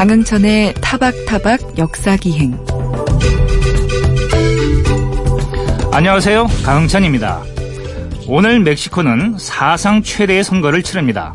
강흥천의 0.00 0.72
타박타박 0.80 1.76
역사기행 1.76 2.56
안녕하세요. 5.92 6.46
강흥천입니다. 6.64 7.42
오늘 8.26 8.60
멕시코는 8.60 9.36
사상 9.38 10.02
최대의 10.02 10.42
선거를 10.42 10.82
치릅니다. 10.82 11.34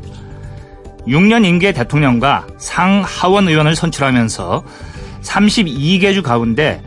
6년 1.08 1.46
임기의 1.46 1.76
대통령과 1.76 2.48
상하원 2.58 3.48
의원을 3.50 3.76
선출하면서 3.76 4.64
32개 5.22 6.16
주 6.16 6.24
가운데 6.24 6.82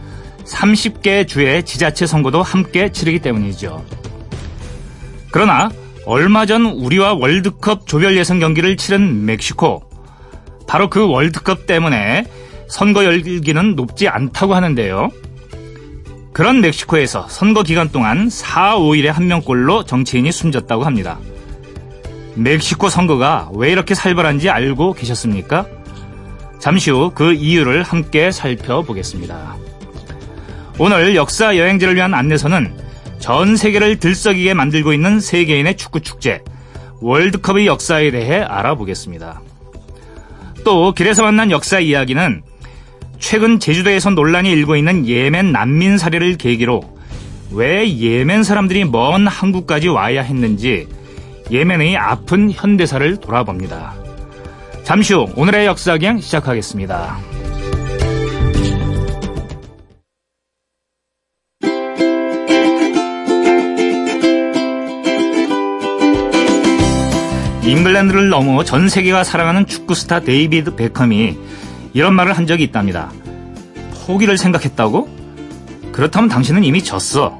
30개 0.46 1.28
주의 1.28 1.62
지자체 1.62 2.06
선거도 2.06 2.42
함께 2.42 2.90
치르기 2.90 3.20
때문이죠. 3.20 3.84
그러나 5.30 5.70
얼마 6.06 6.44
전 6.44 6.64
우리와 6.64 7.14
월드컵 7.14 7.86
조별 7.86 8.16
예선 8.16 8.40
경기를 8.40 8.76
치른 8.76 9.24
멕시코. 9.26 9.87
바로 10.68 10.88
그 10.90 11.08
월드컵 11.08 11.66
때문에 11.66 12.24
선거 12.68 13.04
열기는 13.04 13.74
높지 13.74 14.06
않다고 14.06 14.54
하는데요. 14.54 15.10
그런 16.32 16.60
멕시코에서 16.60 17.26
선거 17.28 17.62
기간 17.62 17.88
동안 17.90 18.28
4, 18.28 18.76
5일에 18.78 19.06
한 19.06 19.26
명꼴로 19.26 19.84
정치인이 19.84 20.30
숨졌다고 20.30 20.84
합니다. 20.84 21.18
멕시코 22.34 22.88
선거가 22.88 23.50
왜 23.54 23.72
이렇게 23.72 23.94
살벌한지 23.94 24.50
알고 24.50 24.92
계셨습니까? 24.92 25.66
잠시 26.60 26.90
후 26.90 27.10
그 27.14 27.32
이유를 27.32 27.82
함께 27.82 28.30
살펴보겠습니다. 28.30 29.56
오늘 30.78 31.16
역사 31.16 31.56
여행지를 31.56 31.96
위한 31.96 32.14
안내서는 32.14 32.76
전 33.18 33.56
세계를 33.56 33.98
들썩이게 33.98 34.54
만들고 34.54 34.92
있는 34.92 35.18
세계인의 35.18 35.76
축구 35.76 36.00
축제, 36.00 36.42
월드컵의 37.00 37.66
역사에 37.66 38.10
대해 38.10 38.42
알아보겠습니다. 38.42 39.40
또 40.64 40.92
길에서 40.92 41.22
만난 41.22 41.50
역사 41.50 41.78
이야기는 41.78 42.42
최근 43.18 43.58
제주도에서 43.58 44.10
논란이 44.10 44.50
일고 44.50 44.76
있는 44.76 45.06
예멘 45.06 45.52
난민 45.52 45.98
사례를 45.98 46.36
계기로 46.36 46.82
왜 47.50 47.98
예멘 47.98 48.42
사람들이 48.42 48.84
먼 48.84 49.26
한국까지 49.26 49.88
와야 49.88 50.22
했는지 50.22 50.86
예멘의 51.50 51.96
아픈 51.96 52.50
현대사를 52.50 53.16
돌아봅니다. 53.16 53.94
잠시 54.84 55.14
후 55.14 55.26
오늘의 55.36 55.66
역사기행 55.66 56.20
시작하겠습니다. 56.20 57.18
잉글랜드를 67.68 68.30
넘어 68.30 68.64
전 68.64 68.88
세계가 68.88 69.24
사랑하는 69.24 69.66
축구 69.66 69.94
스타 69.94 70.20
데이비드 70.20 70.74
베컴이 70.74 71.36
이런 71.92 72.14
말을 72.14 72.32
한 72.32 72.46
적이 72.46 72.64
있답니다. 72.64 73.12
포기를 74.06 74.38
생각했다고? 74.38 75.06
그렇다면 75.92 76.30
당신은 76.30 76.64
이미 76.64 76.82
졌어. 76.82 77.38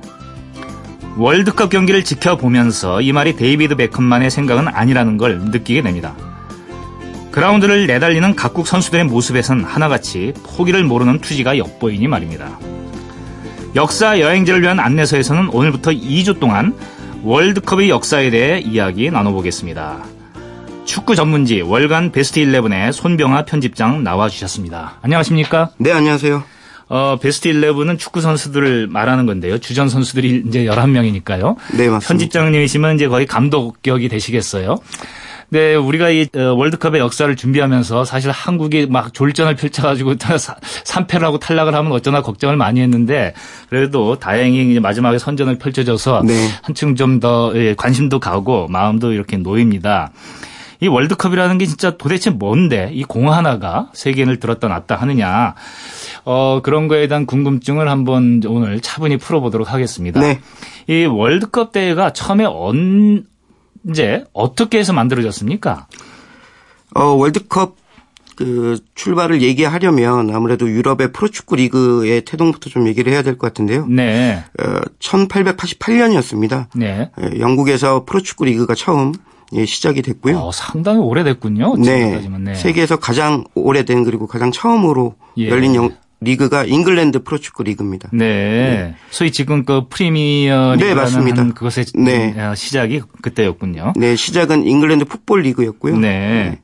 월드컵 1.17 1.71
경기를 1.71 2.05
지켜보면서 2.05 3.01
이 3.01 3.13
말이 3.13 3.37
데이비드 3.37 3.77
베컴만의 3.77 4.31
생각은 4.31 4.69
아니라는 4.69 5.17
걸 5.17 5.39
느끼게 5.39 5.81
됩니다. 5.81 6.15
그라운드를 7.31 7.87
내달리는 7.87 8.37
각국 8.37 8.67
선수들의 8.67 9.07
모습에선 9.07 9.65
하나같이 9.65 10.35
포기를 10.45 10.85
모르는 10.85 11.21
투지가 11.21 11.57
엿보이니 11.57 12.07
말입니다. 12.07 12.59
역사 13.75 14.21
여행자를 14.21 14.61
위한 14.61 14.79
안내서에서는 14.79 15.49
오늘부터 15.49 15.93
2주 15.93 16.39
동안 16.39 16.75
월드컵의 17.23 17.89
역사에 17.89 18.31
대해 18.31 18.59
이야기 18.61 19.11
나눠보겠습니다. 19.11 20.18
축구 20.89 21.15
전문지 21.15 21.61
월간 21.61 22.13
베스트 22.13 22.41
11의 22.41 22.93
손병아 22.93 23.45
편집장 23.45 24.03
나와주셨습니다. 24.03 24.95
안녕하십니까? 25.03 25.69
네, 25.77 25.93
안녕하세요. 25.93 26.43
어, 26.89 27.19
베스트 27.21 27.53
11은 27.53 27.99
축구 27.99 28.23
선수들을 28.23 28.87
말하는 28.87 29.27
건데요. 29.27 29.59
주전 29.59 29.91
선수들이 29.91 30.45
이제 30.49 30.65
11명이니까요. 30.65 31.57
네, 31.77 31.91
맞습니다. 31.91 32.09
편집장님이시면 32.09 32.95
이제 32.95 33.07
거의 33.07 33.27
감독격이 33.27 34.09
되시겠어요. 34.09 34.77
네, 35.51 35.75
우리가 35.75 36.09
이 36.09 36.27
어, 36.35 36.55
월드컵의 36.55 37.03
역사를 37.03 37.37
준비하면서 37.37 38.07
사실 38.07 38.31
한국이 38.31 38.87
막 38.87 39.13
졸전을 39.13 39.57
펼쳐가지고 39.57 40.15
3패를 40.15 41.21
하고 41.21 41.39
탈락을 41.39 41.75
하면 41.75 41.93
어쩌나 41.93 42.23
걱정을 42.23 42.57
많이 42.57 42.81
했는데 42.81 43.35
그래도 43.69 44.19
다행히 44.19 44.81
마지막에 44.81 45.19
선전을 45.19 45.59
펼쳐져서 45.59 46.23
네. 46.27 46.49
한층 46.63 46.97
좀더 46.97 47.53
예, 47.57 47.75
관심도 47.75 48.21
가고 48.21 48.69
마음도 48.69 49.13
이렇게 49.13 49.37
놓입니다. 49.37 50.13
이 50.81 50.87
월드컵이라는 50.89 51.59
게 51.59 51.67
진짜 51.67 51.97
도대체 51.97 52.31
뭔데 52.31 52.91
이 52.93 53.03
공 53.03 53.33
하나가 53.33 53.91
세계인을 53.95 54.39
들었다 54.39 54.69
놨다 54.69 54.97
하느냐 54.97 55.55
어 56.25 56.61
그런 56.63 56.89
거에 56.89 57.09
대한 57.09 57.27
궁금증을 57.27 57.89
한번 57.89 58.41
오늘 58.47 58.81
차분히 58.81 59.17
풀어보도록 59.17 59.73
하겠습니다. 59.73 60.21
네. 60.21 60.41
이 60.89 61.05
월드컵 61.05 61.73
대회가 61.73 62.13
처음에 62.13 62.45
언제 62.47 64.25
어떻게 64.33 64.79
해서 64.79 64.93
만들어졌습니까? 64.93 65.87
어, 66.95 67.03
월드컵 67.05 67.77
그 68.37 68.79
출발을 68.95 69.43
얘기하려면 69.43 70.33
아무래도 70.35 70.69
유럽의 70.71 71.13
프로축구 71.13 71.57
리그의 71.57 72.25
태동부터 72.25 72.71
좀 72.71 72.87
얘기를 72.87 73.13
해야 73.13 73.23
될 73.23 73.37
것 73.37 73.49
같은데요. 73.49 73.87
네, 73.89 74.45
어, 74.61 74.81
1888년이었습니다. 75.01 76.67
네. 76.77 77.11
영국에서 77.39 78.05
프로축구 78.05 78.45
리그가 78.45 78.75
처음 78.77 79.13
예, 79.55 79.65
시작이 79.65 80.03
됐고요. 80.03 80.39
어, 80.39 80.53
상당히 80.53 80.99
오래됐군요. 80.99 81.77
네. 81.79 81.85
지금까지만. 81.85 82.45
네. 82.45 82.55
세계에서 82.55 82.97
가장 82.97 83.45
오래된 83.55 84.05
그리고 84.05 84.27
가장 84.27 84.51
처음으로 84.53 85.15
예. 85.39 85.49
열린 85.49 85.75
영, 85.75 85.91
리그가 86.21 86.65
잉글랜드 86.65 87.23
프로축구 87.23 87.63
리그입니다. 87.63 88.11
네. 88.13 88.95
소위 89.11 89.31
지금 89.31 89.65
그 89.65 89.83
프리미어 89.89 90.77
네, 90.77 90.89
리그라는 90.89 91.03
맞습니다. 91.03 91.43
한 91.43 91.55
그것의 91.55 91.87
네. 91.95 92.35
어, 92.41 92.55
시작이 92.55 93.03
그때였군요. 93.23 93.93
네, 93.97 94.17
시작은 94.17 94.67
잉글랜드 94.67 95.05
풋볼 95.05 95.43
리그였고요. 95.43 95.97
네. 95.99 96.59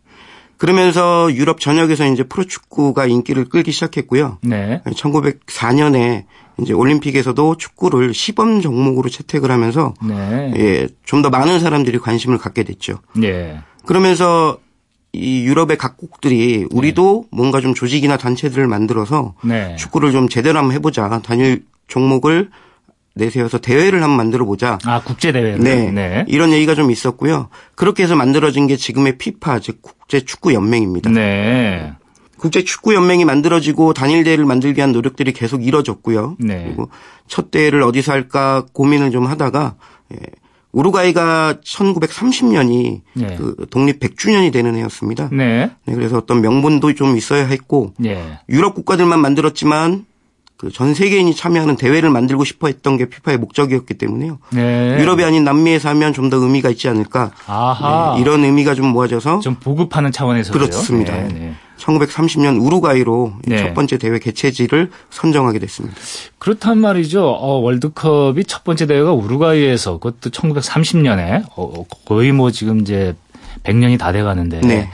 그러면서 0.57 1.33
유럽 1.33 1.61
전역에서 1.61 2.07
이제 2.07 2.23
프로축구가 2.25 3.07
인기를 3.07 3.47
끌기 3.47 3.71
시작했고요. 3.71 4.39
네. 4.43 4.83
1904년에 4.87 6.25
이제 6.61 6.73
올림픽에서도 6.73 7.57
축구를 7.57 8.15
시범 8.15 8.61
종목으로 8.61 9.09
채택을 9.09 9.51
하면서 9.51 9.95
네. 10.07 10.53
예, 10.57 10.89
좀 11.05 11.23
더 11.23 11.31
많은 11.31 11.59
사람들이 11.61 11.99
관심을 11.99 12.39
갖게 12.39 12.63
됐죠. 12.65 12.99
네. 13.17 13.59
그러면서 13.87 14.59
이 15.13 15.45
유럽의 15.45 15.79
각국들이 15.79 16.67
우리도 16.71 17.27
뭔가 17.31 17.61
좀 17.61 17.73
조직이나 17.75 18.17
단체들을 18.17 18.67
만들어서 18.67 19.35
네. 19.45 19.75
축구를 19.77 20.13
좀 20.13 20.29
제대로 20.29 20.59
한번 20.59 20.75
해보자. 20.75 21.21
단일 21.25 21.65
종목을 21.87 22.51
내세워서 23.15 23.59
대회를 23.59 24.03
한번 24.03 24.17
만들어 24.17 24.45
보자. 24.45 24.79
아, 24.85 25.01
국제 25.03 25.31
대회를. 25.31 25.61
네. 25.61 25.91
네. 25.93 26.25
이런 26.27 26.51
얘기가 26.53 26.75
좀 26.75 26.91
있었고요. 26.91 27.49
그렇게 27.77 28.03
해서 28.03 28.17
만들어진 28.17 28.67
게 28.67 28.77
지금의 28.77 29.19
피파, 29.19 29.61
즉 29.61 29.81
국제 29.83 30.21
축구 30.21 30.53
연맹입니다. 30.53 31.11
네. 31.11 31.93
국제축구연맹이 32.45 33.25
만들어지고 33.25 33.95
단일 33.95 34.23
대회를 34.25 34.45
만들기 34.45 34.79
위한 34.79 34.93
노력들이 34.93 35.33
계속 35.33 35.65
이뤄졌고요. 35.65 36.37
네. 36.39 36.65
그리고 36.65 36.91
첫 37.27 37.51
대회를 37.51 37.83
어디서 37.83 38.13
할까 38.13 38.67
고민을 38.73 39.11
좀 39.11 39.27
하다가 39.27 39.77
예, 40.13 40.19
우루과이가 40.73 41.61
1930년이 41.65 43.01
네. 43.15 43.37
그 43.37 43.67
독립 43.71 44.01
100주년이 44.01 44.53
되는 44.53 44.75
해였습니다. 44.77 45.31
네. 45.33 45.71
네, 45.87 45.95
그래서 45.95 46.19
어떤 46.19 46.43
명분도 46.43 46.95
좀 46.95 47.17
있어야 47.17 47.47
했고 47.47 47.95
네. 47.99 48.39
유럽 48.51 48.75
국가들만 48.75 49.21
만들었지만 49.21 50.05
그 50.57 50.71
전 50.71 50.95
세계인이 50.95 51.35
참여하는 51.35 51.77
대회를 51.77 52.11
만들고 52.11 52.45
싶어 52.45 52.69
했던 52.69 52.97
게 52.97 53.07
피파의 53.09 53.39
목적이었기 53.39 53.95
때문에요. 53.95 54.39
네. 54.53 54.97
유럽이 55.01 55.25
아닌 55.25 55.45
남미에서 55.45 55.89
하면 55.91 56.13
좀 56.13 56.31
더 56.31 56.37
의미가 56.39 56.71
있지 56.71 56.89
않을까. 56.89 57.33
아하. 57.47 58.15
네, 58.17 58.23
이런 58.23 58.45
의미가 58.45 58.75
좀 58.75 58.87
모아져서 58.87 59.41
좀 59.41 59.57
보급하는 59.57 60.11
차원에서 60.13 60.53
그렇습니다. 60.53 61.15
네, 61.15 61.29
네. 61.29 61.55
1930년 61.79 62.65
우루과이로 62.65 63.35
네. 63.47 63.59
첫 63.59 63.75
번째 63.75 63.99
대회 63.99 64.19
개최지를 64.19 64.91
선정하게 65.11 65.59
됐습니다. 65.59 65.97
그렇단 66.39 66.79
말이죠. 66.79 67.27
어, 67.29 67.59
월드컵이 67.59 68.45
첫 68.45 68.65
번째 68.65 68.87
대회가 68.87 69.13
우루과이에서 69.13 69.99
그것도 69.99 70.31
1930년에 70.31 71.45
어, 71.57 71.85
거의 72.07 72.33
뭐 72.33 72.51
지금 72.51 72.81
이제 72.81 73.15
100년이 73.65 73.99
다 73.99 74.13
돼가는데 74.13 74.61
네. 74.61 74.89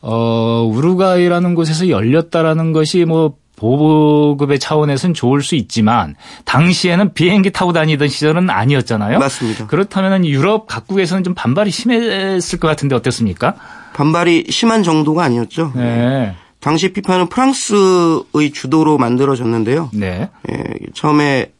어, 0.00 0.68
우루과이라는 0.72 1.54
곳에서 1.54 1.88
열렸다라는 1.88 2.72
것이 2.72 3.04
뭐 3.04 3.36
보급의 3.58 4.58
차원에서는 4.58 5.14
좋을 5.14 5.42
수 5.42 5.56
있지만 5.56 6.14
당시에는 6.44 7.12
비행기 7.12 7.50
타고 7.50 7.72
다니던 7.72 8.08
시절은 8.08 8.50
아니었잖아요. 8.50 9.18
맞습니다. 9.18 9.66
그렇다면 9.66 10.24
유럽 10.24 10.66
각국에서는 10.66 11.24
좀 11.24 11.34
반발이 11.34 11.70
심했을 11.70 12.60
것 12.60 12.68
같은데 12.68 12.94
어땠습니까? 12.94 13.54
반발이 13.94 14.46
심한 14.50 14.82
정도가 14.82 15.24
아니었죠. 15.24 15.72
네. 15.74 16.34
당시 16.60 16.92
피파는 16.92 17.28
프랑스의 17.28 18.52
주도로 18.52 18.98
만들어졌는데요. 18.98 19.90
네. 19.92 20.28
예, 20.50 20.64
처음에 20.94 21.52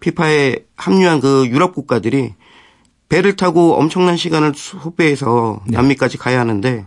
피파에 0.00 0.56
합류한 0.76 1.20
그 1.20 1.46
유럽 1.48 1.74
국가들이 1.74 2.32
배를 3.08 3.36
타고 3.36 3.76
엄청난 3.76 4.16
시간을 4.16 4.52
소비해서 4.54 5.60
네. 5.66 5.76
남미까지 5.76 6.18
가야 6.18 6.40
하는데 6.40 6.86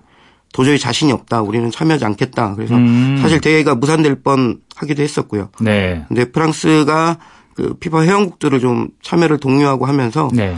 도저히 0.53 0.79
자신이 0.79 1.11
없다. 1.11 1.41
우리는 1.41 1.69
참여하지 1.69 2.05
않겠다. 2.05 2.55
그래서 2.55 2.75
음. 2.75 3.17
사실 3.21 3.39
대회가 3.39 3.75
무산될 3.75 4.21
뻔 4.23 4.59
하기도 4.75 5.03
했었고요. 5.03 5.49
네. 5.61 6.05
근데 6.07 6.25
프랑스가 6.31 7.17
그 7.53 7.73
피파 7.75 8.03
회원국들을 8.03 8.59
좀 8.59 8.89
참여를 9.01 9.37
독려하고 9.39 9.85
하면서 9.85 10.29
네. 10.33 10.55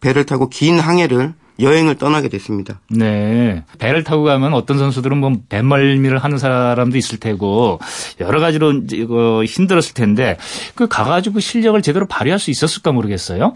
배를 0.00 0.24
타고 0.24 0.48
긴 0.48 0.78
항해를 0.78 1.34
여행을 1.60 1.96
떠나게 1.96 2.28
됐습니다. 2.28 2.80
네. 2.88 3.64
배를 3.78 4.04
타고 4.04 4.22
가면 4.22 4.54
어떤 4.54 4.78
선수들은 4.78 5.18
뭐 5.18 5.32
배멀미를 5.48 6.18
하는 6.18 6.38
사람도 6.38 6.96
있을 6.96 7.18
테고 7.18 7.80
여러 8.20 8.38
가지로 8.40 8.72
이제 8.72 9.04
힘들었을 9.46 9.94
텐데 9.94 10.36
그 10.74 10.86
가가지고 10.86 11.40
실력을 11.40 11.80
제대로 11.82 12.06
발휘할 12.06 12.38
수 12.38 12.50
있었을까 12.50 12.92
모르겠어요. 12.92 13.54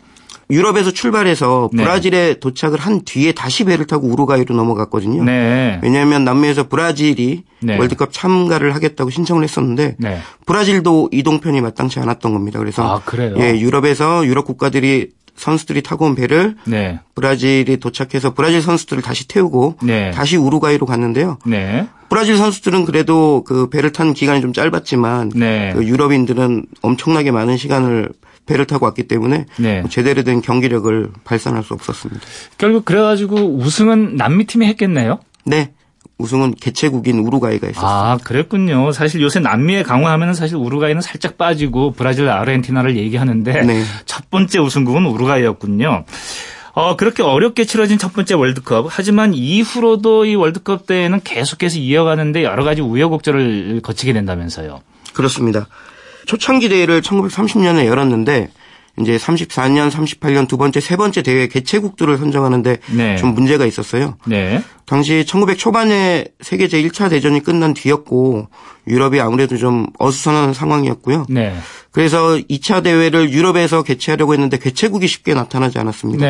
유럽에서 0.50 0.90
출발해서 0.90 1.70
네. 1.72 1.82
브라질에 1.82 2.34
도착을 2.40 2.78
한 2.78 3.02
뒤에 3.04 3.32
다시 3.32 3.64
배를 3.64 3.86
타고 3.86 4.06
우루과이로 4.08 4.54
넘어갔거든요. 4.54 5.24
네. 5.24 5.80
왜냐하면 5.82 6.24
남미에서 6.24 6.68
브라질이 6.68 7.44
네. 7.60 7.78
월드컵 7.78 8.12
참가를 8.12 8.74
하겠다고 8.74 9.10
신청을 9.10 9.44
했었는데 9.44 9.96
네. 9.98 10.18
브라질도 10.46 11.10
이동편이 11.12 11.60
마땅치 11.60 12.00
않았던 12.00 12.32
겁니다. 12.32 12.58
그래서 12.58 12.96
아, 12.96 13.00
그래요? 13.04 13.34
예, 13.38 13.58
유럽에서 13.58 14.26
유럽 14.26 14.44
국가들이 14.44 15.10
선수들이 15.34 15.82
타고 15.82 16.04
온 16.04 16.14
배를 16.14 16.56
네. 16.66 17.00
브라질이 17.14 17.78
도착해서 17.78 18.34
브라질 18.34 18.60
선수들을 18.62 19.02
다시 19.02 19.26
태우고 19.26 19.76
네. 19.82 20.10
다시 20.10 20.36
우루과이로 20.36 20.86
갔는데요. 20.86 21.38
네. 21.46 21.88
브라질 22.08 22.36
선수들은 22.36 22.84
그래도 22.84 23.42
그 23.44 23.70
배를 23.70 23.92
탄 23.92 24.12
기간이 24.12 24.42
좀 24.42 24.52
짧았지만 24.52 25.30
네. 25.34 25.72
그 25.74 25.86
유럽인들은 25.86 26.66
엄청나게 26.82 27.30
많은 27.30 27.56
시간을 27.56 28.10
배를 28.46 28.66
타고 28.66 28.86
왔기 28.86 29.04
때문에 29.08 29.46
네. 29.58 29.80
뭐 29.80 29.90
제대로 29.90 30.22
된 30.22 30.40
경기력을 30.40 31.10
발산할 31.24 31.62
수 31.62 31.74
없었습니다. 31.74 32.20
결국 32.58 32.84
그래가지고 32.84 33.36
우승은 33.56 34.16
남미 34.16 34.46
팀이 34.46 34.66
했겠네요. 34.66 35.20
네. 35.44 35.72
우승은 36.18 36.54
개최국인 36.54 37.18
우루과이가 37.18 37.66
했었어요. 37.66 37.90
아, 37.90 38.16
그랬군요. 38.22 38.92
사실 38.92 39.20
요새 39.22 39.40
남미에 39.40 39.82
강화하면 39.82 40.34
사실 40.34 40.56
우루과이는 40.56 41.00
살짝 41.02 41.36
빠지고 41.36 41.92
브라질, 41.92 42.28
아르헨티나를 42.28 42.96
얘기하는데 42.96 43.62
네. 43.62 43.82
첫 44.06 44.30
번째 44.30 44.60
우승국은 44.60 45.04
우루과이였군요. 45.06 46.04
어, 46.74 46.96
그렇게 46.96 47.22
어렵게 47.22 47.64
치러진 47.64 47.98
첫 47.98 48.12
번째 48.12 48.34
월드컵. 48.34 48.86
하지만 48.88 49.34
이후로도 49.34 50.24
이 50.24 50.34
월드컵 50.34 50.86
때에는 50.86 51.20
계속해서 51.22 51.78
이어가는데 51.78 52.44
여러 52.44 52.64
가지 52.64 52.80
우여곡절을 52.80 53.80
거치게 53.82 54.12
된다면서요. 54.12 54.80
그렇습니다. 55.12 55.66
초창기 56.26 56.68
대회를 56.68 57.02
1930년에 57.02 57.86
열었는데 57.86 58.48
이제 59.00 59.16
34년, 59.16 59.90
38년 59.90 60.46
두 60.46 60.58
번째, 60.58 60.80
세 60.80 60.96
번째 60.96 61.22
대회 61.22 61.46
개최국들을 61.46 62.18
선정하는데 62.18 62.78
네. 62.94 63.16
좀 63.16 63.34
문제가 63.34 63.64
있었어요. 63.64 64.18
네. 64.26 64.62
당시 64.84 65.24
1900 65.24 65.56
초반에 65.56 66.26
세계 66.40 66.66
제1차 66.66 67.08
대전이 67.08 67.42
끝난 67.42 67.72
뒤였고 67.72 68.48
유럽이 68.86 69.18
아무래도 69.20 69.56
좀 69.56 69.86
어수선한 69.98 70.52
상황이었고요. 70.52 71.26
네. 71.30 71.54
그래서 71.90 72.36
2차 72.36 72.82
대회를 72.82 73.30
유럽에서 73.30 73.82
개최하려고 73.82 74.34
했는데 74.34 74.58
개최국이 74.58 75.06
쉽게 75.06 75.32
나타나지 75.32 75.78
않았습니다. 75.78 76.26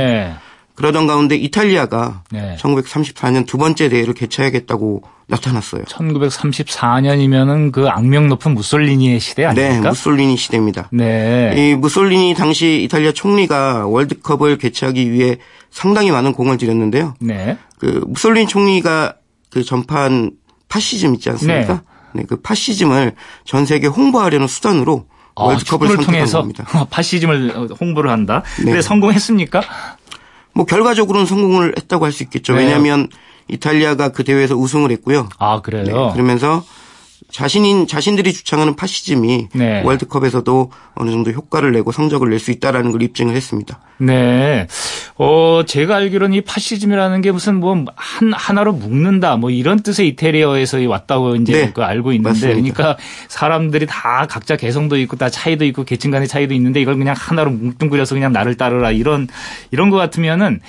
네. 0.82 0.88
그러던 0.88 1.06
가운데 1.06 1.36
이탈리아가 1.36 2.24
네. 2.32 2.56
1934년 2.58 3.46
두 3.46 3.56
번째 3.56 3.88
대회를 3.88 4.14
개최하겠다고 4.14 5.02
나타났어요. 5.28 5.84
1934년이면은 5.84 7.70
그 7.70 7.88
악명 7.88 8.28
높은 8.28 8.54
무솔리니의 8.54 9.20
시대 9.20 9.42
네, 9.42 9.48
아닙니까? 9.66 9.90
무솔리니 9.90 10.36
시대입니다. 10.36 10.88
네. 10.90 11.54
이 11.56 11.74
무솔리니 11.76 12.34
당시 12.34 12.82
이탈리아 12.82 13.12
총리가 13.12 13.86
월드컵을 13.86 14.58
개최하기 14.58 15.12
위해 15.12 15.38
상당히 15.70 16.10
많은 16.10 16.32
공을 16.32 16.58
들였는데요. 16.58 17.14
네. 17.20 17.56
그 17.78 18.04
무솔리니 18.08 18.48
총리가 18.48 19.14
그 19.50 19.62
전파한 19.62 20.32
파시즘 20.68 21.14
있지 21.14 21.30
않습니까? 21.30 21.82
네. 22.12 22.24
그 22.28 22.36
파시즘을 22.36 23.14
전 23.44 23.66
세계 23.66 23.86
홍보하려는 23.86 24.48
수단으로 24.48 25.06
아, 25.34 25.44
월드컵을 25.44 25.88
선택한 25.88 26.14
통해서 26.14 26.38
겁니다. 26.40 26.64
파시즘을 26.90 27.70
홍보를 27.80 28.10
한다. 28.10 28.42
네. 28.58 28.64
근데 28.64 28.82
성공했습니까? 28.82 29.62
뭐 30.54 30.64
결과적으로는 30.66 31.26
성공을 31.26 31.74
했다고 31.78 32.04
할 32.04 32.12
수 32.12 32.22
있겠죠. 32.22 32.54
네. 32.54 32.64
왜냐하면 32.64 33.08
이탈리아가 33.48 34.10
그 34.10 34.24
대회에서 34.24 34.54
우승을 34.56 34.90
했고요. 34.92 35.28
아, 35.38 35.56
네, 35.56 35.62
그래요? 35.62 36.10
그러면서 36.12 36.64
자신인 37.30 37.86
자신들이 37.86 38.32
주창하는 38.32 38.76
파시즘이 38.76 39.48
네. 39.54 39.82
월드컵에서도 39.84 40.70
어느 40.94 41.10
정도 41.10 41.30
효과를 41.30 41.72
내고 41.72 41.92
성적을 41.92 42.30
낼 42.30 42.42
수 42.42 42.50
있다라는 42.50 42.90
걸 42.92 43.02
입증을 43.02 43.36
했습니다. 43.36 43.80
네. 43.98 44.66
어, 45.16 45.62
제가 45.66 45.96
알기로는 45.96 46.34
이 46.36 46.40
파시즘이라는 46.40 47.20
게 47.20 47.30
무슨 47.30 47.56
뭐 47.60 47.84
한, 47.94 48.32
하나로 48.32 48.72
묶는다 48.72 49.36
뭐 49.36 49.50
이런 49.50 49.80
뜻의 49.80 50.08
이태리어에서 50.08 50.78
왔다고 50.88 51.36
이제 51.36 51.52
네. 51.52 51.72
그 51.72 51.82
알고 51.82 52.12
있는데 52.12 52.28
맞습니다. 52.30 52.54
그러니까 52.74 52.98
사람들이 53.28 53.86
다 53.86 54.26
각자 54.28 54.56
개성도 54.56 54.96
있고 54.98 55.16
다 55.16 55.30
차이도 55.30 55.64
있고 55.66 55.84
계층 55.84 56.10
간의 56.10 56.26
차이도 56.26 56.52
있는데 56.54 56.80
이걸 56.80 56.96
그냥 56.96 57.14
하나로 57.16 57.50
뭉뚱그려서 57.52 58.16
그냥 58.16 58.32
나를 58.32 58.56
따르라 58.56 58.90
이런 58.90 59.28
이런 59.70 59.90
것 59.90 59.96
같으면은 59.98 60.60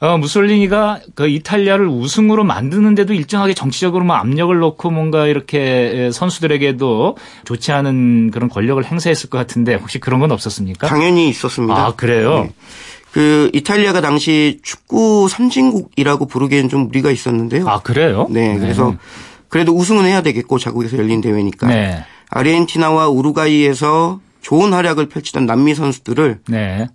어, 0.00 0.16
무솔리니가 0.16 1.00
그 1.14 1.28
이탈리아를 1.28 1.86
우승으로 1.86 2.42
만드는데도 2.42 3.12
일정하게 3.12 3.52
정치적으로 3.52 4.04
뭐 4.04 4.16
압력을 4.16 4.58
넣고 4.58 4.90
뭔가 4.90 5.26
이렇게 5.26 6.10
선수들에게도 6.10 7.18
좋지 7.44 7.72
않은 7.72 8.30
그런 8.30 8.48
권력을 8.48 8.82
행사했을 8.82 9.28
것 9.28 9.36
같은데 9.36 9.74
혹시 9.74 9.98
그런 9.98 10.20
건 10.20 10.32
없었습니까? 10.32 10.86
당연히 10.86 11.28
있었습니다. 11.28 11.74
아, 11.74 11.94
그래요? 11.94 12.44
네. 12.44 12.52
그 13.12 13.50
이탈리아가 13.52 14.00
당시 14.00 14.60
축구 14.62 15.28
선진국이라고 15.28 16.26
부르기에는 16.26 16.70
좀 16.70 16.86
무리가 16.86 17.10
있었는데요. 17.10 17.68
아, 17.68 17.80
그래요? 17.80 18.26
네, 18.30 18.56
그래서 18.58 18.96
그래도 19.48 19.74
우승은 19.76 20.06
해야 20.06 20.22
되겠고 20.22 20.58
자국에서 20.58 20.96
열린 20.96 21.20
대회니까. 21.20 21.66
네. 21.66 22.04
아르헨티나와 22.30 23.08
우루과이에서 23.08 24.20
좋은 24.40 24.72
활약을 24.72 25.08
펼치던 25.08 25.44
남미 25.44 25.74
선수들을 25.74 26.40
네. 26.48 26.88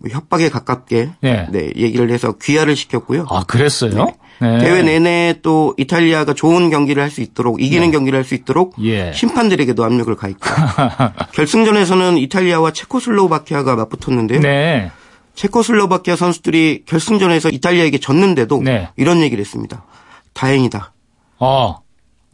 뭐 0.00 0.10
협박에 0.10 0.48
가깝게 0.48 1.10
네. 1.20 1.46
네, 1.50 1.70
얘기를 1.76 2.10
해서 2.10 2.32
귀화를 2.40 2.74
시켰고요. 2.76 3.26
아, 3.28 3.44
그랬어요? 3.44 4.12
네. 4.40 4.58
대회 4.58 4.82
내내 4.82 5.40
또 5.42 5.74
이탈리아가 5.76 6.32
좋은 6.32 6.70
경기를 6.70 7.02
할 7.02 7.10
수 7.10 7.20
있도록 7.20 7.60
이기는 7.60 7.90
경기를 7.90 8.16
할 8.16 8.24
수 8.24 8.34
있도록 8.34 8.74
예. 8.82 9.12
심판들에게도 9.12 9.84
압력을 9.84 10.14
가했고 10.16 10.40
결승전에서는 11.34 12.16
이탈리아와 12.16 12.72
체코슬로바키아가 12.72 13.76
맞붙었는데요. 13.76 14.40
네. 14.40 14.90
체코슬로바키아 15.34 16.16
선수들이 16.16 16.84
결승전에서 16.86 17.50
이탈리아에게 17.50 17.98
졌는데도 17.98 18.62
네. 18.62 18.88
이런 18.96 19.20
얘기를 19.20 19.40
했습니다. 19.44 19.84
다행이다. 20.32 20.92
어. 21.38 21.80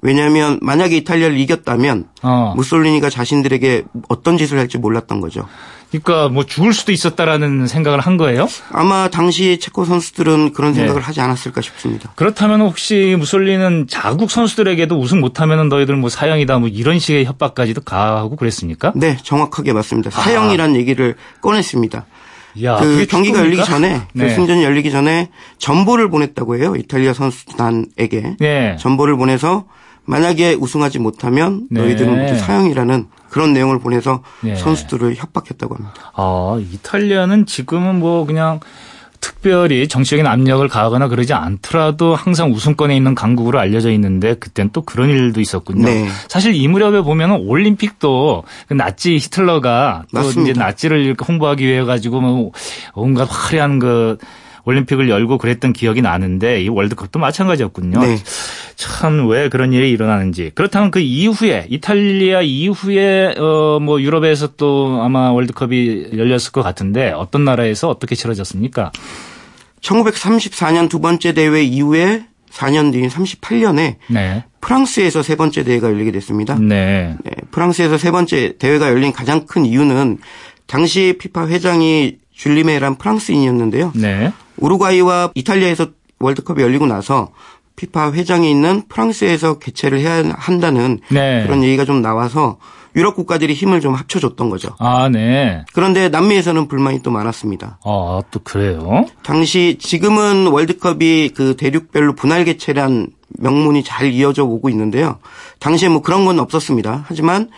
왜냐하면 0.02 0.58
만약에 0.62 0.96
이탈리아를 0.98 1.38
이겼다면 1.38 2.08
어. 2.22 2.52
무솔리니가 2.56 3.10
자신들에게 3.10 3.84
어떤 4.08 4.36
짓을 4.38 4.58
할지 4.58 4.78
몰랐던 4.78 5.20
거죠. 5.20 5.48
그러니까 5.90 6.28
뭐 6.28 6.44
죽을 6.44 6.72
수도 6.72 6.92
있었다라는 6.92 7.66
생각을 7.66 8.00
한 8.00 8.16
거예요? 8.16 8.48
아마 8.70 9.08
당시 9.08 9.58
체코 9.58 9.84
선수들은 9.84 10.52
그런 10.52 10.72
네. 10.72 10.80
생각을 10.80 11.00
하지 11.00 11.20
않았을까 11.20 11.60
싶습니다. 11.60 12.12
그렇다면 12.16 12.60
혹시 12.60 13.16
무솔리는 13.18 13.86
자국 13.88 14.30
선수들에게도 14.30 14.98
우승 14.98 15.20
못하면은 15.20 15.68
너희들 15.68 15.96
뭐 15.96 16.10
사형이다 16.10 16.58
뭐 16.58 16.68
이런 16.68 16.98
식의 16.98 17.24
협박까지도 17.24 17.82
가하고 17.82 18.36
그랬습니까? 18.36 18.92
네, 18.96 19.16
정확하게 19.22 19.72
맞습니다. 19.72 20.10
아. 20.12 20.22
사형이라는 20.22 20.76
얘기를 20.76 21.14
꺼냈습니다. 21.40 22.06
야, 22.64 22.76
그 22.76 23.06
경기가? 23.06 23.40
열리기 23.40 23.64
전에 23.64 24.00
네. 24.12 24.26
결승전이 24.26 24.64
열리기 24.64 24.90
전에 24.90 25.28
전보를 25.58 26.08
보냈다고 26.08 26.56
해요. 26.56 26.74
이탈리아 26.76 27.12
선수단에게 27.12 28.36
네. 28.40 28.76
전보를 28.80 29.16
보내서 29.16 29.66
만약에 30.06 30.54
우승하지 30.54 30.98
못하면 30.98 31.66
네. 31.70 31.80
너희들은 31.82 32.22
모두 32.22 32.38
사형이라는 32.38 33.06
그런 33.28 33.52
내용을 33.52 33.80
보내서 33.80 34.22
네. 34.40 34.56
선수들을 34.56 35.16
협박했다고 35.16 35.74
합니다. 35.74 36.12
아, 36.14 36.58
이탈리아는 36.72 37.46
지금은 37.46 37.98
뭐 37.98 38.24
그냥 38.24 38.60
특별히 39.20 39.88
정치적인 39.88 40.26
압력을 40.26 40.66
가하거나 40.68 41.08
그러지 41.08 41.32
않더라도 41.32 42.14
항상 42.14 42.52
우승권에 42.52 42.94
있는 42.94 43.14
강국으로 43.14 43.58
알려져 43.58 43.90
있는데 43.92 44.34
그땐 44.34 44.70
또 44.72 44.82
그런 44.82 45.08
일도 45.08 45.40
있었군요. 45.40 45.84
네. 45.84 46.06
사실 46.28 46.54
이 46.54 46.68
무렵에 46.68 47.00
보면은 47.00 47.36
올림픽도 47.36 48.44
그 48.68 48.74
나치 48.74 49.16
히틀러가 49.16 50.04
또 50.12 50.18
맞습니다. 50.18 50.50
이제 50.50 50.60
나치를 50.60 51.16
홍보하기 51.26 51.66
위해 51.66 51.84
가지고 51.84 52.20
뭐 52.20 52.52
온갖 52.94 53.28
화려한 53.30 53.78
그 53.78 54.18
올림픽을 54.66 55.08
열고 55.08 55.38
그랬던 55.38 55.72
기억이 55.72 56.02
나는데 56.02 56.62
이 56.62 56.68
월드컵도 56.68 57.18
마찬가지였군요. 57.18 58.00
네. 58.00 58.18
참왜 58.76 59.48
그런 59.48 59.72
일이 59.72 59.90
일어나는지. 59.90 60.50
그렇다면 60.54 60.90
그 60.90 60.98
이후에 61.00 61.66
이탈리아 61.70 62.42
이후에 62.42 63.34
어 63.38 63.78
뭐 63.86 64.00
유럽에서 64.02 64.56
또 64.56 65.00
아마 65.02 65.30
월드컵이 65.30 66.08
열렸을 66.16 66.50
것 66.52 66.62
같은데 66.62 67.10
어떤 67.10 67.44
나라에서 67.44 67.88
어떻게 67.88 68.14
치러졌습니까? 68.14 68.90
1934년 69.80 70.88
두 70.88 71.00
번째 71.00 71.32
대회 71.32 71.62
이후에 71.62 72.24
4년 72.50 72.90
뒤인 72.92 73.08
38년에 73.08 73.96
네. 74.08 74.44
프랑스에서 74.60 75.22
세 75.22 75.36
번째 75.36 75.62
대회가 75.62 75.88
열리게 75.88 76.10
됐습니다. 76.12 76.58
네. 76.58 77.14
네, 77.22 77.30
프랑스에서 77.50 77.98
세 77.98 78.10
번째 78.10 78.56
대회가 78.58 78.88
열린 78.88 79.12
가장 79.12 79.46
큰 79.46 79.64
이유는 79.66 80.18
당시 80.66 81.16
피파 81.18 81.46
회장이 81.48 82.16
줄리메란 82.34 82.96
프랑스인이었는데요. 82.96 83.92
네. 83.94 84.32
우루과이와 84.58 85.32
이탈리아에서 85.34 85.88
월드컵이 86.18 86.62
열리고 86.62 86.86
나서 86.86 87.30
피파 87.76 88.12
회장이 88.12 88.50
있는 88.50 88.82
프랑스에서 88.88 89.58
개최를 89.58 90.00
해야 90.00 90.24
한다는 90.36 91.00
네. 91.10 91.42
그런 91.44 91.62
얘기가 91.62 91.84
좀 91.84 92.00
나와서 92.00 92.56
유럽 92.96 93.14
국가들이 93.14 93.52
힘을 93.52 93.82
좀 93.82 93.92
합쳐줬던 93.92 94.48
거죠. 94.48 94.70
아, 94.78 95.10
네. 95.10 95.62
그런데 95.74 96.08
남미에서는 96.08 96.66
불만이 96.66 97.02
또 97.02 97.10
많았습니다. 97.10 97.78
아, 97.84 98.22
또 98.30 98.40
그래요? 98.42 99.04
당시 99.22 99.76
지금은 99.78 100.46
월드컵이 100.46 101.30
그 101.34 101.56
대륙별로 101.56 102.14
분할 102.14 102.46
개최란 102.46 103.08
명문이 103.38 103.84
잘 103.84 104.10
이어져 104.12 104.44
오고 104.44 104.70
있는데요. 104.70 105.18
당시에 105.58 105.90
뭐 105.90 106.00
그런 106.00 106.24
건 106.24 106.40
없었습니다. 106.40 107.04
하지만 107.06 107.50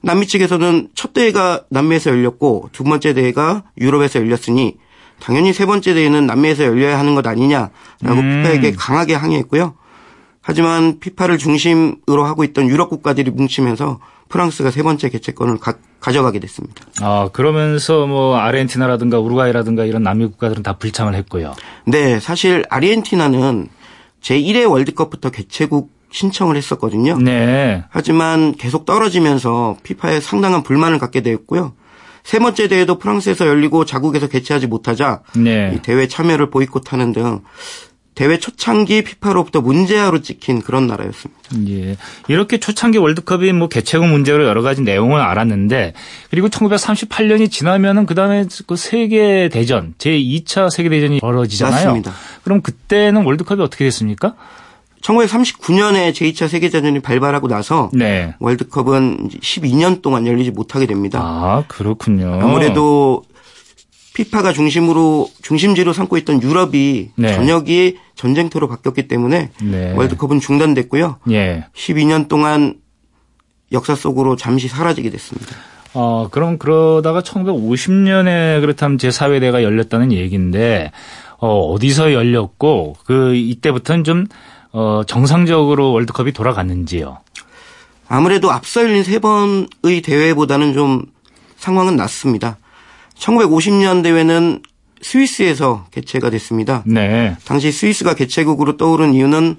남미 0.00 0.26
측에서는 0.26 0.88
첫 0.94 1.12
대회가 1.12 1.64
남미에서 1.68 2.10
열렸고 2.10 2.70
두 2.72 2.82
번째 2.82 3.12
대회가 3.12 3.64
유럽에서 3.78 4.20
열렸으니 4.20 4.76
당연히 5.20 5.52
세 5.52 5.66
번째 5.66 5.94
대회는 5.94 6.26
남미에서 6.26 6.64
열려야 6.64 6.98
하는 6.98 7.14
것 7.14 7.26
아니냐라고 7.26 7.70
음. 8.04 8.42
피파에게 8.42 8.72
강하게 8.72 9.14
항의했고요. 9.14 9.74
하지만 10.42 11.00
피파를 11.00 11.38
중심으로 11.38 12.24
하고 12.24 12.44
있던 12.44 12.68
유럽 12.68 12.88
국가들이 12.88 13.30
뭉치면서 13.30 13.98
프랑스가 14.28 14.70
세 14.70 14.82
번째 14.82 15.08
개최권을 15.08 15.58
가, 15.58 15.74
져가게 16.00 16.38
됐습니다. 16.38 16.84
아, 17.00 17.30
그러면서 17.32 18.06
뭐 18.06 18.36
아르헨티나라든가 18.36 19.18
우루과이라든가 19.18 19.84
이런 19.84 20.04
남미 20.04 20.26
국가들은 20.26 20.62
다 20.62 20.74
불참을 20.74 21.14
했고요. 21.16 21.54
네, 21.84 22.20
사실 22.20 22.64
아르헨티나는 22.70 23.68
제 24.20 24.40
1회 24.40 24.70
월드컵부터 24.70 25.30
개최국 25.30 25.90
신청을 26.10 26.56
했었거든요. 26.56 27.18
네. 27.18 27.84
하지만 27.90 28.54
계속 28.54 28.86
떨어지면서 28.86 29.76
피파에 29.82 30.20
상당한 30.20 30.62
불만을 30.62 30.98
갖게 30.98 31.20
되었고요. 31.20 31.74
세 32.26 32.40
번째 32.40 32.66
대회도 32.66 32.98
프랑스에서 32.98 33.46
열리고 33.46 33.84
자국에서 33.84 34.26
개최하지 34.26 34.66
못하자 34.66 35.20
네. 35.36 35.74
이 35.76 35.82
대회 35.82 36.08
참여를 36.08 36.50
보이콧하는 36.50 37.12
등 37.12 37.42
대회 38.16 38.36
초창기 38.40 39.04
피파로부터 39.04 39.60
문제아로 39.60 40.22
찍힌 40.22 40.60
그런 40.60 40.88
나라였습니다. 40.88 41.40
예. 41.68 41.96
이렇게 42.26 42.58
초창기 42.58 42.98
월드컵이 42.98 43.52
뭐 43.52 43.68
개최국 43.68 44.08
문제로 44.08 44.44
여러 44.44 44.62
가지 44.62 44.82
내용을 44.82 45.20
알았는데 45.20 45.92
그리고 46.30 46.48
1938년이 46.48 47.48
지나면은 47.48 48.06
그다음에 48.06 48.46
그 48.66 48.74
세계 48.74 49.48
대전 49.48 49.94
제 49.96 50.10
2차 50.10 50.68
세계 50.68 50.88
대전이 50.88 51.20
벌어지잖아요. 51.20 51.84
맞습니다. 51.84 52.12
그럼 52.42 52.60
그때는 52.60 53.24
월드컵이 53.24 53.62
어떻게 53.62 53.84
됐습니까? 53.84 54.34
1939년에 55.06 56.12
제2차 56.12 56.48
세계대전이 56.48 57.00
발발하고 57.00 57.48
나서 57.48 57.90
네. 57.92 58.34
월드컵은 58.40 59.28
12년 59.40 60.02
동안 60.02 60.26
열리지 60.26 60.50
못하게 60.50 60.86
됩니다. 60.86 61.20
아, 61.22 61.64
그렇군요. 61.68 62.40
아무래도 62.42 63.22
피파가 64.14 64.52
중심으로 64.52 65.28
중심지로 65.42 65.92
삼고 65.92 66.16
있던 66.18 66.42
유럽이 66.42 67.10
네. 67.16 67.34
전역이 67.34 67.98
전쟁터로 68.14 68.66
바뀌었기 68.66 69.08
때문에 69.08 69.50
네. 69.62 69.92
월드컵은 69.94 70.40
중단됐고요. 70.40 71.18
예. 71.30 71.66
12년 71.74 72.26
동안 72.28 72.74
역사 73.72 73.94
속으로 73.94 74.36
잠시 74.36 74.68
사라지게 74.68 75.10
됐습니다. 75.10 75.54
어, 75.92 76.28
그럼 76.30 76.58
그러다가 76.58 77.20
1950년에 77.20 78.60
그렇다면 78.60 78.96
제4회대가 78.98 79.62
열렸다는 79.62 80.12
얘기인데 80.12 80.92
어, 81.38 81.60
어디서 81.72 82.12
열렸고 82.12 82.96
그 83.04 83.34
이때부터는 83.34 84.04
좀 84.04 84.26
어, 84.78 85.04
정상적으로 85.06 85.92
월드컵이 85.92 86.32
돌아갔는지요. 86.32 87.20
아무래도 88.08 88.52
앞서 88.52 88.82
열린 88.82 89.02
세 89.04 89.18
번의 89.18 90.02
대회보다는 90.04 90.74
좀 90.74 91.06
상황은 91.56 91.96
낫습니다. 91.96 92.58
1950년 93.18 94.02
대회는 94.02 94.60
스위스에서 95.00 95.86
개최가 95.92 96.28
됐습니다. 96.28 96.82
네. 96.84 97.38
당시 97.46 97.72
스위스가 97.72 98.12
개최국으로 98.14 98.76
떠오른 98.76 99.14
이유는 99.14 99.56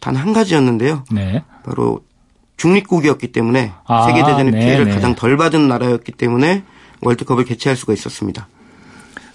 단 0.00 0.16
한 0.16 0.32
가지였는데요. 0.32 1.04
네. 1.12 1.44
바로 1.62 2.00
중립국이었기 2.56 3.32
때문에 3.32 3.72
아, 3.86 4.06
세계대전의 4.06 4.52
네, 4.52 4.60
피해를 4.60 4.86
네. 4.86 4.92
가장 4.92 5.14
덜 5.14 5.36
받은 5.36 5.68
나라였기 5.68 6.12
때문에 6.12 6.64
월드컵을 7.02 7.44
개최할 7.44 7.76
수가 7.76 7.92
있었습니다. 7.92 8.48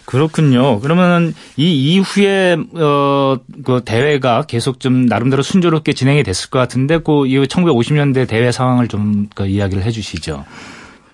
그렇군요. 0.08 0.80
그러면 0.80 1.36
이 1.58 1.94
이후에 1.94 2.58
어 2.76 3.38
그 3.64 3.82
대회가 3.84 4.44
계속 4.44 4.80
좀 4.80 5.06
나름대로 5.06 5.44
순조롭게 5.44 5.94
진행이 5.94 6.24
됐을 6.24 6.50
것 6.50 6.60
같은데 6.60 7.00
그 7.00 7.28
이후 7.28 7.44
1950년대 7.44 8.28
대회 8.28 8.52
상황을 8.52 8.88
좀 8.88 9.28
그 9.36 9.46
이야기를 9.46 9.84
해 9.84 9.92
주시죠. 9.92 10.46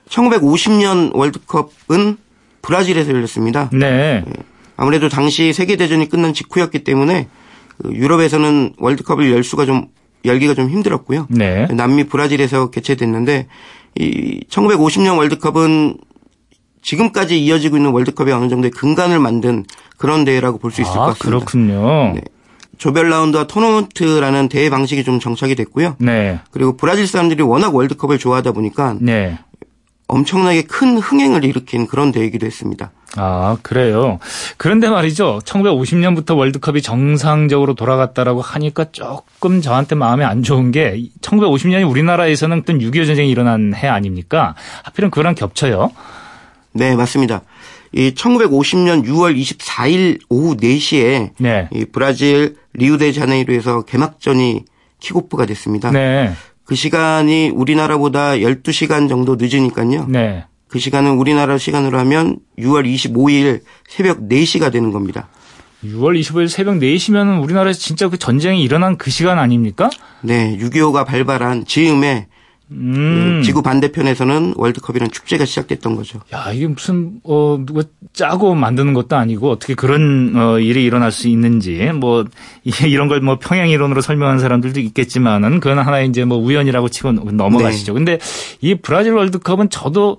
1950년 0.09 1.15
월드컵은 1.15 2.17
브라질에서 2.61 3.11
열렸습니다. 3.11 3.69
네. 3.73 4.23
아무래도 4.77 5.09
당시 5.09 5.51
세계 5.53 5.75
대전이 5.75 6.09
끝난 6.09 6.33
직후였기 6.33 6.83
때문에 6.83 7.27
그 7.81 7.91
유럽에서는 7.91 8.73
월드컵을 8.77 9.31
열 9.31 9.43
수가 9.43 9.65
좀 9.65 9.87
열기가 10.25 10.53
좀 10.53 10.69
힘들었고요. 10.69 11.27
네. 11.29 11.67
남미 11.71 12.05
브라질에서 12.05 12.69
개최됐는데 12.69 13.47
이 13.95 14.41
1950년 14.49 15.17
월드컵은 15.17 15.97
지금까지 16.83 17.41
이어지고 17.43 17.77
있는 17.77 17.91
월드컵에 17.91 18.31
어느 18.31 18.49
정도의 18.49 18.71
근간을 18.71 19.19
만든 19.19 19.65
그런 19.97 20.25
대회라고 20.25 20.59
볼 20.59 20.71
수 20.71 20.81
있을 20.81 20.93
것 20.93 21.01
아, 21.01 21.05
같습니다. 21.07 21.25
그렇군요. 21.25 22.13
네. 22.13 22.21
조별 22.77 23.09
라운드와 23.09 23.47
토너먼트라는 23.47 24.49
대회 24.49 24.69
방식이 24.69 25.03
좀 25.03 25.19
정착이 25.19 25.55
됐고요. 25.55 25.95
네. 25.99 26.39
그리고 26.51 26.75
브라질 26.75 27.07
사람들이 27.07 27.41
워낙 27.43 27.73
월드컵을 27.73 28.17
좋아하다 28.19 28.51
보니까 28.51 28.95
네. 28.99 29.39
엄청나게 30.07 30.63
큰 30.63 30.97
흥행을 30.97 31.45
일으킨 31.45 31.87
그런 31.87 32.11
대회이기도 32.11 32.45
했습니다. 32.45 32.91
아, 33.15 33.57
그래요. 33.61 34.19
그런데 34.57 34.89
말이죠. 34.89 35.39
1950년부터 35.45 36.35
월드컵이 36.35 36.81
정상적으로 36.81 37.73
돌아갔다라고 37.75 38.41
하니까 38.41 38.85
조금 38.91 39.61
저한테 39.61 39.95
마음에 39.95 40.25
안 40.25 40.43
좋은 40.43 40.71
게 40.71 40.99
1950년이 41.21 41.89
우리나라에서는 41.89 42.59
어떤 42.61 42.79
6.25 42.79 43.05
전쟁이 43.05 43.29
일어난 43.29 43.73
해 43.75 43.87
아닙니까? 43.87 44.55
하필은 44.83 45.09
그거랑 45.11 45.35
겹쳐요. 45.35 45.91
네, 46.73 46.95
맞습니다. 46.95 47.41
이 47.91 48.11
1950년 48.11 49.05
6월 49.05 49.39
24일 49.39 50.19
오후 50.29 50.57
4시에 50.57 51.31
네. 51.37 51.69
이 51.71 51.85
브라질 51.85 52.55
리우데자네이루에서 52.73 53.83
개막전이 53.83 54.65
킥오프가 54.99 55.45
됐습니다. 55.45 55.91
네. 55.91 56.33
그 56.65 56.75
시간이 56.75 57.49
우리나라보다 57.49 58.31
12시간 58.33 59.09
정도 59.09 59.35
늦으니까요. 59.35 60.07
네. 60.07 60.45
그 60.67 60.79
시간은 60.79 61.17
우리나라 61.17 61.57
시간으로 61.59 61.99
하면 61.99 62.39
6월 62.57 62.91
25일 62.91 63.61
새벽 63.87 64.21
4시가 64.27 64.71
되는 64.71 64.91
겁니다. 64.91 65.27
6월 65.83 66.19
25일 66.19 66.47
새벽 66.47 66.75
4시면 66.79 67.43
우리나라에서 67.43 67.79
진짜 67.79 68.09
그 68.09 68.17
전쟁이 68.17 68.63
일어난 68.63 68.97
그 68.97 69.11
시간 69.11 69.37
아닙니까? 69.37 69.89
네, 70.21 70.57
6.25가 70.57 71.05
발발한 71.05 71.65
즈음에 71.65 72.27
음. 72.75 73.41
지구 73.43 73.61
반대편에서는 73.61 74.53
월드컵이라는 74.57 75.11
축제가 75.11 75.45
시작됐던 75.45 75.95
거죠. 75.95 76.19
야, 76.33 76.51
이게 76.51 76.67
무슨, 76.67 77.19
어, 77.23 77.59
누가 77.65 77.83
짜고 78.13 78.55
만드는 78.55 78.93
것도 78.93 79.15
아니고 79.15 79.51
어떻게 79.51 79.75
그런, 79.75 80.33
어, 80.35 80.59
일이 80.59 80.83
일어날 80.83 81.11
수 81.11 81.27
있는지, 81.27 81.77
뭐, 81.93 82.25
이- 82.65 82.71
이런 82.87 83.07
걸 83.07 83.21
뭐 83.21 83.37
평행 83.39 83.69
이론으로 83.69 84.01
설명한 84.01 84.39
사람들도 84.39 84.79
있겠지만은 84.79 85.59
그건 85.59 85.79
하나의 85.79 86.09
이제 86.09 86.25
뭐 86.25 86.37
우연이라고 86.37 86.89
치고 86.89 87.11
넘어가시죠. 87.11 87.93
근데 87.93 88.19
이 88.61 88.75
브라질 88.75 89.13
월드컵은 89.13 89.69
저도 89.69 90.17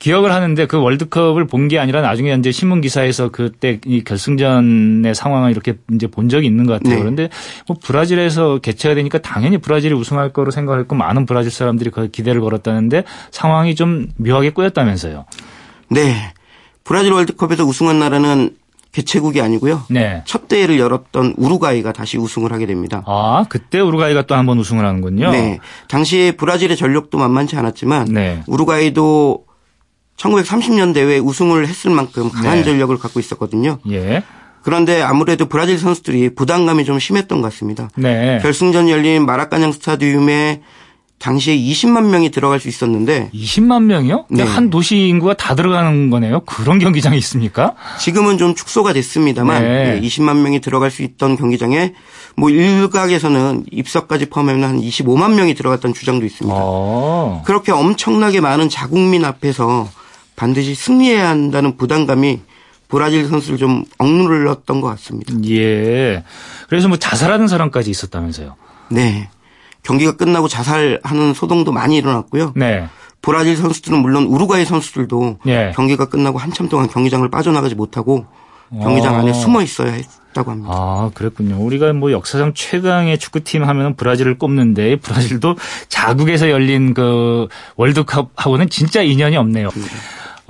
기억을 0.00 0.32
하는데 0.32 0.66
그 0.66 0.80
월드컵을 0.80 1.46
본 1.46 1.68
게 1.68 1.78
아니라 1.78 2.00
나중에 2.00 2.34
이제 2.34 2.50
신문 2.50 2.80
기사에서 2.80 3.28
그때 3.28 3.78
이 3.86 4.02
결승전의 4.02 5.14
상황을 5.14 5.50
이렇게 5.52 5.74
이제 5.92 6.06
본 6.08 6.28
적이 6.28 6.46
있는 6.48 6.66
것 6.66 6.72
같아요. 6.72 6.94
네. 6.94 6.98
그런데 7.00 7.28
뭐 7.68 7.76
브라질에서 7.80 8.58
개최가 8.58 8.94
되니까 8.96 9.18
당연히 9.18 9.58
브라질이 9.58 9.94
우승할 9.94 10.32
거로 10.32 10.50
생각했고 10.50 10.96
많은 10.96 11.26
브라질 11.26 11.52
사람들이 11.52 11.90
그 11.90 12.08
기대를 12.08 12.40
걸었다는데 12.40 13.04
상황이 13.30 13.74
좀 13.76 14.08
묘하게 14.16 14.50
꼬였다면서요. 14.50 15.26
네. 15.90 16.32
브라질 16.82 17.12
월드컵에서 17.12 17.64
우승한 17.64 17.98
나라는 18.00 18.56
개최국이 18.92 19.40
아니고요. 19.40 19.82
네. 19.90 20.22
첫 20.24 20.48
대회를 20.48 20.78
열었던 20.80 21.34
우루과이가 21.36 21.92
다시 21.92 22.16
우승을 22.18 22.52
하게 22.52 22.66
됩니다. 22.66 23.04
아, 23.06 23.44
그때 23.48 23.78
우루과이가 23.78 24.22
또 24.22 24.34
한 24.34 24.46
번 24.46 24.58
우승을 24.58 24.84
하는군요. 24.84 25.30
네. 25.30 25.58
당시 25.88 26.32
브라질의 26.36 26.76
전력도 26.76 27.16
만만치 27.18 27.54
않았지만 27.56 28.06
네. 28.06 28.42
우루과이도 28.48 29.44
1930년 30.20 30.92
대회 30.92 31.18
우승을 31.18 31.66
했을 31.66 31.90
만큼 31.90 32.30
강한 32.30 32.58
네. 32.58 32.64
전력을 32.64 32.96
갖고 32.98 33.20
있었거든요. 33.20 33.78
예. 33.90 34.22
그런데 34.62 35.00
아무래도 35.00 35.46
브라질 35.46 35.78
선수들이 35.78 36.34
부담감이 36.34 36.84
좀 36.84 36.98
심했던 36.98 37.40
것 37.40 37.50
같습니다. 37.50 37.88
네. 37.96 38.38
결승전 38.42 38.90
열린 38.90 39.24
마라카냥 39.24 39.72
스타디움에 39.72 40.60
당시에 41.18 41.54
20만 41.54 42.06
명이 42.06 42.30
들어갈 42.30 42.60
수 42.60 42.68
있었는데 42.68 43.30
20만 43.34 43.84
명이요? 43.84 44.24
네. 44.30 44.42
한 44.42 44.70
도시 44.70 44.96
인구가 44.96 45.34
다 45.34 45.54
들어가는 45.54 46.08
거네요. 46.08 46.40
그런 46.40 46.78
경기장이 46.78 47.16
있습니까? 47.18 47.74
지금은 47.98 48.38
좀 48.38 48.54
축소가 48.54 48.94
됐습니다만 48.94 49.62
네. 49.62 49.68
예, 49.96 50.00
20만 50.00 50.38
명이 50.38 50.60
들어갈 50.60 50.90
수 50.90 51.02
있던 51.02 51.36
경기장에 51.36 51.92
뭐 52.36 52.48
일각에서는 52.48 53.64
입석까지 53.70 54.30
포함하면 54.30 54.64
한 54.64 54.80
25만 54.80 55.34
명이 55.34 55.54
들어갔다는 55.54 55.92
주장도 55.92 56.24
있습니다. 56.24 56.56
어. 56.58 57.42
그렇게 57.44 57.70
엄청나게 57.72 58.40
많은 58.40 58.70
자국민 58.70 59.26
앞에서 59.26 59.88
반드시 60.40 60.74
승리해야 60.74 61.28
한다는 61.28 61.76
부담감이 61.76 62.40
브라질 62.88 63.26
선수를 63.26 63.58
좀 63.58 63.84
억눌렀던 63.98 64.80
것 64.80 64.88
같습니다. 64.88 65.34
예. 65.50 66.24
그래서 66.70 66.88
뭐 66.88 66.96
자살하는 66.96 67.46
사람까지 67.46 67.90
있었다면서요. 67.90 68.56
네. 68.88 69.28
경기가 69.82 70.16
끝나고 70.16 70.48
자살하는 70.48 71.34
소동도 71.34 71.72
많이 71.72 71.98
일어났고요. 71.98 72.54
네. 72.56 72.88
브라질 73.20 73.54
선수들은 73.54 73.98
물론 73.98 74.24
우루과이 74.24 74.64
선수들도 74.64 75.40
예. 75.48 75.72
경기가 75.76 76.08
끝나고 76.08 76.38
한참 76.38 76.70
동안 76.70 76.88
경기장을 76.88 77.28
빠져나가지 77.28 77.74
못하고 77.74 78.24
경기장 78.70 79.16
어. 79.16 79.18
안에 79.18 79.34
숨어 79.34 79.60
있어야 79.60 79.92
했다고 79.92 80.52
합니다. 80.52 80.72
아, 80.72 81.10
그랬군요. 81.12 81.62
우리가 81.62 81.92
뭐 81.92 82.12
역사상 82.12 82.54
최강의 82.54 83.18
축구팀 83.18 83.62
하면은 83.62 83.94
브라질을 83.94 84.38
꼽는데 84.38 84.96
브라질도 85.04 85.56
자국에서 85.88 86.48
열린 86.48 86.94
그 86.94 87.48
월드컵하고는 87.76 88.70
진짜 88.70 89.02
인연이 89.02 89.36
없네요. 89.36 89.68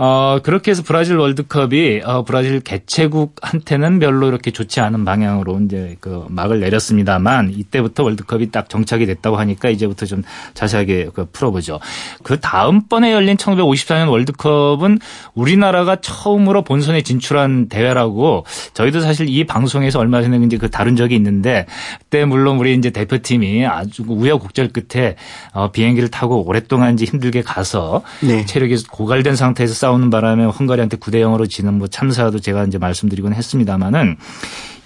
어, 0.03 0.39
그렇게 0.43 0.71
해서 0.71 0.83
브라질 0.83 1.19
월드컵이 1.19 2.01
어, 2.07 2.25
브라질 2.25 2.61
개최국한테는 2.61 3.99
별로 3.99 4.29
이렇게 4.29 4.51
좋지 4.51 4.81
않은 4.81 5.05
방향으로 5.05 5.61
이제 5.61 5.99
그 6.01 6.25
막을 6.31 6.61
내렸습니다만 6.61 7.51
이때부터 7.51 8.05
월드컵이 8.05 8.51
딱 8.51 8.71
정착이 8.71 9.05
됐다고 9.05 9.37
하니까 9.37 9.69
이제부터 9.69 10.07
좀 10.07 10.23
자세하게 10.55 11.11
그 11.13 11.27
풀어보죠. 11.27 11.81
그 12.23 12.41
다음번에 12.41 13.13
열린 13.13 13.37
1954년 13.37 14.09
월드컵은 14.09 15.01
우리나라가 15.35 15.97
처음으로 15.97 16.65
본선에 16.65 17.03
진출한 17.03 17.69
대회라고 17.69 18.47
저희도 18.73 19.01
사실 19.01 19.29
이 19.29 19.45
방송에서 19.45 19.99
얼마 19.99 20.23
전에 20.23 20.39
이제 20.47 20.57
그 20.57 20.71
다룬 20.71 20.97
적이 20.97 21.17
있는데 21.17 21.67
그때 21.99 22.25
물론 22.25 22.57
우리 22.57 22.75
이제 22.75 22.89
대표팀이 22.89 23.67
아주 23.67 24.05
우여곡절 24.09 24.69
끝에 24.69 25.17
어, 25.53 25.71
비행기를 25.71 26.09
타고 26.09 26.43
오랫동안 26.43 26.95
이제 26.95 27.05
힘들게 27.05 27.43
가서 27.43 28.01
네. 28.21 28.47
체력이 28.47 28.85
고갈된 28.87 29.37
상태에서 29.37 29.75
싸 29.75 29.90
우는 29.93 30.11
바람에 30.11 30.45
헝가리한테 30.45 30.97
9대 30.97 31.17
0으로 31.17 31.49
지는 31.49 31.75
뭐 31.75 31.89
참사도 31.89 32.39
제가 32.39 32.65
이제 32.65 32.79
말씀드리곤 32.79 33.35
했습니다마는 33.35 34.17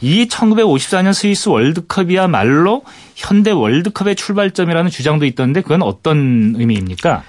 이 0.00 0.26
1954년 0.26 1.12
스위스 1.12 1.48
월드컵이야말로 1.48 2.82
현대 3.14 3.50
월드컵의 3.50 4.16
출발점이라는 4.16 4.90
주장도 4.90 5.24
있던데 5.26 5.62
그건 5.62 5.82
어떤 5.82 6.54
의미입니까? 6.56 7.22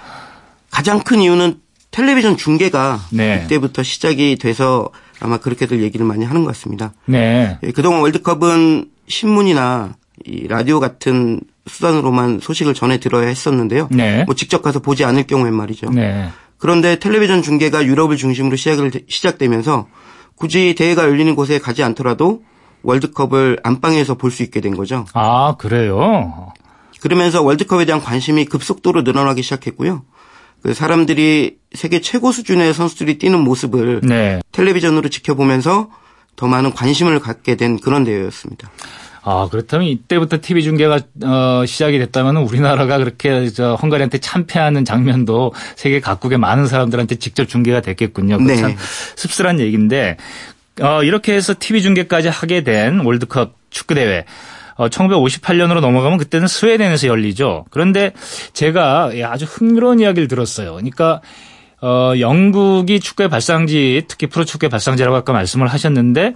가장 0.70 1.00
큰 1.00 1.20
이유는 1.20 1.60
텔레비전 1.90 2.36
중계가 2.36 3.00
네. 3.10 3.42
이때부터 3.44 3.82
시작이 3.82 4.36
돼서 4.36 4.90
아마 5.20 5.38
그렇게들 5.38 5.82
얘기를 5.82 6.04
많이 6.04 6.24
하는 6.24 6.42
것 6.42 6.48
같습니다. 6.48 6.92
네. 7.06 7.58
예, 7.62 7.70
그동안 7.72 8.02
월드컵은 8.02 8.90
신문이나 9.08 9.94
이 10.26 10.46
라디오 10.48 10.80
같은 10.80 11.40
수단으로만 11.66 12.40
소식을 12.42 12.74
전해 12.74 12.98
들어야 12.98 13.28
했었는데요. 13.28 13.88
네. 13.90 14.24
뭐 14.24 14.34
직접 14.34 14.62
가서 14.62 14.80
보지 14.80 15.04
않을 15.04 15.26
경우엔 15.26 15.54
말이죠. 15.54 15.90
네. 15.90 16.28
그런데 16.66 16.98
텔레비전 16.98 17.42
중계가 17.42 17.86
유럽을 17.86 18.16
중심으로 18.16 18.56
시작을 18.56 18.90
시작되면서 19.08 19.86
굳이 20.34 20.74
대회가 20.74 21.04
열리는 21.04 21.36
곳에 21.36 21.60
가지 21.60 21.84
않더라도 21.84 22.42
월드컵을 22.82 23.60
안방에서 23.62 24.16
볼 24.16 24.32
수 24.32 24.42
있게 24.42 24.60
된 24.60 24.76
거죠. 24.76 25.04
아, 25.14 25.54
그래요? 25.58 26.52
그러면서 27.00 27.40
월드컵에 27.44 27.84
대한 27.84 28.02
관심이 28.02 28.46
급속도로 28.46 29.02
늘어나기 29.02 29.42
시작했고요. 29.42 30.02
그 30.64 30.74
사람들이 30.74 31.58
세계 31.72 32.00
최고 32.00 32.32
수준의 32.32 32.74
선수들이 32.74 33.18
뛰는 33.18 33.38
모습을 33.44 34.00
네. 34.02 34.40
텔레비전으로 34.50 35.08
지켜보면서 35.08 35.88
더 36.34 36.48
많은 36.48 36.72
관심을 36.72 37.20
갖게 37.20 37.54
된 37.54 37.78
그런 37.78 38.02
대회였습니다. 38.02 38.68
아, 39.28 39.48
그렇다면 39.50 39.88
이때부터 39.88 40.38
TV 40.40 40.62
중계가 40.62 41.00
어, 41.24 41.66
시작이 41.66 41.98
됐다면 41.98 42.36
우리나라가 42.36 42.96
그렇게 42.98 43.50
저 43.50 43.74
헝가리한테 43.74 44.18
참패하는 44.18 44.84
장면도 44.84 45.52
세계 45.74 45.98
각국의 45.98 46.38
많은 46.38 46.68
사람들한테 46.68 47.16
직접 47.16 47.46
중계가 47.46 47.80
됐겠군요. 47.80 48.36
네. 48.38 48.54
참 48.54 48.76
씁쓸한 49.16 49.58
얘기인데 49.58 50.16
어, 50.80 51.02
이렇게 51.02 51.34
해서 51.34 51.54
TV 51.58 51.82
중계까지 51.82 52.28
하게 52.28 52.62
된 52.62 53.00
월드컵 53.00 53.54
축구 53.68 53.96
대회. 53.96 54.24
어, 54.76 54.88
1958년으로 54.88 55.80
넘어가면 55.80 56.18
그때는 56.18 56.46
스웨덴에서 56.46 57.08
열리죠. 57.08 57.64
그런데 57.70 58.12
제가 58.52 59.10
예, 59.14 59.24
아주 59.24 59.44
흥미로운 59.44 59.98
이야기를 59.98 60.28
들었어요. 60.28 60.74
그러니까 60.74 61.20
어, 61.82 62.12
영국이 62.18 63.00
축구의 63.00 63.28
발상지, 63.28 64.04
특히 64.08 64.26
프로 64.26 64.44
축구의 64.44 64.70
발상지라고 64.70 65.16
아까 65.16 65.32
말씀을 65.32 65.66
하셨는데, 65.68 66.34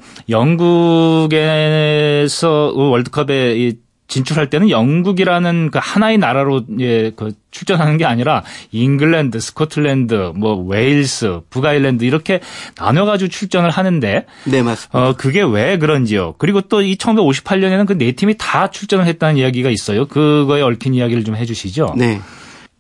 영국에서 1.31 2.73
월드컵에 2.75 3.57
이 3.57 3.77
진출할 4.09 4.51
때는 4.51 4.71
영국이라는 4.71 5.71
그 5.71 5.79
하나의 5.81 6.19
나라로 6.19 6.65
예, 6.81 7.13
그 7.15 7.31
출전하는 7.53 7.97
게 7.97 8.05
아니라 8.05 8.43
잉글랜드, 8.73 9.39
스코틀랜드, 9.39 10.33
뭐 10.35 10.57
웨일스, 10.57 11.43
북아일랜드 11.49 12.03
이렇게 12.03 12.41
나눠가지고 12.77 13.29
출전을 13.31 13.71
하는데 13.71 14.27
네, 14.47 14.63
맞습니다. 14.63 14.99
어, 14.99 15.15
그게 15.17 15.43
왜 15.43 15.79
그런지요. 15.79 16.35
그리고 16.39 16.61
또 16.61 16.83
이 16.83 16.97
1958년에는 16.97 17.87
그 17.87 17.97
네 17.97 18.11
팀이 18.11 18.35
다 18.37 18.69
출전을 18.69 19.07
했다는 19.07 19.37
이야기가 19.37 19.71
있어요. 19.71 20.07
그거에 20.07 20.61
얽힌 20.61 20.93
이야기를 20.95 21.23
좀 21.23 21.37
해주시죠. 21.37 21.95
네. 21.97 22.21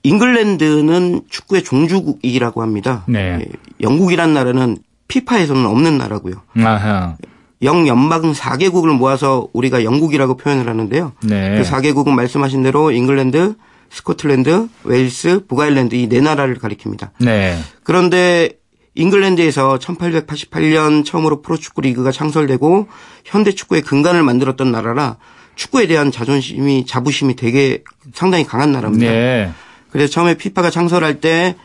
잉글랜드는 0.03 1.23
축구의 1.29 1.63
종주국이라고 1.65 2.63
합니다. 2.63 3.05
네. 3.07 3.39
예, 3.41 3.47
영국이란 3.81 4.35
나라는 4.35 4.79
피파에서는 5.09 5.67
없는 5.67 5.99
나라고요. 5.99 6.35
아하. 6.63 7.17
영연방 7.63 8.33
4개국을 8.33 8.97
모아서 8.97 9.49
우리가 9.53 9.85
영국이라고 9.85 10.37
표현을 10.37 10.69
하는데요. 10.69 11.13
네. 11.25 11.57
그 11.59 11.69
4개국은 11.69 12.11
말씀하신 12.11 12.63
대로 12.63 12.91
잉글랜드, 12.91 13.55
스코틀랜드, 13.91 14.69
웨일스, 14.85 15.47
북아일랜드 15.47 15.95
이 15.95 16.09
네 16.09 16.21
나라를 16.21 16.57
가리킵니다. 16.59 17.11
네. 17.19 17.59
그런데 17.83 18.51
잉글랜드에서 18.95 19.79
1888년 19.79 21.05
처음으로 21.05 21.43
프로축구 21.43 21.83
리그가 21.83 22.13
창설되고 22.13 22.89
현대 23.25 23.53
축구의 23.53 23.83
근간을 23.83 24.23
만들었던 24.23 24.73
나라라 24.73 25.17
축구에 25.55 25.87
대한 25.87 26.11
자존심이 26.11 26.87
자부심이 26.87 27.37
되게 27.37 27.83
상당히 28.15 28.45
강한 28.45 28.73
나라입니다. 28.73 29.11
네. 29.13 29.51
그래서 29.91 30.11
처음에 30.11 30.35
피파가 30.35 30.71
창설할 30.71 31.21
때 31.21 31.57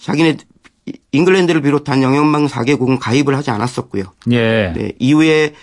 자기네 0.00 0.36
잉글랜드를 1.12 1.60
비롯한 1.62 2.02
영연방 2.02 2.46
4개국은 2.46 2.98
가입을 3.00 3.36
하지 3.36 3.50
않았었고요. 3.50 4.04
예. 4.30 4.72
네, 4.74 4.92
이후에 4.98 5.54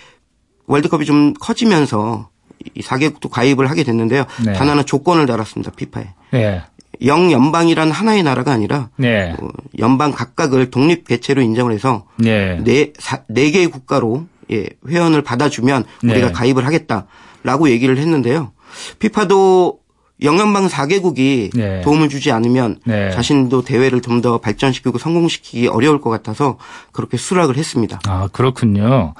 월드컵이 0.66 1.04
좀 1.04 1.34
커지면서 1.34 2.30
이 2.74 2.80
4개국도 2.80 3.28
가입을 3.30 3.70
하게 3.70 3.84
됐는데요. 3.84 4.24
네. 4.44 4.52
단 4.52 4.68
하나 4.68 4.82
조건을 4.82 5.26
달았습니다. 5.26 5.72
피파에. 5.72 6.06
네. 6.32 6.62
영연방이란 7.04 7.90
하나의 7.90 8.22
나라가 8.22 8.52
아니라 8.52 8.88
네. 8.96 9.34
어, 9.38 9.48
연방 9.78 10.12
각각을 10.12 10.70
독립 10.70 11.06
개체로 11.06 11.42
인정을 11.42 11.72
해서 11.72 12.06
네. 12.16 12.58
네, 12.64 12.92
사, 12.98 13.22
네 13.28 13.50
개의 13.50 13.66
국가로 13.66 14.26
예, 14.50 14.68
회원을 14.88 15.22
받아주면 15.22 15.84
우리가 16.02 16.28
네. 16.28 16.32
가입을 16.32 16.64
하겠다라고 16.64 17.68
얘기를 17.68 17.98
했는데요. 17.98 18.52
피파도 18.98 19.80
영연방 20.22 20.66
4개국이 20.68 21.50
네. 21.54 21.80
도움을 21.82 22.08
주지 22.08 22.30
않으면 22.32 22.78
네. 22.84 23.10
자신도 23.10 23.62
대회를 23.62 24.00
좀 24.00 24.16
더 24.22 24.38
발전시키고 24.38 24.96
성공시키기 24.96 25.68
어려울 25.68 26.00
것 26.00 26.08
같아서 26.08 26.56
그렇게 26.92 27.18
수락을 27.18 27.58
했습니다. 27.58 28.00
아, 28.06 28.28
그렇군요. 28.32 29.12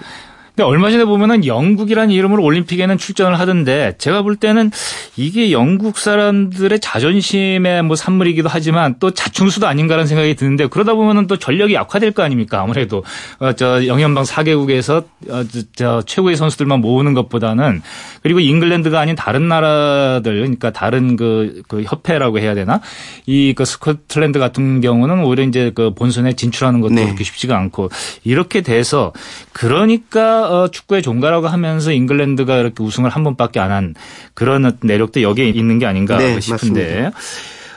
근데 0.57 0.63
얼마 0.63 0.91
전에 0.91 1.05
보면은 1.05 1.45
영국이라는 1.45 2.11
이름으로 2.15 2.43
올림픽에는 2.43 2.97
출전을 2.97 3.39
하던데 3.39 3.95
제가 3.99 4.23
볼 4.23 4.37
때는 4.37 4.71
이게 5.17 5.53
영국 5.53 5.99
사람들의 5.99 6.81
자존심의 6.81 7.83
뭐 7.83 7.97
산물이기도 7.97 8.49
하지만 8.49 8.97
또 9.01 9.11
자충수도 9.11 9.67
아닌가라는 9.67 10.07
생각이 10.07 10.35
드는데 10.35 10.69
그러다 10.69 10.95
보면은 10.95 11.27
또 11.27 11.37
전력이 11.37 11.75
약화될 11.75 12.13
거 12.13 12.23
아닙니까? 12.23 12.63
아무래도 12.63 13.05
어, 13.41 13.53
저 13.53 13.87
영연방 13.87 14.25
4개국에서 14.25 15.05
어, 15.29 15.45
저, 15.45 15.61
저 15.75 16.03
최고의 16.07 16.37
선수들만 16.37 16.81
모으는 16.81 17.15
것보다는 17.15 17.83
그리고 18.23 18.41
잉글랜드가 18.41 19.01
아닌 19.01 19.17
다른 19.17 19.49
나라들 19.49 20.37
그러니까 20.37 20.71
다른 20.71 21.17
그, 21.17 21.63
그 21.69 21.83
협회라고 21.83 22.39
해야 22.39 22.55
되나? 22.55 22.81
이 23.27 23.57
그 23.57 23.65
스코틀랜드 23.65 24.39
같은 24.39 24.81
경우는 24.81 25.25
오히려 25.25 25.43
이제 25.43 25.73
그 25.75 25.95
본선에 25.95 26.35
진출하는 26.35 26.81
것도 26.81 26.95
네. 26.95 27.05
그렇게 27.05 27.25
쉽지가 27.25 27.57
않고 27.57 27.91
이렇게 28.23 28.61
돼서 28.61 29.13
그러니까 29.53 30.46
어, 30.47 30.69
축구의 30.69 31.03
종가라고 31.03 31.47
하면서 31.49 31.93
잉글랜드가 31.93 32.59
이렇게 32.59 32.83
우승을 32.83 33.11
한 33.11 33.23
번밖에 33.23 33.61
안 33.61 33.77
한 33.77 33.95
그런 34.35 34.77
내력도 34.83 35.23
여기에 35.23 35.49
있는 35.49 35.79
게 35.79 35.87
아닌가 35.87 36.19
네, 36.19 36.41
싶은데 36.41 37.11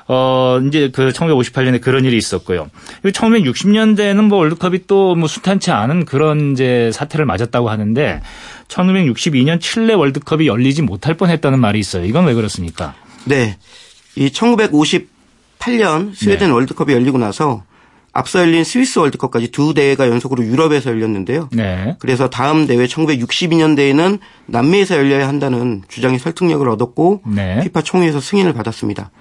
어 0.07 0.59
이제 0.67 0.89
그 0.93 1.09
1958년에 1.09 1.81
그런 1.81 2.03
일이 2.05 2.17
있었고요. 2.17 2.69
그리고 3.01 3.17
1960년대에는 3.17 4.21
뭐 4.23 4.39
월드컵이 4.39 4.87
또뭐 4.87 5.27
순탄치 5.27 5.71
않은 5.71 6.05
그런 6.05 6.53
이제 6.53 6.89
사태를 6.93 7.25
맞았다고 7.25 7.69
하는데 7.69 8.21
1962년 8.67 9.61
칠레 9.61 9.93
월드컵이 9.93 10.47
열리지 10.47 10.81
못할 10.81 11.13
뻔 11.15 11.29
했다는 11.29 11.59
말이 11.59 11.79
있어요. 11.79 12.05
이건 12.05 12.25
왜 12.25 12.33
그렇습니까? 12.33 12.95
네. 13.25 13.57
이 14.15 14.29
1958년 14.29 16.15
스웨덴 16.15 16.47
네. 16.47 16.53
월드컵이 16.53 16.93
열리고 16.93 17.17
나서 17.19 17.63
앞서 18.11 18.39
열린 18.39 18.63
스위스 18.63 18.99
월드컵까지 18.99 19.49
두 19.51 19.73
대회가 19.73 20.07
연속으로 20.07 20.43
유럽에서 20.43 20.89
열렸는데요. 20.89 21.49
네. 21.51 21.95
그래서 21.99 22.29
다음 22.29 22.67
대회 22.67 22.85
1962년대에는 22.85 24.19
남미에서 24.47 24.95
열려야 24.95 25.27
한다는 25.27 25.83
주장이 25.87 26.19
설득력을 26.19 26.67
얻었고 26.67 27.21
네. 27.27 27.61
피파 27.63 27.81
총회에서 27.81 28.19
승인을 28.19 28.53
받았습니다. 28.53 29.11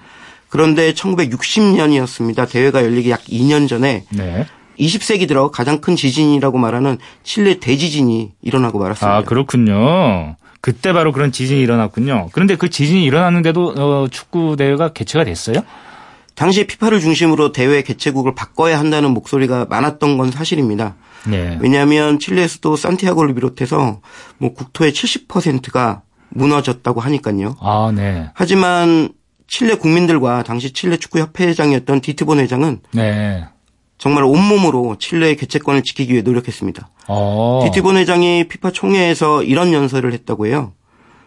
그런데 0.49 0.93
1960년이었습니다. 0.93 2.49
대회가 2.49 2.83
열리기 2.83 3.11
약 3.11 3.21
2년 3.25 3.67
전에 3.67 4.05
네. 4.11 4.45
20세기 4.79 5.27
들어 5.27 5.51
가장 5.51 5.81
큰 5.81 5.95
지진이라고 5.95 6.57
말하는 6.57 6.97
칠레 7.23 7.59
대지진이 7.59 8.31
일어나고 8.41 8.79
말았습니다. 8.79 9.17
아, 9.17 9.23
그렇군요. 9.23 10.35
그때 10.61 10.93
바로 10.93 11.11
그런 11.11 11.31
지진이 11.31 11.61
일어났군요. 11.61 12.29
그런데 12.31 12.55
그 12.55 12.69
지진이 12.69 13.03
일어났는데도 13.03 13.73
어, 13.77 14.07
축구 14.09 14.55
대회가 14.57 14.89
개최가 14.89 15.25
됐어요? 15.25 15.61
당시 16.39 16.65
피파를 16.65 17.01
중심으로 17.01 17.51
대회 17.51 17.81
개최국을 17.81 18.33
바꿔야 18.33 18.79
한다는 18.79 19.11
목소리가 19.11 19.65
많았던 19.69 20.17
건 20.17 20.31
사실입니다. 20.31 20.95
네. 21.27 21.57
왜냐하면 21.59 22.17
칠레 22.17 22.47
수도 22.47 22.77
산티아고를 22.77 23.35
비롯해서 23.35 23.99
뭐 24.37 24.53
국토의 24.53 24.93
70%가 24.93 26.01
무너졌다고 26.29 27.01
하니까요. 27.01 27.57
아, 27.59 27.91
네. 27.93 28.29
하지만 28.33 29.09
칠레 29.47 29.75
국민들과 29.75 30.43
당시 30.43 30.71
칠레 30.71 30.95
축구 30.95 31.19
협회장이었던 31.19 31.99
디트본 31.99 32.39
회장은 32.39 32.83
네. 32.93 33.45
정말 33.97 34.23
온몸으로 34.23 34.95
칠레의 34.97 35.35
개최권을 35.35 35.83
지키기 35.83 36.13
위해 36.13 36.21
노력했습니다. 36.21 36.89
어. 37.09 37.65
디트본 37.65 37.97
회장이 37.97 38.47
피파 38.47 38.71
총회에서 38.71 39.43
이런 39.43 39.73
연설을 39.73 40.13
했다고 40.13 40.47
해요. 40.47 40.71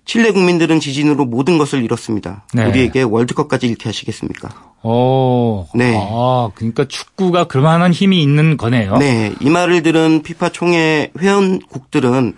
칠레 0.07 0.31
국민들은 0.31 0.81
지진으로 0.81 1.27
모든 1.27 1.59
것을 1.59 1.85
잃었습니다. 1.85 2.47
네. 2.55 2.65
우리에게 2.65 3.03
월드컵까지 3.03 3.67
잃게 3.67 3.91
하시겠습니까? 3.91 4.72
어. 4.83 5.69
네. 5.75 5.97
아, 5.97 6.51
그러니까 6.55 6.85
축구가 6.87 7.45
그만한 7.45 7.93
힘이 7.93 8.23
있는 8.23 8.57
거네요. 8.57 8.97
네, 8.97 9.33
이 9.41 9.49
말을 9.49 9.83
들은 9.83 10.23
피파 10.23 10.49
총회 10.51 11.11
회원국들은 11.19 12.35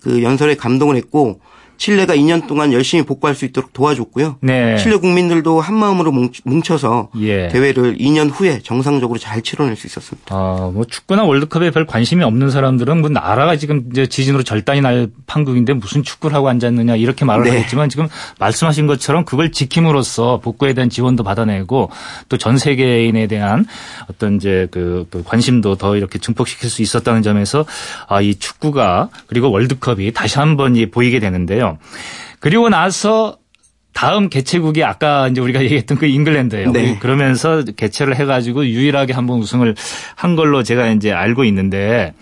그 0.00 0.22
연설에 0.22 0.56
감동을 0.56 0.96
했고 0.96 1.40
칠레가 1.78 2.14
2년 2.14 2.46
동안 2.46 2.72
열심히 2.72 3.02
복구할 3.04 3.34
수 3.34 3.44
있도록 3.46 3.72
도와줬고요. 3.72 4.36
네. 4.40 4.76
칠레 4.76 4.96
국민들도 4.96 5.60
한 5.60 5.74
마음으로 5.74 6.12
뭉쳐서 6.44 7.10
예. 7.20 7.48
대회를 7.48 7.96
2년 7.96 8.30
후에 8.32 8.60
정상적으로 8.62 9.18
잘 9.18 9.40
치러낼 9.42 9.74
수 9.76 9.86
있었습니다. 9.86 10.34
아, 10.34 10.70
뭐 10.72 10.84
축구나 10.84 11.24
월드컵에 11.24 11.70
별 11.70 11.86
관심이 11.86 12.22
없는 12.22 12.50
사람들은 12.50 13.00
뭐 13.00 13.08
나라가 13.10 13.56
지금 13.56 13.88
이제 13.90 14.06
지진으로 14.06 14.42
절단이 14.42 14.82
날 14.82 15.08
판국인데 15.26 15.72
무슨 15.72 16.02
축구를 16.02 16.36
하고 16.36 16.48
앉았느냐 16.50 16.96
이렇게 16.96 17.24
말을 17.24 17.44
네. 17.44 17.50
하겠지만 17.50 17.88
지금 17.88 18.08
말씀하신 18.38 18.86
것처럼 18.86 19.24
그걸 19.24 19.50
지킴으로써 19.50 20.40
복구에 20.40 20.74
대한 20.74 20.90
지원도 20.90 21.24
받아내고 21.24 21.90
또 22.28 22.36
전 22.42 22.58
세계인에 22.58 23.28
대한 23.28 23.64
어떤 24.10 24.34
이제 24.34 24.66
그, 24.72 25.06
그 25.10 25.22
관심도 25.24 25.76
더 25.76 25.96
이렇게 25.96 26.18
증폭시킬 26.18 26.68
수 26.68 26.82
있었다는 26.82 27.22
점에서 27.22 27.64
아, 28.08 28.20
이 28.20 28.34
축구가 28.34 29.10
그리고 29.28 29.48
월드컵이 29.52 30.12
다시 30.12 30.40
한번 30.40 30.74
이 30.74 30.86
보이게 30.86 31.20
되는데요. 31.20 31.71
그리고 32.40 32.68
나서 32.68 33.36
다음 33.92 34.28
개최국이 34.30 34.82
아까 34.84 35.28
이제 35.28 35.40
우리가 35.40 35.60
얘기했던 35.64 35.98
그 35.98 36.06
잉글랜드예요. 36.06 36.72
네. 36.72 36.98
그러면서 36.98 37.62
개최를 37.64 38.16
해가지고 38.16 38.66
유일하게 38.66 39.12
한 39.12 39.26
번 39.26 39.38
우승을 39.38 39.74
한 40.16 40.34
걸로 40.36 40.62
제가 40.62 40.88
이제 40.88 41.12
알고 41.12 41.44
있는데 41.44 42.14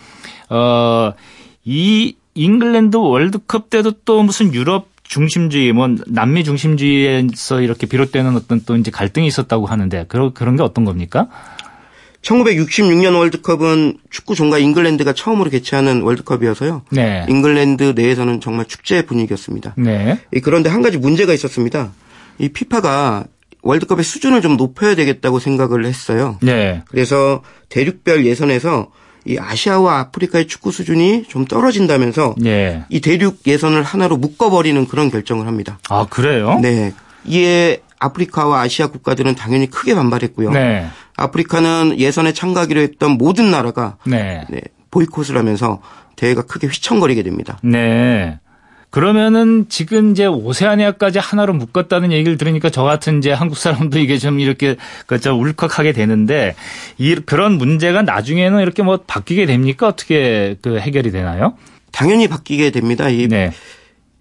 어이 0.49 2.15
잉글랜드 2.35 2.97
월드컵 2.97 3.71
때도 3.71 3.93
또 4.05 4.23
무슨 4.23 4.53
유럽 4.55 4.89
중심주의, 5.03 5.73
뭐 5.73 5.89
남미 6.07 6.45
중심주의에서 6.45 7.63
이렇게 7.63 7.87
비롯되는 7.89 8.37
어떤 8.37 8.61
또 8.65 8.77
이제 8.77 8.93
갈등이 8.93 9.27
있었다고 9.27 9.67
하는데 9.67 10.05
그런 10.07 10.33
그런 10.35 10.55
게 10.57 10.63
어떤 10.63 10.85
겁니까? 10.85 11.29
1966년 12.23 13.17
월드컵은 13.17 13.99
축구 14.11 14.35
종가 14.35 14.59
잉글랜드가 14.59 15.13
처음으로 15.13 15.51
개최하는 15.51 16.03
월드컵이어서요. 16.03 16.83
네. 16.91 17.25
잉글랜드 17.29 17.95
내에서는 17.97 18.41
정말 18.41 18.67
축제 18.67 19.03
분위기였습니다. 19.03 19.75
네. 19.77 20.19
이 20.35 20.41
그런데 20.41 20.69
한 20.69 20.83
가지 20.83 20.99
문제가 20.99 21.33
있었습니다. 21.33 21.93
이 22.39 22.51
피파가 22.51 23.25
월드컵의 23.63 24.05
수준을 24.05 24.43
좀 24.43 24.57
높여야 24.57 24.95
되겠다고 24.95 25.39
생각을 25.39 25.85
했어요. 25.85 26.39
네. 26.43 26.83
그래서 26.89 27.43
대륙별 27.69 28.27
예선에서 28.27 28.91
이 29.27 29.37
아시아와 29.39 29.99
아프리카의 29.99 30.47
축구 30.47 30.73
수준이 30.73 31.25
좀 31.29 31.45
떨어진다면서 31.45 32.35
네. 32.39 32.85
이 32.89 33.01
대륙 33.01 33.41
예선을 33.47 33.83
하나로 33.83 34.17
묶어버리는 34.17 34.87
그런 34.89 35.11
결정을 35.11 35.47
합니다. 35.47 35.79
아 35.91 36.07
그래요? 36.09 36.59
네. 36.61 36.95
이에 37.27 37.81
아프리카와 37.99 38.63
아시아 38.63 38.87
국가들은 38.87 39.35
당연히 39.35 39.69
크게 39.69 39.95
반발했고요. 39.95 40.51
네. 40.53 40.87
아프리카는 41.21 41.99
예선에 41.99 42.33
참가하기로 42.33 42.81
했던 42.81 43.13
모든 43.13 43.51
나라가 43.51 43.97
네. 44.07 44.45
네, 44.49 44.61
보이콧을 44.91 45.37
하면서 45.37 45.81
대회가 46.17 46.43
크게 46.43 46.67
휘청거리게 46.67 47.23
됩니다. 47.23 47.59
네. 47.63 48.39
그러면은 48.89 49.67
지금 49.69 50.11
이제 50.11 50.27
오세아니아까지 50.27 51.21
하나로 51.21 51.53
묶었다는 51.53 52.11
얘기를 52.11 52.37
들으니까 52.37 52.71
저 52.71 52.83
같은 52.83 53.19
이제 53.19 53.31
한국 53.31 53.57
사람도 53.57 54.01
이게 54.01 54.19
좀 54.19 54.41
이렇게 54.41 54.77
그저 55.07 55.33
울컥하게 55.35 55.93
되는데 55.93 56.57
이 56.99 57.15
그런 57.15 57.53
문제가 57.53 58.03
나중에는 58.03 58.61
이렇게 58.61 58.83
뭐 58.83 58.99
바뀌게 59.07 59.47
됩니까? 59.47 59.87
어떻게 59.87 60.57
그 60.61 60.79
해결이 60.79 61.13
되나요? 61.13 61.55
당연히 61.93 62.27
바뀌게 62.27 62.71
됩니다. 62.71 63.09
이 63.09 63.29
네. 63.29 63.53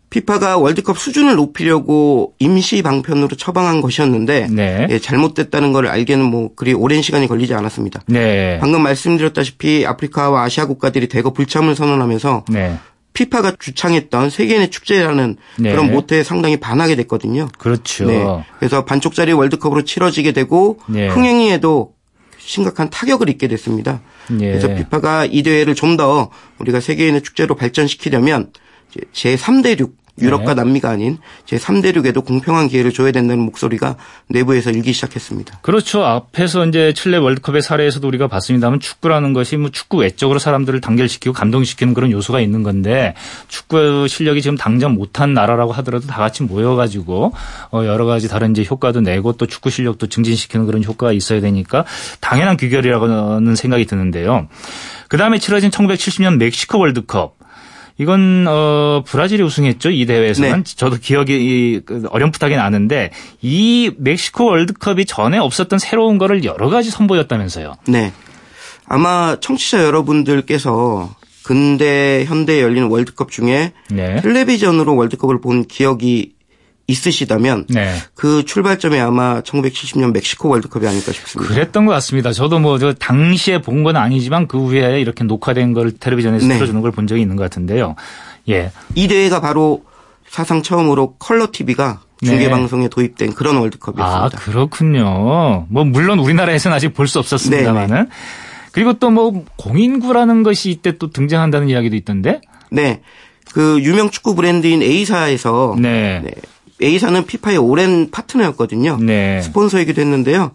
피파가 0.09 0.57
월드컵 0.57 0.97
수준을 0.97 1.35
높이려고 1.35 2.33
임시 2.39 2.81
방편으로 2.81 3.35
처방한 3.37 3.81
것이었는데 3.81 4.47
네. 4.49 4.87
예, 4.89 4.99
잘못됐다는 4.99 5.71
걸 5.71 5.87
알게는 5.87 6.25
뭐 6.25 6.49
그리 6.55 6.73
오랜 6.73 7.01
시간이 7.01 7.27
걸리지 7.27 7.53
않았습니다. 7.53 8.01
네. 8.07 8.57
방금 8.59 8.81
말씀드렸다시피 8.81 9.85
아프리카와 9.85 10.43
아시아 10.43 10.65
국가들이 10.65 11.07
대거 11.07 11.33
불참을 11.33 11.75
선언하면서 11.75 12.45
네. 12.49 12.77
피파가 13.13 13.53
주창했던 13.59 14.29
세계인의 14.29 14.71
축제라는 14.71 15.37
네. 15.59 15.71
그런 15.71 15.91
모태에 15.91 16.23
상당히 16.23 16.57
반하게 16.57 16.95
됐거든요. 16.95 17.47
그렇죠. 17.57 18.05
네. 18.05 18.25
그래서 18.57 18.85
반쪽짜리 18.85 19.33
월드컵으로 19.33 19.83
치러지게 19.83 20.31
되고 20.31 20.79
네. 20.87 21.07
흥행에도 21.07 21.93
심각한 22.37 22.89
타격을 22.89 23.29
입게 23.29 23.47
됐습니다. 23.47 24.01
예. 24.39 24.47
그래서 24.47 24.73
피파가 24.73 25.25
이 25.25 25.43
대회를 25.43 25.75
좀 25.75 25.97
더 25.97 26.29
우리가 26.59 26.79
세계인의 26.79 27.21
축제로 27.23 27.55
발전시키려면 27.55 28.51
제 29.11 29.35
3대륙 29.35 29.99
유럽과 30.21 30.53
네. 30.53 30.63
남미가 30.63 30.89
아닌 30.89 31.17
제 31.45 31.57
3대륙에도 31.57 32.23
공평한 32.25 32.67
기회를 32.67 32.91
줘야 32.91 33.11
된다는 33.11 33.43
목소리가 33.43 33.95
내부에서 34.27 34.71
일기 34.71 34.93
시작했습니다. 34.93 35.59
그렇죠. 35.61 36.03
앞에서 36.03 36.65
이제 36.65 36.93
칠레 36.93 37.17
월드컵의 37.17 37.61
사례에서도 37.61 38.07
우리가 38.07 38.27
봤습니다만 38.27 38.79
축구라는 38.79 39.33
것이 39.33 39.57
뭐 39.57 39.69
축구 39.69 39.97
외적으로 39.97 40.39
사람들을 40.39 40.81
단결시키고 40.81 41.33
감동시키는 41.33 41.93
그런 41.93 42.11
요소가 42.11 42.39
있는 42.41 42.63
건데 42.63 43.15
축구 43.47 44.07
실력이 44.07 44.41
지금 44.41 44.57
당장 44.57 44.93
못한 44.93 45.33
나라라고 45.33 45.71
하더라도 45.73 46.07
다 46.07 46.17
같이 46.17 46.43
모여가지고 46.43 47.33
어 47.71 47.85
여러 47.85 48.05
가지 48.05 48.27
다른 48.27 48.51
이제 48.51 48.65
효과도 48.69 49.01
내고 49.01 49.33
또 49.33 49.45
축구 49.45 49.69
실력도 49.69 50.07
증진시키는 50.07 50.65
그런 50.65 50.83
효과가 50.83 51.13
있어야 51.13 51.41
되니까 51.41 51.85
당연한 52.19 52.57
귀결이라고는 52.57 53.55
생각이 53.55 53.85
드는데요. 53.85 54.47
그 55.07 55.17
다음에 55.17 55.39
치러진 55.39 55.69
1970년 55.69 56.37
멕시코 56.37 56.79
월드컵. 56.79 57.38
이건 57.99 58.45
어 58.47 59.03
브라질이 59.05 59.43
우승했죠 59.43 59.91
이 59.91 60.05
대회에서는 60.05 60.63
네. 60.63 60.75
저도 60.75 60.97
기억이 60.97 61.33
이, 61.33 61.81
그, 61.85 62.07
어렴풋하게 62.09 62.55
나는데 62.55 63.11
이 63.41 63.91
멕시코 63.97 64.45
월드컵이 64.45 65.05
전에 65.05 65.37
없었던 65.37 65.79
새로운 65.79 66.17
거를 66.17 66.43
여러 66.45 66.69
가지 66.69 66.89
선보였다면서요. 66.89 67.75
네. 67.87 68.13
아마 68.87 69.37
청취자 69.39 69.83
여러분들께서 69.83 71.13
근대 71.43 72.25
현대에 72.25 72.61
열리는 72.61 72.87
월드컵 72.87 73.31
중에 73.31 73.73
네. 73.89 74.21
텔레비전으로 74.21 74.95
월드컵을 74.95 75.41
본 75.41 75.65
기억이 75.65 76.33
있으시다면 76.89 77.65
네. 77.69 77.93
그 78.15 78.43
출발점이 78.45 78.99
아마 78.99 79.41
1970년 79.41 80.11
멕시코 80.13 80.49
월드컵이 80.49 80.87
아닐까 80.87 81.11
싶습니다. 81.11 81.53
그랬던 81.53 81.85
것 81.85 81.91
같습니다. 81.93 82.31
저도 82.33 82.59
뭐 82.59 82.77
저 82.79 82.93
당시에 82.93 83.61
본 83.61 83.83
건 83.83 83.95
아니지만 83.95 84.47
그 84.47 84.57
후에 84.59 84.99
이렇게 84.99 85.23
녹화된 85.23 85.73
걸 85.73 85.91
텔레비전에서 85.91 86.47
네. 86.47 86.55
틀어주는 86.55 86.81
걸 86.81 86.91
본 86.91 87.07
적이 87.07 87.21
있는 87.21 87.35
것 87.35 87.43
같은데요. 87.43 87.95
예. 88.49 88.71
이 88.95 89.07
대회가 89.07 89.39
바로 89.41 89.83
사상 90.27 90.61
처음으로 90.63 91.15
컬러 91.19 91.47
TV가 91.51 92.01
중계 92.23 92.45
네. 92.45 92.49
방송에 92.49 92.87
도입된 92.89 93.33
그런 93.33 93.57
아, 93.57 93.59
월드컵이었습니다. 93.61 94.37
그렇군요. 94.39 95.65
뭐 95.69 95.83
물론 95.85 96.19
우리나라에서는 96.19 96.75
아직 96.75 96.93
볼 96.93 97.07
수 97.07 97.19
없었습니다만은 97.19 98.09
그리고 98.71 98.93
또 98.93 99.09
뭐 99.09 99.43
공인구라는 99.57 100.43
것이 100.43 100.69
이때 100.71 100.97
또 100.97 101.09
등장한다는 101.09 101.69
이야기도 101.69 101.95
있던데. 101.95 102.41
네. 102.71 103.01
그 103.53 103.79
유명 103.81 104.09
축구 104.11 104.35
브랜드인 104.35 104.83
A사에서 104.83 105.75
네. 105.79 106.21
네. 106.23 106.31
A사는 106.81 107.25
피파의 107.25 107.57
오랜 107.57 108.09
파트너였거든요. 108.11 108.97
네. 109.01 109.41
스폰서이기도 109.41 110.01
했는데요. 110.01 110.51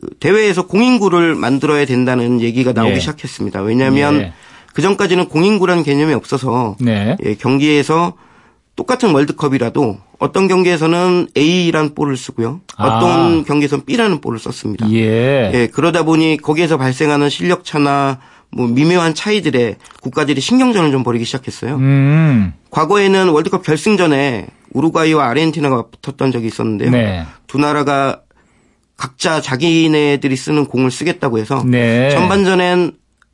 그 0.00 0.08
대회에서 0.20 0.66
공인구를 0.66 1.34
만들어야 1.34 1.84
된다는 1.84 2.40
얘기가 2.40 2.72
나오기 2.72 2.94
예. 2.94 3.00
시작했습니다. 3.00 3.62
왜냐하면 3.62 4.20
예. 4.20 4.32
그 4.72 4.82
전까지는 4.82 5.28
공인구라는 5.28 5.82
개념이 5.82 6.14
없어서 6.14 6.76
네. 6.80 7.16
예, 7.24 7.34
경기에서 7.34 8.14
똑같은 8.76 9.10
월드컵이라도 9.12 9.98
어떤 10.18 10.48
경기에서는 10.48 11.28
A라는 11.36 11.94
볼을 11.94 12.16
쓰고요. 12.16 12.60
어떤 12.76 13.40
아. 13.40 13.44
경기에서는 13.46 13.84
B라는 13.84 14.20
볼을 14.20 14.38
썼습니다. 14.38 14.90
예. 14.92 15.50
예, 15.52 15.68
그러다 15.72 16.04
보니 16.04 16.38
거기에서 16.40 16.78
발생하는 16.78 17.28
실력 17.30 17.64
차나 17.64 18.20
뭐 18.52 18.66
미묘한 18.66 19.14
차이들에 19.14 19.76
국가들이 20.02 20.40
신경전을 20.40 20.92
좀 20.92 21.02
벌이기 21.04 21.24
시작했어요. 21.24 21.76
음. 21.76 22.52
과거에는 22.70 23.28
월드컵 23.28 23.62
결승전에 23.62 24.46
우루과이와 24.72 25.28
아르헨티나가 25.28 25.86
붙었던 25.90 26.32
적이 26.32 26.46
있었는데요. 26.46 26.90
네. 26.90 27.24
두 27.46 27.58
나라가 27.58 28.22
각자 28.96 29.40
자기네들이 29.40 30.36
쓰는 30.36 30.66
공을 30.66 30.90
쓰겠다고 30.90 31.38
해서 31.38 31.64
네. 31.64 32.10
전반전엔 32.10 32.92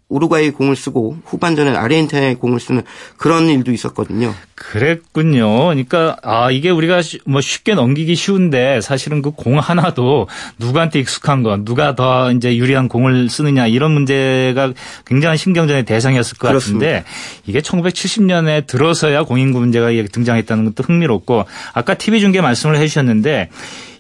우루과이 0.09 0.51
공을 0.51 0.77
쓰고 0.77 1.17
후반전에 1.25 1.75
아르헨티나의 1.75 2.37
공을 2.37 2.61
쓰는 2.61 2.83
그런 3.17 3.49
일도 3.49 3.73
있었거든요. 3.73 4.33
그랬군요. 4.55 5.65
그러니까 5.67 6.17
아 6.23 6.51
이게 6.51 6.71
우리가 6.71 7.01
뭐 7.27 7.41
쉽게 7.41 7.75
넘기기 7.75 8.15
쉬운데 8.15 8.81
사실은 8.81 9.23
그 9.23 9.33
공 9.37 9.59
하나도 9.59 10.29
누구한테 10.59 11.01
익숙한 11.01 11.43
건 11.43 11.65
누가 11.65 11.95
더 11.95 12.33
이제 12.33 12.57
유리한 12.57 12.89
공을 12.89 13.29
쓰느냐 13.29 13.67
이런 13.67 13.93
문제가 13.93 14.73
굉장한 15.05 15.37
신경전의 15.37 15.85
대상이었을 15.85 16.39
것 16.39 16.49
그렇습니다. 16.49 16.87
같은데 16.87 17.05
이게 17.47 17.61
1970년에 17.61 18.67
들어서야 18.67 19.25
공인구 19.25 19.59
문제가 19.59 19.89
등장했다는 20.13 20.65
것도 20.67 20.85
흥미롭고 20.85 21.45
아까 21.75 21.95
TV 21.95 22.21
중계 22.21 22.41
말씀을 22.41 22.77
해주셨는데 22.77 23.51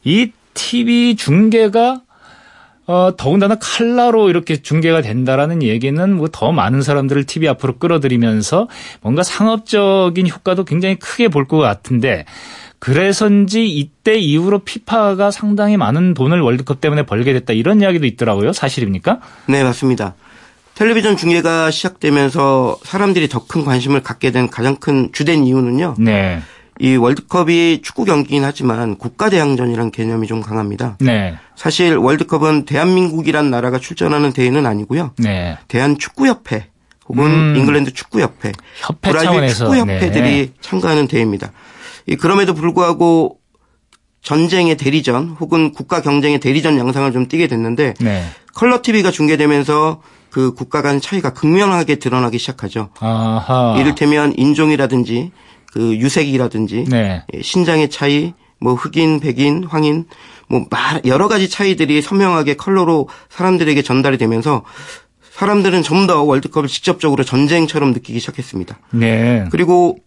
이 0.04 0.30
TV 0.54 1.16
중계가 1.16 2.00
어, 2.86 3.10
더군다나 3.16 3.56
칼라로 3.60 4.28
이렇게 4.30 4.56
중계가 4.62 5.02
된다라는 5.02 5.62
얘기는 5.62 6.12
뭐 6.14 6.28
더 6.32 6.52
많은 6.52 6.82
사람들을 6.82 7.24
TV 7.24 7.48
앞으로 7.48 7.78
끌어들이면서 7.78 8.68
뭔가 9.00 9.22
상업적인 9.22 10.28
효과도 10.28 10.64
굉장히 10.64 10.96
크게 10.96 11.28
볼 11.28 11.46
것 11.46 11.58
같은데 11.58 12.24
그래서인지 12.78 13.66
이때 13.68 14.16
이후로 14.18 14.60
피파가 14.60 15.30
상당히 15.30 15.76
많은 15.76 16.14
돈을 16.14 16.40
월드컵 16.40 16.80
때문에 16.80 17.04
벌게 17.04 17.32
됐다 17.32 17.52
이런 17.52 17.80
이야기도 17.80 18.06
있더라고요. 18.06 18.52
사실입니까? 18.52 19.20
네, 19.46 19.64
맞습니다. 19.64 20.14
텔레비전 20.74 21.16
중계가 21.16 21.70
시작되면서 21.70 22.78
사람들이 22.84 23.28
더 23.28 23.46
큰 23.46 23.64
관심을 23.64 24.02
갖게 24.02 24.30
된 24.30 24.48
가장 24.50 24.76
큰 24.76 25.10
주된 25.12 25.44
이유는요. 25.44 25.94
네. 25.98 26.40
이 26.78 26.96
월드컵이 26.96 27.80
축구 27.82 28.04
경기긴 28.04 28.44
하지만 28.44 28.96
국가대항전이라는 28.96 29.90
개념이 29.90 30.26
좀 30.26 30.42
강합니다. 30.42 30.96
네. 31.00 31.36
사실 31.54 31.96
월드컵은 31.96 32.64
대한민국이란 32.64 33.50
나라가 33.50 33.78
출전하는 33.78 34.32
대회는 34.32 34.66
아니고요. 34.66 35.12
네. 35.18 35.56
대한축구협회 35.68 36.68
혹은 37.08 37.24
음. 37.24 37.56
잉글랜드 37.56 37.92
축구협회, 37.92 38.52
협회 38.80 39.10
브라질 39.10 39.28
차원에서 39.28 39.64
축구협회들이 39.64 40.22
네. 40.22 40.52
참가하는 40.60 41.08
대회입니다. 41.08 41.52
이 42.06 42.16
그럼에도 42.16 42.54
불구하고 42.54 43.38
전쟁의 44.22 44.76
대리전 44.76 45.36
혹은 45.40 45.72
국가 45.72 46.02
경쟁의 46.02 46.40
대리전 46.40 46.78
양상을 46.78 47.10
좀 47.12 47.28
띠게 47.28 47.46
됐는데 47.46 47.94
네. 48.00 48.24
컬러 48.54 48.82
TV가 48.82 49.10
중계되면서 49.10 50.02
그 50.30 50.52
국가 50.52 50.82
간 50.82 51.00
차이가 51.00 51.32
극명하게 51.32 51.96
드러나기 51.96 52.38
시작하죠. 52.38 52.90
아하. 52.98 53.76
이를테면 53.78 54.34
인종이라든지 54.36 55.30
그 55.76 55.94
유색이라든지 55.98 56.86
네. 56.88 57.22
예, 57.34 57.42
신장의 57.42 57.90
차이, 57.90 58.32
뭐 58.58 58.72
흑인, 58.72 59.20
백인, 59.20 59.64
황인, 59.64 60.06
뭐 60.48 60.64
말- 60.70 61.02
여러 61.04 61.28
가지 61.28 61.50
차이들이 61.50 62.00
선명하게 62.00 62.54
컬러로 62.56 63.10
사람들에게 63.28 63.82
전달이 63.82 64.16
되면서 64.16 64.64
사람들은 65.34 65.82
좀 65.82 66.06
더 66.06 66.22
월드컵을 66.22 66.66
직접적으로 66.70 67.24
전쟁처럼 67.24 67.92
느끼기 67.92 68.20
시작했습니다. 68.20 68.78
네. 68.92 69.44
그리고 69.50 69.98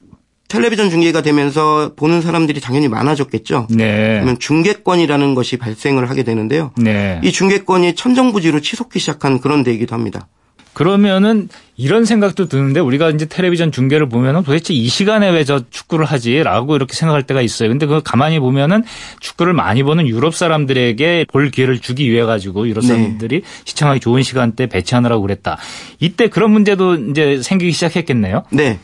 텔레비전 0.47 0.89
중계가 0.89 1.21
되면서 1.21 1.91
보는 1.95 2.21
사람들이 2.23 2.60
당연히 2.62 2.88
많아졌겠죠. 2.88 3.67
네. 3.69 4.13
그러면 4.15 4.39
중계권이라는 4.39 5.36
것이 5.36 5.58
발생을 5.58 6.10
하게 6.10 6.23
되는데요. 6.23 6.71
네. 6.77 7.21
이 7.23 7.32
중계권이 7.32 7.93
천정부지로 7.93 8.60
치솟기 8.62 8.97
시작한 8.97 9.39
그런 9.39 9.63
데이기도 9.63 9.93
합니다. 9.93 10.27
그러면은 10.73 11.49
이런 11.75 12.05
생각도 12.05 12.47
드는데 12.47 12.79
우리가 12.79 13.10
이제 13.10 13.25
텔레비전 13.25 13.71
중계를 13.71 14.08
보면은 14.10 14.43
도대체 14.43 14.73
이 14.73 14.88
시간에 14.88 15.29
왜 15.29 15.43
저 15.43 15.62
축구를 15.69 16.05
하지라고 16.05 16.75
이렇게 16.75 16.93
생각할 16.93 17.23
때가 17.23 17.41
있어요. 17.41 17.69
근데 17.69 17.86
그거 17.86 18.01
가만히 18.01 18.39
보면은 18.39 18.84
축구를 19.19 19.53
많이 19.53 19.82
보는 19.82 20.08
유럽 20.08 20.36
사람들에게 20.36 21.25
볼 21.32 21.49
기회를 21.49 21.79
주기 21.79 22.12
위해 22.12 22.23
가지고 22.23 22.67
유럽 22.67 22.82
네. 22.82 22.88
사람들이 22.89 23.41
시청하기 23.65 23.99
좋은 23.99 24.21
시간대 24.21 24.67
배치하느라고 24.67 25.21
그랬다. 25.23 25.58
이때 25.99 26.27
그런 26.29 26.51
문제도 26.51 26.95
이제 26.95 27.41
생기기 27.41 27.71
시작했겠네요. 27.71 28.43
네. 28.51 28.77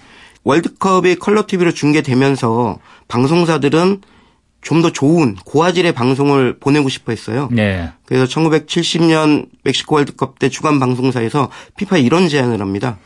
월드컵이 0.43 1.15
컬러 1.15 1.45
TV로 1.45 1.71
중계되면서 1.73 2.79
방송사들은 3.07 4.01
좀 4.65 4.81
더 4.81 4.91
좋은 4.91 5.35
고화질의 5.45 5.91
방송을 5.93 6.57
보내고 6.59 6.89
싶어 6.89 7.11
했어요. 7.11 7.49
네. 7.51 7.91
그래서 8.05 8.25
1970년 8.25 9.45
멕시코 9.63 9.95
월드컵 9.95 10.39
때 10.39 10.49
주간 10.49 10.79
방송사에서 10.79 11.51
피파에 11.77 12.01
이런 12.01 12.27
제안을 12.27 12.59
합니다. 12.61 12.97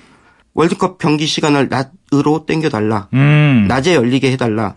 월드컵 0.54 0.98
경기 1.00 1.28
시간을 1.28 1.67
낮으로 1.69 2.45
땡겨달라. 2.45 3.10
음. 3.13 3.65
낮에 3.67 3.93
열리게 3.93 4.32
해달라. 4.32 4.76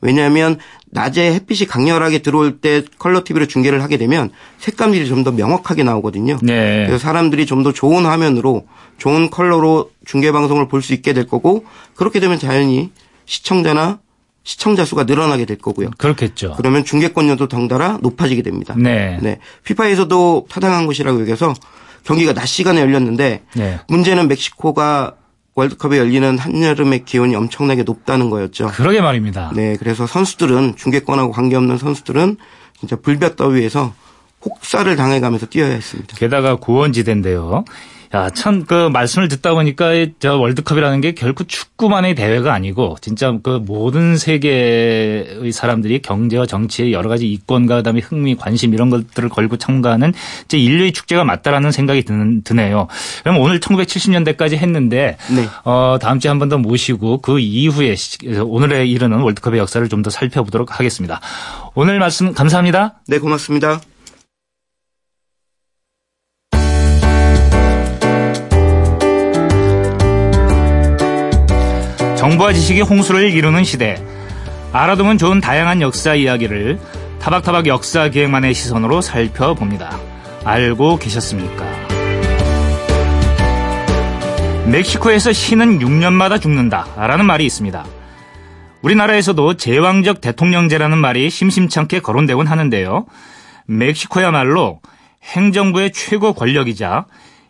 왜냐하면 0.00 0.58
낮에 0.90 1.32
햇빛이 1.34 1.66
강렬하게 1.66 2.20
들어올 2.20 2.60
때 2.60 2.82
컬러 2.98 3.22
TV로 3.24 3.46
중계를 3.46 3.82
하게 3.82 3.96
되면 3.98 4.30
색감들이 4.58 5.06
좀 5.08 5.24
더 5.24 5.32
명확하게 5.32 5.82
나오거든요. 5.82 6.38
네. 6.42 6.84
그래서 6.86 6.98
사람들이 6.98 7.46
좀 7.46 7.62
더 7.64 7.72
좋은 7.72 8.06
화면으로 8.06 8.66
좋은 8.98 9.28
컬러로 9.30 9.90
중계 10.04 10.30
방송을 10.30 10.68
볼 10.68 10.82
수 10.82 10.92
있게 10.94 11.12
될 11.14 11.26
거고 11.26 11.64
그렇게 11.94 12.20
되면 12.20 12.38
자연히 12.38 12.90
시청자나 13.26 13.98
시청자 14.44 14.84
수가 14.84 15.04
늘어나게 15.04 15.44
될 15.44 15.58
거고요. 15.58 15.90
그렇겠죠. 15.98 16.54
그러면 16.56 16.84
중계권료도 16.84 17.48
덩달아 17.48 17.98
높아지게 18.02 18.42
됩니다. 18.42 18.74
네. 18.76 19.18
네. 19.22 19.38
피파에서도 19.64 20.46
타당한 20.48 20.86
것이라고 20.86 21.20
여겨서 21.20 21.54
경기가 22.04 22.32
낮 22.32 22.46
시간에 22.46 22.80
열렸는데 22.80 23.42
네. 23.54 23.80
문제는 23.88 24.28
멕시코가 24.28 25.14
월드컵에 25.54 25.98
열리는 25.98 26.38
한여름의 26.38 27.04
기온이 27.04 27.36
엄청나게 27.36 27.82
높다는 27.82 28.30
거였죠. 28.30 28.68
그러게 28.68 29.00
말입니다. 29.00 29.52
네, 29.54 29.76
그래서 29.78 30.06
선수들은 30.06 30.76
중계권하고 30.76 31.30
관계없는 31.30 31.76
선수들은 31.76 32.38
진짜 32.80 32.96
불볕 32.96 33.36
더위에서 33.36 33.92
혹사를 34.44 34.96
당해가면서 34.96 35.46
뛰어야 35.46 35.70
했습니다. 35.72 36.16
게다가 36.16 36.56
고원지대인데요. 36.56 37.64
야, 38.14 38.28
참, 38.28 38.64
그, 38.66 38.90
말씀을 38.90 39.28
듣다 39.28 39.54
보니까, 39.54 39.94
이 39.94 40.12
저, 40.18 40.36
월드컵이라는 40.36 41.00
게 41.00 41.12
결코 41.12 41.44
축구만의 41.44 42.14
대회가 42.14 42.52
아니고, 42.52 42.96
진짜 43.00 43.32
그 43.42 43.58
모든 43.64 44.18
세계의 44.18 45.50
사람들이 45.52 46.02
경제와 46.02 46.44
정치의 46.44 46.92
여러 46.92 47.08
가지 47.08 47.26
이권과 47.32 47.76
그 47.76 47.82
다음에 47.82 48.00
흥미, 48.00 48.34
관심 48.34 48.74
이런 48.74 48.90
것들을 48.90 49.30
걸고 49.30 49.56
참가하는 49.56 50.12
이제 50.44 50.58
인류의 50.58 50.92
축제가 50.92 51.24
맞다라는 51.24 51.72
생각이 51.72 52.02
드는, 52.02 52.42
드네요. 52.42 52.86
그럼 53.22 53.38
오늘 53.38 53.60
1970년대까지 53.60 54.58
했는데, 54.58 55.16
네. 55.34 55.46
어, 55.64 55.96
다음 56.00 56.18
주에 56.18 56.28
한 56.28 56.38
번 56.38 56.48
더 56.50 56.58
모시고 56.58 57.22
그 57.22 57.38
이후에 57.40 57.94
시- 57.96 58.18
오늘에 58.44 58.84
이르는 58.86 59.20
월드컵의 59.20 59.58
역사를 59.58 59.88
좀 59.88 60.02
더 60.02 60.10
살펴보도록 60.10 60.78
하겠습니다. 60.80 61.20
오늘 61.74 61.98
말씀 62.00 62.34
감사합니다. 62.34 63.00
네, 63.06 63.18
고맙습니다. 63.18 63.80
정보와 72.22 72.52
지식이 72.52 72.82
홍수를 72.82 73.32
이루는 73.32 73.64
시대. 73.64 74.00
알아두면 74.70 75.18
좋은 75.18 75.40
다양한 75.40 75.82
역사 75.82 76.14
이야기를 76.14 76.78
타박타박 77.18 77.66
역사 77.66 78.10
기획만의 78.10 78.54
시선으로 78.54 79.00
살펴봅니다. 79.00 79.98
알고 80.44 80.98
계셨습니까? 80.98 81.64
멕시코에서 84.66 85.32
신은 85.32 85.80
6년마다 85.80 86.40
죽는다. 86.40 86.86
라는 86.96 87.24
말이 87.24 87.44
있습니다. 87.44 87.84
우리나라에서도 88.82 89.54
제왕적 89.54 90.20
대통령제라는 90.20 90.98
말이 90.98 91.28
심심찮게 91.28 91.98
거론되곤 91.98 92.46
하는데요. 92.46 93.04
멕시코야말로 93.66 94.78
행정부의 95.24 95.90
최고 95.90 96.34
권력이자 96.34 97.06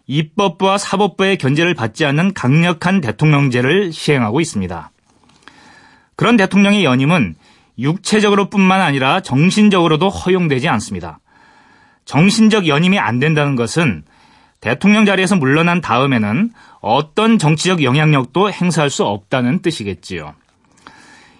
입법부와 0.07 0.79
사법부의 0.79 1.39
견제를 1.39 1.75
받지 1.75 2.05
않는 2.05 2.35
강력한 2.35 3.01
대통령제를 3.01 3.93
시행하고 3.93 4.41
있습니다. 4.41 4.91
그런 6.17 6.37
대통령의 6.37 6.85
연임은 6.85 7.35
육체적으로 7.79 8.51
뿐만 8.51 8.81
아니라 8.81 9.21
정신적으로도 9.21 10.09
허용되지 10.09 10.69
않습니다. 10.69 11.21
정신적 12.05 12.67
연임이 12.67 12.99
안 12.99 13.19
된다는 13.19 13.57
것은 13.57 14.05
대통령 14.61 15.05
자리에서 15.05 15.37
물러난 15.37 15.81
다음에는 15.81 16.51
어떤 16.81 17.39
정치적 17.39 17.83
영향력도 17.83 18.53
행사할 18.53 18.91
수 18.91 19.05
없다는 19.05 19.63
뜻이겠지요. 19.63 20.35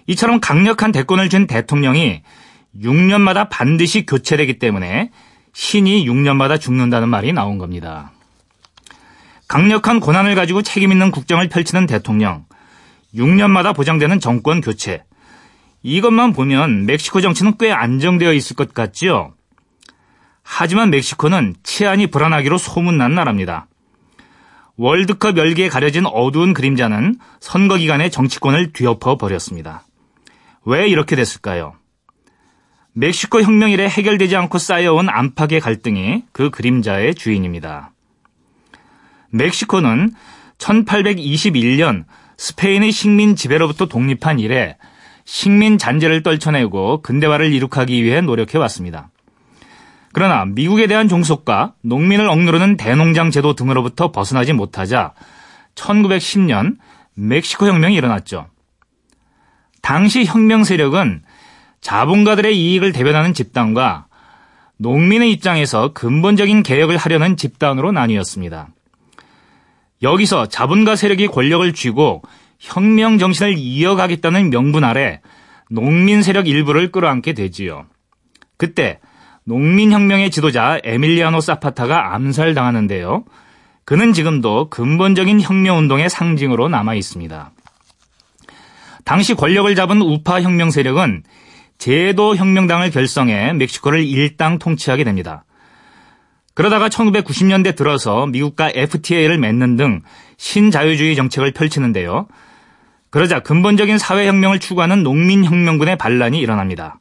이처럼 0.07 0.39
강력한 0.41 0.91
대권을 0.91 1.29
준 1.29 1.47
대통령이 1.47 2.21
6년마다 2.81 3.47
반드시 3.49 4.05
교체되기 4.05 4.59
때문에 4.59 5.11
신이 5.53 6.05
6년마다 6.07 6.59
죽는다는 6.59 7.09
말이 7.09 7.31
나온 7.31 7.57
겁니다. 7.57 8.11
강력한 9.53 9.99
권한을 9.99 10.33
가지고 10.33 10.63
책임있는 10.63 11.11
국정을 11.11 11.47
펼치는 11.47 11.85
대통령, 11.85 12.43
6년마다 13.13 13.75
보장되는 13.75 14.19
정권 14.19 14.61
교체. 14.61 15.03
이것만 15.83 16.33
보면 16.33 16.87
멕시코 16.87 17.21
정치는 17.21 17.59
꽤 17.59 17.71
안정되어 17.71 18.33
있을 18.33 18.55
것 18.55 18.73
같지요? 18.73 19.35
하지만 20.41 20.89
멕시코는 20.89 21.53
치안이 21.61 22.07
불안하기로 22.07 22.57
소문난 22.57 23.13
나라입니다. 23.13 23.67
월드컵 24.75 25.37
열기에 25.37 25.69
가려진 25.69 26.07
어두운 26.07 26.55
그림자는 26.55 27.19
선거 27.39 27.77
기간에 27.77 28.09
정치권을 28.09 28.73
뒤엎어 28.73 29.17
버렸습니다. 29.17 29.83
왜 30.65 30.87
이렇게 30.87 31.15
됐을까요? 31.15 31.75
멕시코 32.93 33.43
혁명 33.43 33.69
이래 33.69 33.85
해결되지 33.85 34.35
않고 34.35 34.57
쌓여온 34.57 35.09
안팎의 35.09 35.59
갈등이 35.59 36.23
그 36.31 36.49
그림자의 36.49 37.13
주인입니다. 37.13 37.92
멕시코는 39.33 40.11
1821년 40.59 42.05
스페인의 42.37 42.91
식민 42.91 43.35
지배로부터 43.35 43.87
독립한 43.87 44.39
이래 44.39 44.77
식민 45.25 45.77
잔재를 45.77 46.23
떨쳐내고 46.23 47.01
근대화를 47.01 47.51
이룩하기 47.53 48.03
위해 48.03 48.21
노력해 48.21 48.57
왔습니다. 48.59 49.09
그러나 50.13 50.45
미국에 50.45 50.85
대한 50.85 51.07
종속과 51.07 51.73
농민을 51.81 52.29
억누르는 52.29 52.77
대농장 52.77 53.31
제도 53.31 53.55
등으로부터 53.55 54.11
벗어나지 54.11 54.53
못하자 54.53 55.13
1910년 55.75 56.77
멕시코 57.15 57.67
혁명이 57.67 57.95
일어났죠. 57.95 58.47
당시 59.81 60.23
혁명 60.23 60.63
세력은 60.63 61.23
자본가들의 61.81 62.57
이익을 62.57 62.91
대변하는 62.91 63.33
집단과 63.33 64.05
농민의 64.77 65.31
입장에서 65.31 65.93
근본적인 65.93 66.61
개혁을 66.63 66.97
하려는 66.97 67.35
집단으로 67.35 67.91
나뉘었습니다. 67.91 68.69
여기서 70.03 70.47
자본가 70.47 70.95
세력이 70.95 71.27
권력을 71.27 71.73
쥐고 71.73 72.21
혁명 72.59 73.17
정신을 73.17 73.57
이어가겠다는 73.57 74.49
명분 74.49 74.83
아래 74.83 75.21
농민 75.69 76.21
세력 76.21 76.47
일부를 76.47 76.91
끌어안게 76.91 77.33
되지요. 77.33 77.85
그때 78.57 78.99
농민혁명의 79.45 80.29
지도자 80.31 80.79
에밀리아노 80.83 81.41
사파타가 81.41 82.13
암살당하는데요. 82.13 83.23
그는 83.85 84.13
지금도 84.13 84.69
근본적인 84.69 85.41
혁명운동의 85.41 86.09
상징으로 86.09 86.69
남아 86.69 86.95
있습니다. 86.95 87.51
당시 89.03 89.33
권력을 89.33 89.73
잡은 89.75 90.01
우파 90.01 90.41
혁명 90.41 90.69
세력은 90.71 91.23
제도 91.77 92.35
혁명당을 92.35 92.91
결성해 92.91 93.53
멕시코를 93.53 94.05
일당 94.05 94.59
통치하게 94.59 95.03
됩니다. 95.03 95.43
그러다가 96.53 96.89
1990년대 96.89 97.75
들어서 97.75 98.27
미국과 98.27 98.71
FTA를 98.73 99.37
맺는 99.37 99.75
등 99.75 100.01
신자유주의 100.37 101.15
정책을 101.15 101.51
펼치는데요. 101.51 102.27
그러자 103.09 103.39
근본적인 103.39 103.97
사회혁명을 103.97 104.59
추구하는 104.59 105.03
농민혁명군의 105.03 105.97
반란이 105.97 106.39
일어납니다. 106.39 106.99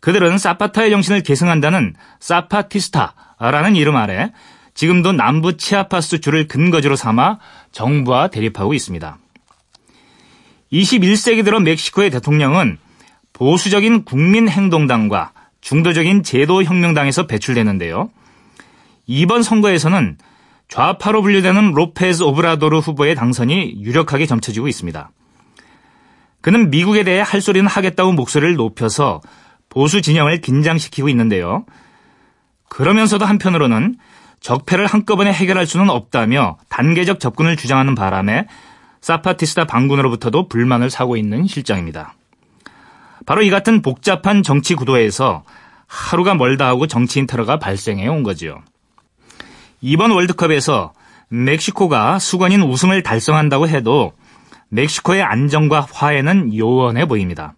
그들은 0.00 0.38
사파타의 0.38 0.90
정신을 0.90 1.22
계승한다는 1.22 1.94
사파티스타라는 2.20 3.76
이름 3.76 3.96
아래 3.96 4.32
지금도 4.74 5.12
남부 5.12 5.56
치아파스 5.56 6.20
주를 6.20 6.46
근거지로 6.48 6.96
삼아 6.96 7.38
정부와 7.72 8.28
대립하고 8.28 8.74
있습니다. 8.74 9.18
21세기 10.72 11.44
들어 11.44 11.60
멕시코의 11.60 12.10
대통령은 12.10 12.78
보수적인 13.32 14.04
국민행동당과 14.04 15.32
중도적인 15.60 16.22
제도혁명당에서 16.22 17.26
배출되는데요. 17.26 18.10
이번 19.06 19.42
선거에서는 19.42 20.18
좌파로 20.68 21.22
분류되는 21.22 21.72
로페즈 21.72 22.22
오브라도르 22.22 22.78
후보의 22.78 23.14
당선이 23.14 23.76
유력하게 23.80 24.26
점쳐지고 24.26 24.68
있습니다. 24.68 25.10
그는 26.40 26.70
미국에 26.70 27.04
대해 27.04 27.20
할 27.20 27.40
소리는 27.40 27.66
하겠다고 27.66 28.12
목소리를 28.12 28.54
높여서 28.54 29.20
보수 29.68 30.02
진영을 30.02 30.40
긴장시키고 30.40 31.08
있는데요. 31.08 31.64
그러면서도 32.68 33.24
한편으로는 33.24 33.96
적폐를 34.40 34.86
한꺼번에 34.86 35.32
해결할 35.32 35.66
수는 35.66 35.88
없다며 35.88 36.58
단계적 36.68 37.18
접근을 37.18 37.56
주장하는 37.56 37.94
바람에 37.94 38.46
사파티스타 39.00 39.66
반군으로부터도 39.66 40.48
불만을 40.48 40.90
사고 40.90 41.16
있는 41.16 41.46
실정입니다. 41.46 42.14
바로 43.26 43.42
이 43.42 43.50
같은 43.50 43.80
복잡한 43.80 44.42
정치 44.42 44.74
구도에서 44.74 45.44
하루가 45.86 46.34
멀다 46.34 46.66
하고 46.66 46.86
정치인 46.86 47.26
테러가 47.26 47.58
발생해 47.58 48.06
온 48.08 48.22
거지요. 48.22 48.62
이번 49.86 50.12
월드컵에서 50.12 50.94
멕시코가 51.28 52.18
수건인 52.18 52.62
우승을 52.62 53.02
달성한다고 53.02 53.68
해도 53.68 54.14
멕시코의 54.70 55.22
안정과 55.22 55.86
화해는 55.92 56.56
요원해 56.56 57.06
보입니다. 57.06 57.54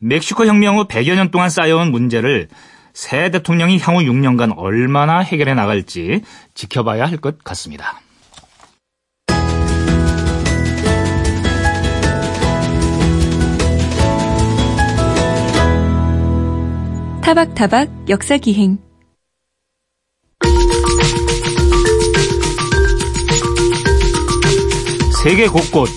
멕시코 0.00 0.44
혁명 0.44 0.76
후 0.76 0.88
100여 0.88 1.14
년 1.14 1.30
동안 1.30 1.50
쌓여온 1.50 1.92
문제를 1.92 2.48
새 2.92 3.30
대통령이 3.30 3.78
향후 3.78 4.00
6년간 4.00 4.54
얼마나 4.56 5.20
해결해 5.20 5.54
나갈지 5.54 6.22
지켜봐야 6.54 7.06
할 7.06 7.18
것 7.18 7.38
같습니다. 7.44 8.00
타박타박 17.22 18.08
역사기행 18.08 18.78
세계 25.24 25.48
곳곳 25.48 25.88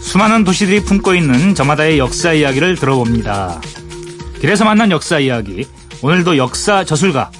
수많은 0.00 0.44
도시들이 0.44 0.82
품고 0.82 1.14
있는 1.14 1.54
저마다의 1.54 1.98
역사 1.98 2.32
이야기를 2.32 2.76
들어봅니다. 2.76 3.60
길에서 4.40 4.64
만난 4.64 4.90
역사 4.90 5.18
이야기 5.18 5.66
오늘도 6.00 6.38
역사 6.38 6.82
저술가 6.82 7.30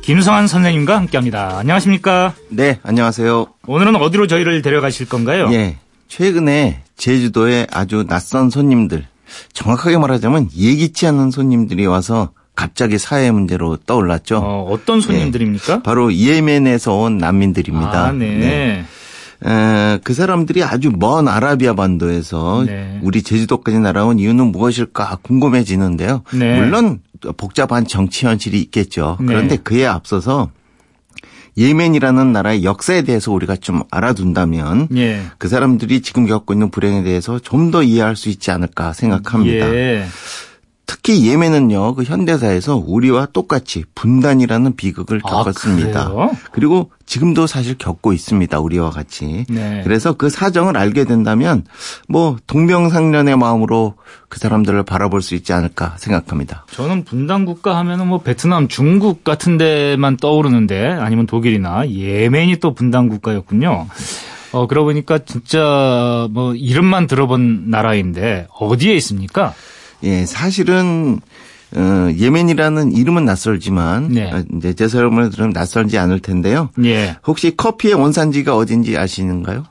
김성환 0.00 0.46
선생님과 0.46 0.96
함께합니다. 0.96 1.58
안녕하십니까? 1.58 2.32
네, 2.48 2.80
안녕하세요. 2.82 3.48
오늘은 3.66 3.96
어디로 3.96 4.28
저희를 4.28 4.62
데려가실 4.62 5.10
건가요? 5.10 5.50
예, 5.52 5.76
최근에 6.08 6.84
제주도에 6.96 7.66
아주 7.70 8.06
낯선 8.08 8.48
손님들, 8.48 9.04
정확하게 9.52 9.98
말하자면 9.98 10.48
예기치 10.56 11.06
않는 11.06 11.30
손님들이 11.30 11.84
와서 11.84 12.30
갑자기 12.56 12.96
사회 12.96 13.30
문제로 13.30 13.76
떠올랐죠. 13.76 14.38
어, 14.38 14.78
떤 14.86 15.02
손님들입니까? 15.02 15.74
예, 15.74 15.82
바로 15.82 16.14
예멘에서 16.14 16.94
온 16.94 17.18
난민들입니다. 17.18 18.06
아, 18.06 18.12
네. 18.12 18.36
네. 18.38 18.84
에, 19.44 19.98
그 20.02 20.14
사람들이 20.14 20.64
아주 20.64 20.90
먼 20.94 21.28
아라비아 21.28 21.74
반도에서 21.74 22.64
네. 22.66 22.98
우리 23.02 23.22
제주도까지 23.22 23.78
날아온 23.78 24.18
이유는 24.18 24.46
무엇일까 24.52 25.18
궁금해지는데요. 25.22 26.22
네. 26.34 26.58
물론 26.60 27.00
복잡한 27.36 27.86
정치 27.86 28.26
현실이 28.26 28.60
있겠죠. 28.62 29.16
네. 29.20 29.26
그런데 29.26 29.56
그에 29.56 29.86
앞서서 29.86 30.50
예멘이라는 31.56 32.32
나라의 32.32 32.62
역사에 32.62 33.02
대해서 33.02 33.32
우리가 33.32 33.56
좀 33.56 33.82
알아둔다면 33.90 34.88
예. 34.96 35.22
그 35.38 35.48
사람들이 35.48 36.02
지금 36.02 36.24
겪고 36.26 36.52
있는 36.52 36.70
불행에 36.70 37.02
대해서 37.02 37.40
좀 37.40 37.72
더 37.72 37.82
이해할 37.82 38.14
수 38.16 38.28
있지 38.28 38.50
않을까 38.52 38.92
생각합니다. 38.92 39.74
예. 39.74 40.06
특히 40.88 41.28
예멘은요, 41.28 41.96
그 41.96 42.02
현대사에서 42.02 42.82
우리와 42.84 43.26
똑같이 43.34 43.84
분단이라는 43.94 44.74
비극을 44.74 45.20
아, 45.22 45.28
겪었습니다. 45.28 46.00
아, 46.00 46.30
그리고 46.50 46.90
지금도 47.04 47.46
사실 47.46 47.76
겪고 47.76 48.14
있습니다. 48.14 48.58
우리와 48.58 48.88
같이. 48.88 49.44
네. 49.50 49.82
그래서 49.84 50.14
그 50.14 50.30
사정을 50.30 50.78
알게 50.78 51.04
된다면 51.04 51.64
뭐 52.08 52.38
동병상련의 52.46 53.36
마음으로 53.36 53.96
그 54.30 54.38
사람들을 54.38 54.82
바라볼 54.84 55.20
수 55.20 55.34
있지 55.34 55.52
않을까 55.52 55.96
생각합니다. 55.98 56.64
저는 56.70 57.04
분단 57.04 57.44
국가 57.44 57.76
하면은 57.76 58.06
뭐 58.06 58.22
베트남, 58.22 58.66
중국 58.66 59.24
같은 59.24 59.58
데만 59.58 60.16
떠오르는데 60.16 60.86
아니면 60.86 61.26
독일이나 61.26 61.86
예멘이 61.86 62.60
또 62.60 62.72
분단 62.72 63.10
국가였군요. 63.10 63.88
어, 64.52 64.66
그러고 64.66 64.86
보니까 64.86 65.18
진짜 65.18 66.28
뭐 66.30 66.54
이름만 66.54 67.06
들어본 67.06 67.68
나라인데 67.68 68.46
어디에 68.58 68.94
있습니까? 68.94 69.52
예, 70.02 70.26
사실은 70.26 71.20
어, 71.76 72.08
예멘이라는 72.16 72.92
이름은 72.92 73.24
낯설지만 73.24 74.08
네. 74.08 74.32
어, 74.32 74.42
이제 74.56 74.72
제 74.74 74.88
설명을 74.88 75.30
들으면 75.30 75.50
낯설지 75.50 75.98
않을 75.98 76.20
텐데요. 76.20 76.70
예. 76.84 77.16
혹시 77.26 77.56
커피의 77.56 77.94
원산지가 77.94 78.56
어딘지 78.56 78.96
아시는가요? 78.96 79.64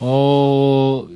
어 0.00 1.06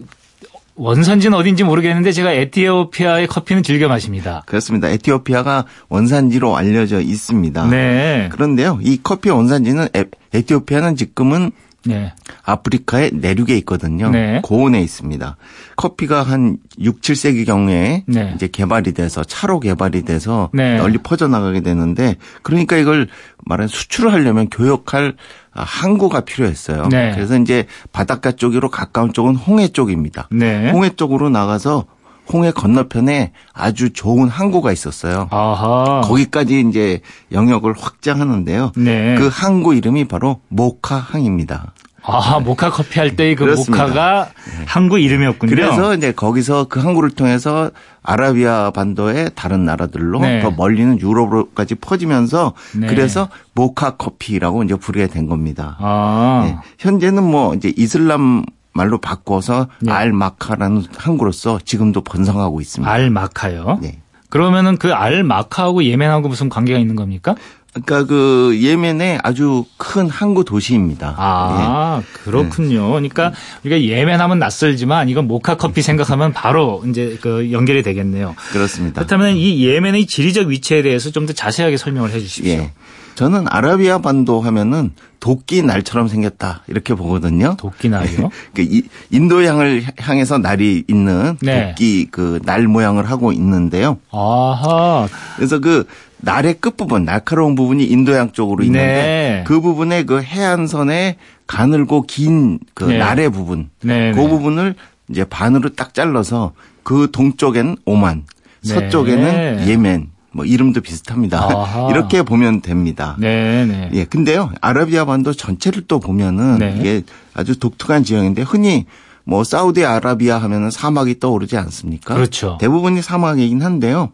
원산지는 0.74 1.36
어딘지 1.36 1.64
모르겠는데 1.64 2.12
제가 2.12 2.32
에티오피아의 2.32 3.26
커피는 3.26 3.62
즐겨 3.62 3.88
마십니다. 3.88 4.42
그렇습니다. 4.46 4.88
에티오피아가 4.88 5.66
원산지로 5.88 6.56
알려져 6.56 7.00
있습니다. 7.00 7.68
네. 7.68 8.28
그런데요, 8.32 8.78
이 8.82 8.98
커피의 9.02 9.36
원산지는 9.36 9.88
에, 9.94 10.04
에티오피아는 10.32 10.96
지금은 10.96 11.52
네. 11.86 12.12
아프리카의 12.44 13.12
내륙에 13.14 13.56
있거든요. 13.58 14.10
네. 14.10 14.40
고원에 14.42 14.80
있습니다. 14.80 15.36
커피가 15.76 16.22
한 16.22 16.58
6, 16.78 17.00
7세기 17.00 17.46
경우에 17.46 18.04
네. 18.06 18.32
이제 18.34 18.48
개발이 18.48 18.92
돼서 18.92 19.24
차로 19.24 19.60
개발이 19.60 20.02
돼서 20.02 20.50
네. 20.52 20.76
널리 20.76 20.98
퍼져나가게 20.98 21.60
되는데 21.60 22.16
그러니까 22.42 22.76
이걸 22.76 23.08
말하는 23.44 23.68
수출을 23.68 24.12
하려면 24.12 24.48
교역할 24.48 25.16
항구가 25.52 26.22
필요했어요. 26.22 26.88
네. 26.88 27.12
그래서 27.14 27.38
이제 27.38 27.66
바닷가 27.92 28.32
쪽으로 28.32 28.70
가까운 28.70 29.12
쪽은 29.12 29.36
홍해 29.36 29.68
쪽입니다. 29.68 30.28
네. 30.30 30.70
홍해 30.70 30.90
쪽으로 30.90 31.30
나가서 31.30 31.86
홍해 32.32 32.50
건너편에 32.50 33.32
아주 33.52 33.92
좋은 33.92 34.28
항구가 34.28 34.72
있었어요. 34.72 35.28
아하. 35.30 36.00
거기까지 36.04 36.64
이제 36.68 37.00
영역을 37.32 37.74
확장하는데요. 37.76 38.72
네. 38.76 39.14
그 39.18 39.28
항구 39.32 39.74
이름이 39.74 40.06
바로 40.08 40.40
모카항입니다. 40.48 41.72
아, 42.04 42.40
모카 42.40 42.70
커피 42.70 42.98
할 42.98 43.14
때 43.14 43.36
그 43.36 43.44
모카가 43.44 44.28
네. 44.58 44.64
항구 44.66 44.98
이름이었군요. 44.98 45.48
그래서 45.54 45.94
이제 45.94 46.10
거기서 46.10 46.66
그 46.68 46.80
항구를 46.80 47.10
통해서 47.10 47.70
아라비아 48.02 48.72
반도의 48.72 49.30
다른 49.36 49.64
나라들로 49.64 50.18
네. 50.20 50.40
더 50.40 50.50
멀리는 50.50 50.98
유럽으로까지 51.00 51.76
퍼지면서 51.76 52.54
네. 52.76 52.88
그래서 52.88 53.28
모카 53.54 53.96
커피라고 53.98 54.64
이제 54.64 54.74
부르게 54.74 55.06
된 55.06 55.28
겁니다. 55.28 55.76
아. 55.78 56.42
네. 56.44 56.56
현재는 56.78 57.22
뭐 57.22 57.54
이제 57.54 57.72
이슬람 57.76 58.44
말로 58.74 58.98
바꿔서 58.98 59.68
네. 59.80 59.92
알마카라는 59.92 60.84
항구로서 60.96 61.60
지금도 61.64 62.02
번성하고 62.02 62.60
있습니다. 62.60 62.90
알마카요? 62.90 63.78
네. 63.82 63.98
그러면은 64.30 64.78
그 64.78 64.92
알마카하고 64.92 65.84
예멘하고 65.84 66.28
무슨 66.28 66.48
관계가 66.48 66.78
있는 66.78 66.96
겁니까? 66.96 67.34
그러니까 67.74 68.04
그 68.06 68.58
예멘의 68.60 69.18
아주 69.22 69.64
큰 69.78 70.10
항구 70.10 70.44
도시입니다. 70.44 71.14
아 71.16 72.02
예. 72.02 72.06
그렇군요. 72.24 72.88
그러니까 72.90 73.32
우리가 73.64 73.80
예멘하면 73.82 74.38
낯설지만 74.38 75.08
이건 75.08 75.26
모카 75.26 75.56
커피 75.56 75.80
생각하면 75.80 76.34
바로 76.34 76.82
이제 76.86 77.16
그 77.22 77.50
연결이 77.50 77.82
되겠네요. 77.82 78.34
그렇습니다. 78.52 78.96
그렇다면 79.00 79.36
이 79.36 79.64
예멘의 79.64 80.06
지리적 80.06 80.48
위치에 80.48 80.82
대해서 80.82 81.10
좀 81.10 81.22
더 81.22 81.32
자세하게 81.32 81.76
설명을 81.78 82.10
해주십시오. 82.10 82.52
예. 82.52 82.72
저는 83.14 83.46
아라비아 83.48 83.98
반도 83.98 84.40
하면은 84.40 84.92
도끼 85.20 85.62
날처럼 85.62 86.08
생겼다 86.08 86.62
이렇게 86.66 86.94
보거든요. 86.94 87.54
도끼 87.58 87.88
날이요? 87.88 88.30
그 88.54 88.66
인도양을 89.10 89.84
향해서 89.98 90.38
날이 90.38 90.84
있는 90.88 91.36
네. 91.40 91.68
도끼 91.70 92.06
그 92.10 92.40
날 92.44 92.66
모양을 92.66 93.08
하고 93.10 93.32
있는데요. 93.32 93.98
아하. 94.10 95.08
그래서 95.36 95.58
그 95.60 95.86
날의 96.18 96.54
끝 96.60 96.76
부분, 96.76 97.04
날카로운 97.04 97.54
부분이 97.54 97.84
인도양 97.84 98.32
쪽으로 98.32 98.62
있는데 98.64 98.86
네. 98.86 99.44
그 99.46 99.60
부분에 99.60 100.04
그 100.04 100.22
해안선에 100.22 101.16
가늘고 101.46 102.02
긴그 102.02 102.84
네. 102.84 102.98
날의 102.98 103.30
부분, 103.30 103.70
네. 103.82 104.12
그 104.12 104.20
네. 104.20 104.28
부분을 104.28 104.74
이제 105.08 105.24
반으로 105.24 105.70
딱 105.70 105.94
잘라서 105.94 106.52
그 106.84 107.10
동쪽엔 107.12 107.76
오만, 107.84 108.24
네. 108.64 108.74
서쪽에는 108.74 109.66
예멘, 109.68 110.08
뭐 110.32 110.44
이름도 110.44 110.80
비슷합니다. 110.80 111.42
아하. 111.42 111.90
이렇게 111.92 112.22
보면 112.22 112.62
됩니다. 112.62 113.16
네, 113.18 113.64
네. 113.66 113.90
예, 113.92 114.04
근데요 114.04 114.50
아라비아 114.60 115.04
반도 115.04 115.32
전체를 115.32 115.84
또 115.86 116.00
보면은 116.00 116.58
네. 116.58 116.76
이게 116.78 117.02
아주 117.34 117.58
독특한 117.58 118.04
지형인데 118.04 118.42
흔히 118.42 118.86
뭐 119.24 119.44
사우디아라비아 119.44 120.38
하면은 120.38 120.70
사막이 120.70 121.20
떠오르지 121.20 121.56
않습니까? 121.56 122.14
그렇죠. 122.14 122.58
대부분이 122.60 123.02
사막이긴 123.02 123.62
한데요. 123.62 124.10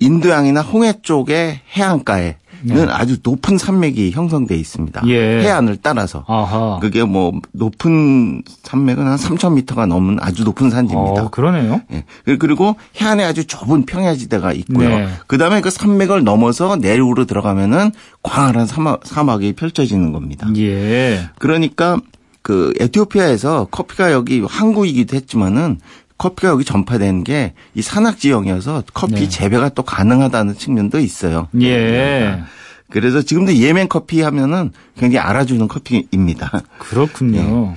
인도양이나 0.00 0.60
홍해 0.60 1.00
쪽의 1.02 1.60
해안가에 1.72 2.24
는 2.24 2.34
네. 2.62 2.86
아주 2.88 3.18
높은 3.22 3.58
산맥이 3.58 4.12
형성돼 4.12 4.56
있습니다. 4.56 5.02
예. 5.06 5.42
해안을 5.42 5.78
따라서. 5.82 6.24
아하. 6.26 6.78
그게 6.80 7.04
뭐 7.04 7.32
높은 7.52 8.42
산맥은 8.62 9.06
한 9.06 9.16
3,000m가 9.16 9.86
넘은 9.86 10.18
아주 10.20 10.44
높은 10.44 10.70
산지입니다. 10.70 11.24
어, 11.24 11.30
그러네요. 11.30 11.80
예. 11.92 12.04
그리고 12.36 12.76
해안에 13.00 13.24
아주 13.24 13.46
좁은 13.46 13.86
평야지대가 13.86 14.52
있고요. 14.52 14.88
네. 14.88 15.08
그다음에 15.26 15.60
그 15.60 15.70
산맥을 15.70 16.24
넘어서 16.24 16.76
내륙으로 16.76 17.26
들어가면은 17.26 17.92
광활한 18.22 18.66
사막, 18.66 19.00
사막이 19.04 19.54
펼쳐지는 19.54 20.12
겁니다. 20.12 20.48
예. 20.56 21.28
그러니까 21.38 21.98
그 22.42 22.72
에티오피아에서 22.80 23.68
커피가 23.70 24.12
여기 24.12 24.40
항구이기도 24.40 25.14
했지만은 25.16 25.78
커피가 26.20 26.52
여기 26.52 26.64
전파된 26.64 27.24
게 27.24 27.54
이 27.74 27.82
산악 27.82 28.18
지형이어서 28.18 28.82
커피 28.92 29.14
네. 29.14 29.28
재배가 29.28 29.70
또 29.70 29.82
가능하다는 29.82 30.56
측면도 30.56 30.98
있어요. 30.98 31.48
예. 31.60 32.42
그래서 32.90 33.22
지금도 33.22 33.54
예멘 33.54 33.88
커피 33.88 34.20
하면은 34.20 34.72
굉장히 34.98 35.24
알아주는 35.24 35.66
커피입니다. 35.68 36.62
그렇군요. 36.78 37.40
네. 37.40 37.74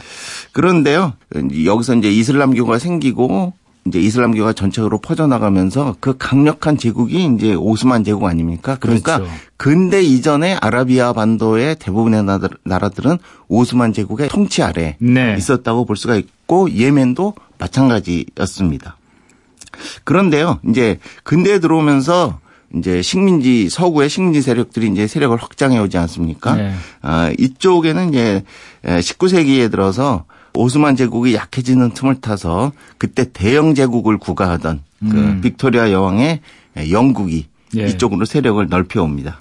그런데요, 0.52 1.14
여기서 1.66 1.96
이제 1.96 2.12
이슬람교가 2.12 2.80
생기고 2.80 3.54
이제 3.86 4.00
이슬람교가 4.00 4.54
전체적으로 4.54 4.98
퍼져나가면서 5.00 5.96
그 6.00 6.16
강력한 6.18 6.78
제국이 6.78 7.26
이제 7.36 7.54
오스만 7.54 8.04
제국 8.04 8.26
아닙니까? 8.26 8.78
그러니까 8.80 9.18
그렇죠. 9.18 9.34
근대 9.58 10.02
이전에 10.02 10.58
아라비아 10.60 11.14
반도의 11.14 11.76
대부분의 11.76 12.24
나라들은 12.64 13.18
오스만 13.50 13.94
제국의 13.94 14.30
통치 14.30 14.64
아래 14.64 14.96
네. 15.00 15.36
있었다고 15.38 15.86
볼 15.86 15.96
수가 15.98 16.16
있고 16.16 16.72
예멘도 16.72 17.36
마찬가지였습니다. 17.64 18.97
그런데요, 20.03 20.59
이제 20.70 20.99
근대에 21.24 21.59
들어오면서 21.59 22.39
이제 22.76 23.01
식민지 23.01 23.70
서구의 23.70 24.09
식민지 24.09 24.41
세력들이 24.41 24.88
이제 24.88 25.07
세력을 25.07 25.36
확장해 25.38 25.78
오지 25.80 25.97
않습니까? 25.97 26.55
네. 26.55 26.74
아, 27.01 27.32
이쪽에는 27.38 28.09
이제 28.09 28.43
19세기에 28.84 29.70
들어서 29.70 30.26
오스만 30.55 30.95
제국이 30.95 31.34
약해지는 31.36 31.93
틈을 31.93 32.22
타서 32.22 32.74
그때 32.97 33.32
대영 33.32 33.76
제국을 33.76 34.18
구가하던 34.18 34.82
그 34.99 35.05
음. 35.05 35.41
빅토리아 35.41 35.91
여왕의 35.91 36.41
영국이 36.91 37.47
예. 37.76 37.88
이쪽으로 37.88 38.26
세력을 38.26 38.66
넓혀 38.70 39.01
옵니다. 39.01 39.39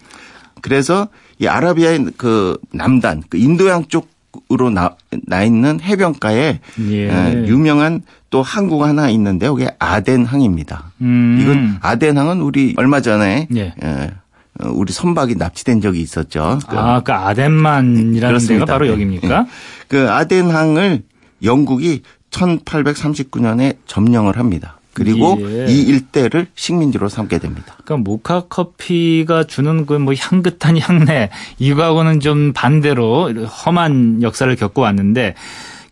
그래서 0.63 1.09
이 1.39 1.47
아라비아의 1.47 2.13
그 2.17 2.59
남단, 2.73 3.23
그 3.29 3.37
인도양 3.37 3.87
쪽 3.89 4.09
으로 4.51 4.71
나, 4.71 4.97
나 5.27 5.43
있는 5.43 5.81
해변가에 5.81 6.61
예. 6.91 7.45
유명한 7.47 8.03
또 8.31 8.43
항구가 8.43 8.89
하나 8.89 9.11
있는데 9.11 9.47
여기 9.47 9.67
아덴항입니다. 9.79 10.93
음. 11.03 11.39
이건 11.41 11.77
아덴항은 11.81 12.41
우리 12.41 12.75
얼마 12.79 13.01
전에 13.01 13.49
예. 13.55 13.75
우리 14.65 14.93
선박이 14.93 15.37
납치된 15.37 15.81
적이 15.81 16.01
있었죠. 16.01 16.61
그 16.69 16.79
아, 16.79 17.01
그 17.01 17.13
아덴만이라는 17.13 18.39
네, 18.39 18.47
데가 18.47 18.65
바로 18.65 18.89
여기입니까? 18.89 19.43
네. 19.43 19.49
그 19.89 20.11
아덴항을 20.11 21.03
영국이 21.43 22.03
1839년에 22.31 23.77
점령을 23.87 24.39
합니다. 24.39 24.79
그리고 24.95 25.39
예. 25.41 25.67
이 25.69 25.83
일대를 25.83 26.49
식민지로 26.55 27.09
삼게 27.09 27.39
됩니다. 27.39 27.77
그러니까 27.85 27.97
모카 28.11 28.41
커피가 28.49 29.45
주는 29.45 29.87
그 29.87 30.03
뭐 30.03 30.15
향긋한 30.19 30.79
향내 30.79 31.31
이거하고는 31.59 32.21
좀 32.21 32.53
반대로 32.53 33.33
험한 33.33 34.23
역사를 34.23 34.55
겪고 34.57 34.83
왔는데 34.83 35.35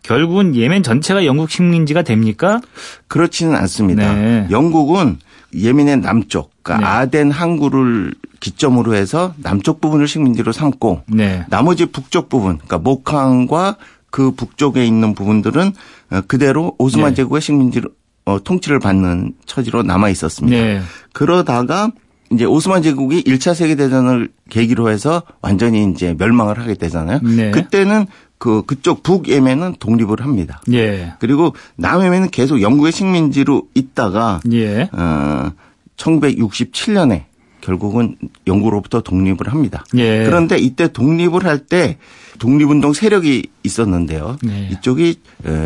결국은 0.03 0.55
예멘 0.55 0.83
전체가 0.83 1.25
영국 1.25 1.49
식민지가 1.49 2.01
됩니까? 2.01 2.59
그렇지는 3.07 3.55
않습니다. 3.55 4.13
네. 4.13 4.47
영국은 4.49 5.19
예멘의 5.55 5.97
남쪽, 5.97 6.51
그러니까 6.63 6.89
네. 6.89 6.95
아덴 6.97 7.31
항구를 7.31 8.13
기점으로 8.39 8.95
해서 8.95 9.33
남쪽 9.37 9.79
부분을 9.79 10.07
식민지로 10.07 10.51
삼고 10.51 11.03
네. 11.07 11.45
나머지 11.49 11.85
북쪽 11.85 12.29
부분, 12.29 12.57
그러니까 12.57 12.79
목항과 12.79 13.77
그 14.09 14.31
북쪽에 14.31 14.85
있는 14.85 15.13
부분들은 15.13 15.71
어, 16.11 16.21
그대로 16.27 16.75
오스만 16.77 17.11
네. 17.11 17.15
제국의 17.15 17.41
식민지로 17.41 17.89
어, 18.31 18.39
통치를 18.43 18.79
받는 18.79 19.33
처지로 19.45 19.83
남아 19.83 20.09
있었습니다. 20.09 20.57
네. 20.57 20.81
그러다가 21.13 21.91
이제 22.31 22.45
오스만 22.45 22.81
제국이 22.81 23.23
1차 23.23 23.53
세계 23.53 23.75
대전을 23.75 24.29
계기로 24.49 24.89
해서 24.89 25.23
완전히 25.41 25.89
이제 25.91 26.15
멸망을 26.17 26.59
하게 26.59 26.75
되잖아요. 26.75 27.19
네. 27.23 27.51
그때는 27.51 28.05
그 28.37 28.63
그쪽 28.65 29.03
북예멘은 29.03 29.75
독립을 29.79 30.21
합니다. 30.21 30.61
예. 30.71 31.13
그리고 31.19 31.53
남예멘은 31.75 32.29
계속 32.31 32.61
영국의 32.61 32.91
식민지로 32.91 33.63
있다가 33.75 34.39
예. 34.51 34.89
어 34.93 35.51
1967년에 35.97 37.25
결국은 37.61 38.15
영국으로부터 38.47 39.01
독립을 39.01 39.51
합니다. 39.51 39.83
예. 39.95 40.23
그런데 40.25 40.57
이때 40.57 40.91
독립을 40.91 41.45
할 41.45 41.59
때 41.59 41.97
독립운동 42.41 42.93
세력이 42.93 43.49
있었는데요. 43.61 44.35
예. 44.47 44.69
이쪽이 44.71 45.17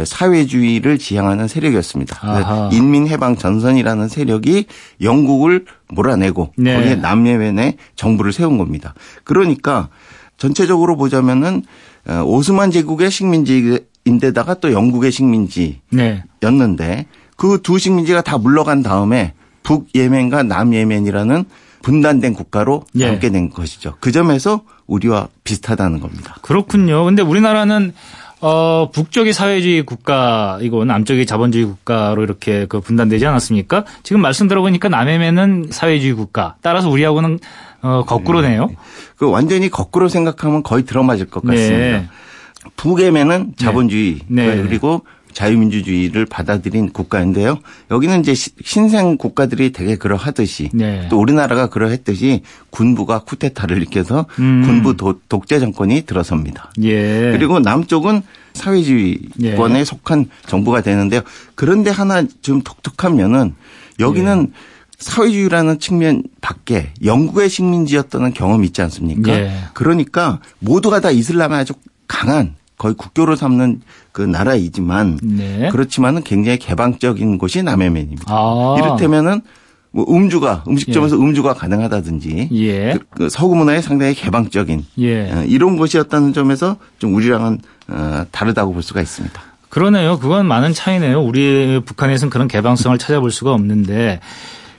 사회주의를 0.06 0.98
지향하는 0.98 1.48
세력이었습니다. 1.48 2.70
인민해방 2.74 3.38
전선이라는 3.38 4.10
세력이 4.10 4.66
영국을 5.02 5.64
몰아내고 5.88 6.52
네. 6.58 6.76
거기에 6.76 6.96
남예멘에 6.96 7.78
정부를 7.96 8.34
세운 8.34 8.58
겁니다. 8.58 8.94
그러니까 9.24 9.88
전체적으로 10.36 10.98
보자면은 10.98 11.64
어, 12.10 12.24
오스만 12.26 12.72
제국의 12.72 13.10
식민지인데다가 13.10 14.56
또 14.56 14.74
영국의 14.74 15.14
식민지였는데 15.14 15.86
네. 16.78 17.06
그두 17.38 17.80
식민지가 17.80 18.22
다 18.22 18.38
물러간 18.38 18.84
다음에 18.84 19.34
북예멘과 19.64 20.44
남예멘이라는 20.44 21.46
분단된 21.86 22.34
국가로 22.34 22.84
예. 22.96 23.06
남게 23.06 23.30
된 23.30 23.52
것이죠. 23.52 23.94
그 24.00 24.12
점에서 24.12 24.62
우리와 24.88 25.28
비슷하다는 25.44 26.00
겁니다. 26.00 26.36
그렇군요. 26.42 27.06
근데 27.06 27.22
우리나라는 27.22 27.94
어, 28.42 28.90
북쪽이 28.92 29.34
사회주의 29.34 29.84
국가이고 29.84 30.84
남쪽이 30.84 31.28
자본주의 31.28 31.64
국가로 31.66 32.24
이렇게 32.24 32.66
그 32.66 32.82
분단되지 32.82 33.28
않았습니까? 33.28 33.86
지금 34.02 34.20
말씀 34.20 34.48
들어보니까 34.48 34.90
남해면은 34.90 35.68
사회주의 35.70 36.14
국가. 36.14 36.56
따라서 36.64 36.90
우리하고는 36.90 37.38
어, 37.84 38.04
거꾸로네요. 38.08 38.66
네. 38.66 38.76
그 39.18 39.30
완전히 39.30 39.70
거꾸로 39.70 40.10
생각하면 40.10 40.64
거의 40.64 40.86
들어맞을 40.86 41.28
것 41.28 41.44
같습니다. 41.44 41.78
네. 41.78 42.10
북해면은 42.78 43.54
자본주의 43.58 44.22
네. 44.28 44.64
그리고 44.64 45.06
자유민주주의를 45.36 46.26
받아들인 46.26 46.90
국가인데요. 46.92 47.60
여기는 47.92 48.22
이제 48.22 48.34
신생 48.34 49.18
국가들이 49.18 49.72
되게 49.74 49.98
그러하듯이 49.98 50.70
네. 50.74 51.08
또 51.10 51.20
우리나라가 51.20 51.68
그러했듯이 51.68 52.42
군부가 52.72 53.20
쿠데타를 53.20 53.78
일으켜서 53.78 54.26
음. 54.40 54.64
군부 54.66 54.96
도, 54.96 55.20
독재 55.28 55.60
정권이 55.60 56.04
들어섭니다. 56.04 56.72
예. 56.84 57.32
그리고 57.32 57.60
남쪽은 57.60 58.22
사회주의권에 58.54 59.80
예. 59.80 59.84
속한 59.84 60.30
정부가 60.48 60.82
되는데요. 60.82 61.22
그런데 61.56 61.92
하나 61.92 62.24
좀 62.42 62.62
독특한 62.62 63.18
면은 63.18 63.54
여기는 64.00 64.48
예. 64.50 64.76
사회주의라는 64.98 65.80
측면 65.80 66.24
밖에 66.40 66.94
영국의 67.04 67.50
식민지였다는 67.50 68.34
경험이 68.34 68.68
있지 68.68 68.82
않습니까? 68.82 69.34
예. 69.34 69.52
그러니까 69.74 70.40
모두가 70.60 71.02
다 71.02 71.12
이슬람에 71.12 71.58
아주 71.58 71.74
강한 72.08 72.56
거의 72.78 72.96
국교를 72.96 73.36
삼는 73.36 73.82
그 74.16 74.22
나라이지만 74.22 75.20
네. 75.22 75.68
그렇지만은 75.74 76.24
굉장히 76.24 76.58
개방적인 76.58 77.38
곳이 77.38 77.64
남해면입니다. 77.64 78.24
아. 78.30 78.78
이를테면은 78.80 79.42
뭐 79.92 80.06
음주가 80.08 80.64
음식점에서 80.70 81.18
예. 81.18 81.22
음주가 81.22 81.54
가능하다든지 81.54 82.48
예. 82.54 82.94
그, 82.94 83.00
그 83.10 83.30
서구 83.30 83.58
문화에 83.58 83.82
상당히 83.82 84.14
개방적인 84.14 84.86
예. 85.00 85.32
어, 85.34 85.44
이런 85.44 85.76
곳이었다는 85.76 86.32
점에서 86.32 86.78
좀 86.98 87.14
우리랑은 87.14 87.60
어, 87.90 88.26
다르다고 88.32 88.72
볼 88.72 88.84
수가 88.84 89.02
있습니다. 89.02 89.38
그러네요. 89.68 90.18
그건 90.18 90.48
많은 90.48 90.72
차이네요. 90.72 91.22
우리 91.22 91.82
북한에서는 91.84 92.30
그런 92.30 92.48
개방성을 92.48 92.98
찾아볼 92.98 93.32
수가 93.32 93.52
없는데 93.52 94.22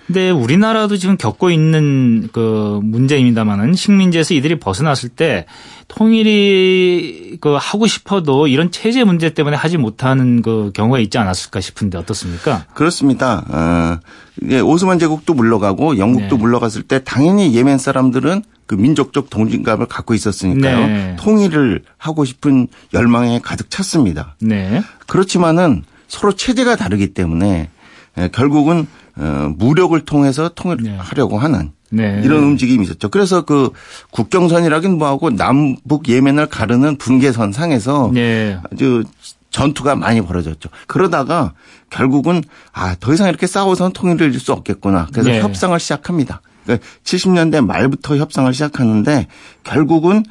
근데 0.06 0.30
우리나라도 0.30 0.96
지금 0.96 1.16
겪고 1.16 1.50
있는 1.50 2.28
그 2.32 2.80
문제입니다만은 2.82 3.74
식민지에서 3.74 4.34
이들이 4.34 4.60
벗어났을 4.60 5.08
때 5.08 5.46
통일이 5.88 7.38
그 7.40 7.56
하고 7.58 7.86
싶어도 7.86 8.46
이런 8.46 8.70
체제 8.70 9.02
문제 9.02 9.30
때문에 9.30 9.56
하지 9.56 9.78
못하는 9.78 10.42
그 10.42 10.70
경우가 10.74 11.00
있지 11.00 11.18
않았을까 11.18 11.60
싶은데 11.60 11.98
어떻습니까? 11.98 12.66
그렇습니다. 12.74 13.44
어, 13.48 13.98
예, 14.48 14.60
오스만 14.60 14.98
제국도 14.98 15.34
물러가고 15.34 15.98
영국도 15.98 16.36
네. 16.36 16.42
물러갔을 16.42 16.82
때 16.82 17.02
당연히 17.02 17.54
예멘 17.54 17.78
사람들은 17.78 18.42
그 18.66 18.74
민족적 18.74 19.30
동진감을 19.30 19.86
갖고 19.86 20.14
있었으니까요. 20.14 20.86
네. 20.86 21.16
통일을 21.18 21.82
하고 21.98 22.24
싶은 22.24 22.68
열망에 22.94 23.40
가득 23.42 23.70
찼습니다. 23.70 24.36
네. 24.40 24.82
그렇지만은 25.06 25.84
서로 26.08 26.32
체제가 26.32 26.76
다르기 26.76 27.14
때문에 27.14 27.70
예, 28.18 28.28
결국은 28.32 28.86
어, 29.16 29.52
무력을 29.56 29.98
통해서 30.04 30.48
통일하려고 30.50 31.36
네. 31.36 31.42
하는 31.42 31.72
네. 31.90 32.20
이런 32.24 32.42
움직임이 32.42 32.84
있었죠. 32.84 33.08
그래서 33.08 33.42
그 33.44 33.70
국경선이라긴 34.10 34.98
뭐하고 34.98 35.30
남북 35.30 36.08
예멘을 36.08 36.46
가르는 36.46 36.96
분계선 36.98 37.52
상에서 37.52 38.10
네. 38.12 38.58
아주 38.72 39.04
전투가 39.50 39.94
많이 39.96 40.20
벌어졌죠. 40.20 40.68
그러다가 40.86 41.54
결국은 41.88 42.42
아 42.72 42.94
더 43.00 43.14
이상 43.14 43.28
이렇게 43.28 43.46
싸워서는 43.46 43.92
통일을 43.92 44.28
이룰 44.28 44.40
수 44.40 44.52
없겠구나. 44.52 45.06
그래서 45.12 45.30
네. 45.30 45.40
협상을 45.40 45.78
시작합니다. 45.80 46.42
그러니까 46.64 46.86
70년대 47.04 47.64
말부터 47.64 48.16
협상을 48.16 48.52
시작하는데 48.52 49.28
결국은 49.64 50.24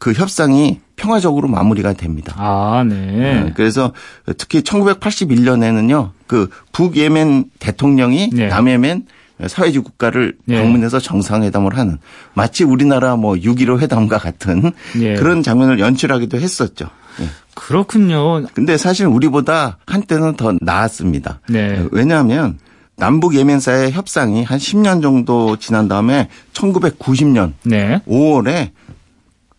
그 0.00 0.12
협상이 0.12 0.80
평화적으로 0.96 1.48
마무리가 1.48 1.92
됩니다. 1.92 2.34
아, 2.36 2.84
네. 2.86 3.40
어, 3.40 3.52
그래서 3.54 3.92
특히 4.36 4.62
1981년에는요, 4.62 6.10
그 6.26 6.48
북예멘 6.72 7.50
대통령이 7.58 8.30
네. 8.32 8.48
남예멘 8.48 9.06
사회주의 9.46 9.84
국가를 9.84 10.36
네. 10.46 10.60
방문해서 10.60 10.98
정상회담을 10.98 11.76
하는 11.76 11.98
마치 12.34 12.64
우리나라 12.64 13.16
뭐 13.16 13.34
6.15 13.34 13.78
회담과 13.80 14.18
같은 14.18 14.72
네. 14.98 15.14
그런 15.14 15.42
장면을 15.42 15.78
연출하기도 15.78 16.38
했었죠. 16.38 16.86
네. 17.20 17.26
그렇군요. 17.54 18.44
근데 18.54 18.76
사실 18.76 19.06
우리보다 19.06 19.78
한때는 19.86 20.36
더 20.36 20.54
나았습니다. 20.60 21.40
네. 21.48 21.84
왜냐하면 21.92 22.58
남북 22.96 23.36
예멘사의 23.36 23.92
협상이 23.92 24.42
한 24.42 24.58
10년 24.58 25.02
정도 25.02 25.56
지난 25.56 25.86
다음에 25.86 26.28
1990년 26.52 27.52
네. 27.64 28.02
5월에 28.08 28.70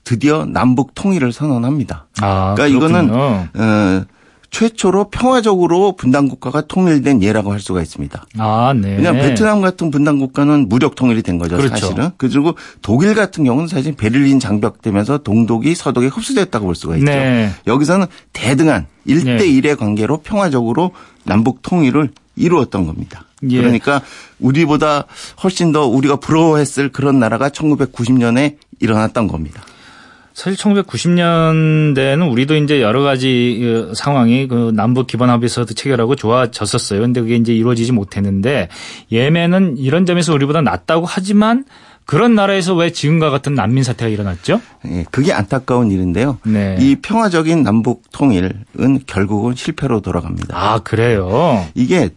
드디어 0.03 0.45
남북 0.45 0.95
통일을 0.95 1.31
선언합니다. 1.31 2.07
아, 2.21 2.55
그러니까 2.55 2.79
그렇군요. 2.79 3.07
이거는 3.07 3.15
어, 3.15 4.05
최초로 4.51 5.09
평화적으로 5.11 5.95
분단 5.95 6.27
국가가 6.27 6.61
통일된 6.61 7.21
예라고 7.21 7.51
할 7.51 7.59
수가 7.59 7.81
있습니다. 7.81 8.25
아, 8.39 8.73
네. 8.75 8.95
왜냐하면 8.95 9.21
베트남 9.21 9.61
같은 9.61 9.91
분단 9.91 10.17
국가는 10.19 10.67
무력 10.67 10.95
통일이 10.95 11.21
된 11.21 11.37
거죠, 11.37 11.57
그렇죠. 11.57 11.75
사실은. 11.75 12.09
그리고 12.17 12.55
독일 12.81 13.13
같은 13.13 13.43
경우는 13.43 13.67
사실 13.67 13.95
베를린 13.95 14.39
장벽되면서 14.39 15.19
동독이 15.19 15.75
서독에 15.75 16.07
흡수됐다고 16.07 16.65
볼 16.65 16.75
수가 16.75 16.97
있죠. 16.97 17.05
네. 17.05 17.51
여기서는 17.67 18.07
대등한 18.33 18.87
1대 19.07 19.41
1의 19.41 19.77
관계로 19.77 20.21
평화적으로 20.21 20.91
남북 21.23 21.61
통일을 21.61 22.09
이루었던 22.35 22.87
겁니다. 22.87 23.25
예. 23.49 23.57
그러니까 23.57 24.01
우리보다 24.39 25.05
훨씬 25.43 25.71
더 25.71 25.85
우리가 25.85 26.17
부러워했을 26.17 26.91
그런 26.91 27.19
나라가 27.19 27.49
1990년에 27.49 28.57
일어났던 28.79 29.27
겁니다. 29.27 29.63
사실 30.39 30.57
1990년대에는 30.57 32.31
우리도 32.31 32.55
이제 32.55 32.81
여러 32.81 33.01
가지 33.01 33.57
그 33.61 33.91
상황이 33.93 34.47
그 34.47 34.71
남북 34.73 35.07
기본 35.07 35.29
합의서도 35.29 35.73
체결하고 35.73 36.15
좋아졌었어요. 36.15 37.01
근데 37.01 37.19
그게 37.19 37.35
이제 37.35 37.53
이루어지지 37.53 37.91
못했는데 37.91 38.69
예멘은 39.11 39.75
이런 39.77 40.05
점에서 40.05 40.33
우리보다 40.33 40.61
낫다고 40.61 41.05
하지만 41.05 41.65
그런 42.05 42.35
나라에서 42.35 42.73
왜 42.73 42.89
지금과 42.89 43.31
같은 43.31 43.53
난민 43.53 43.83
사태가 43.83 44.07
일어났죠? 44.07 44.61
예, 44.87 45.03
그게 45.11 45.33
안타까운 45.33 45.91
일인데요. 45.91 46.37
네. 46.45 46.77
이 46.79 46.95
평화적인 46.95 47.61
남북 47.61 48.03
통일은 48.13 48.63
결국은 49.07 49.55
실패로 49.55 49.99
돌아갑니다. 49.99 50.55
아, 50.57 50.79
그래요? 50.79 51.67
이게 51.75 52.11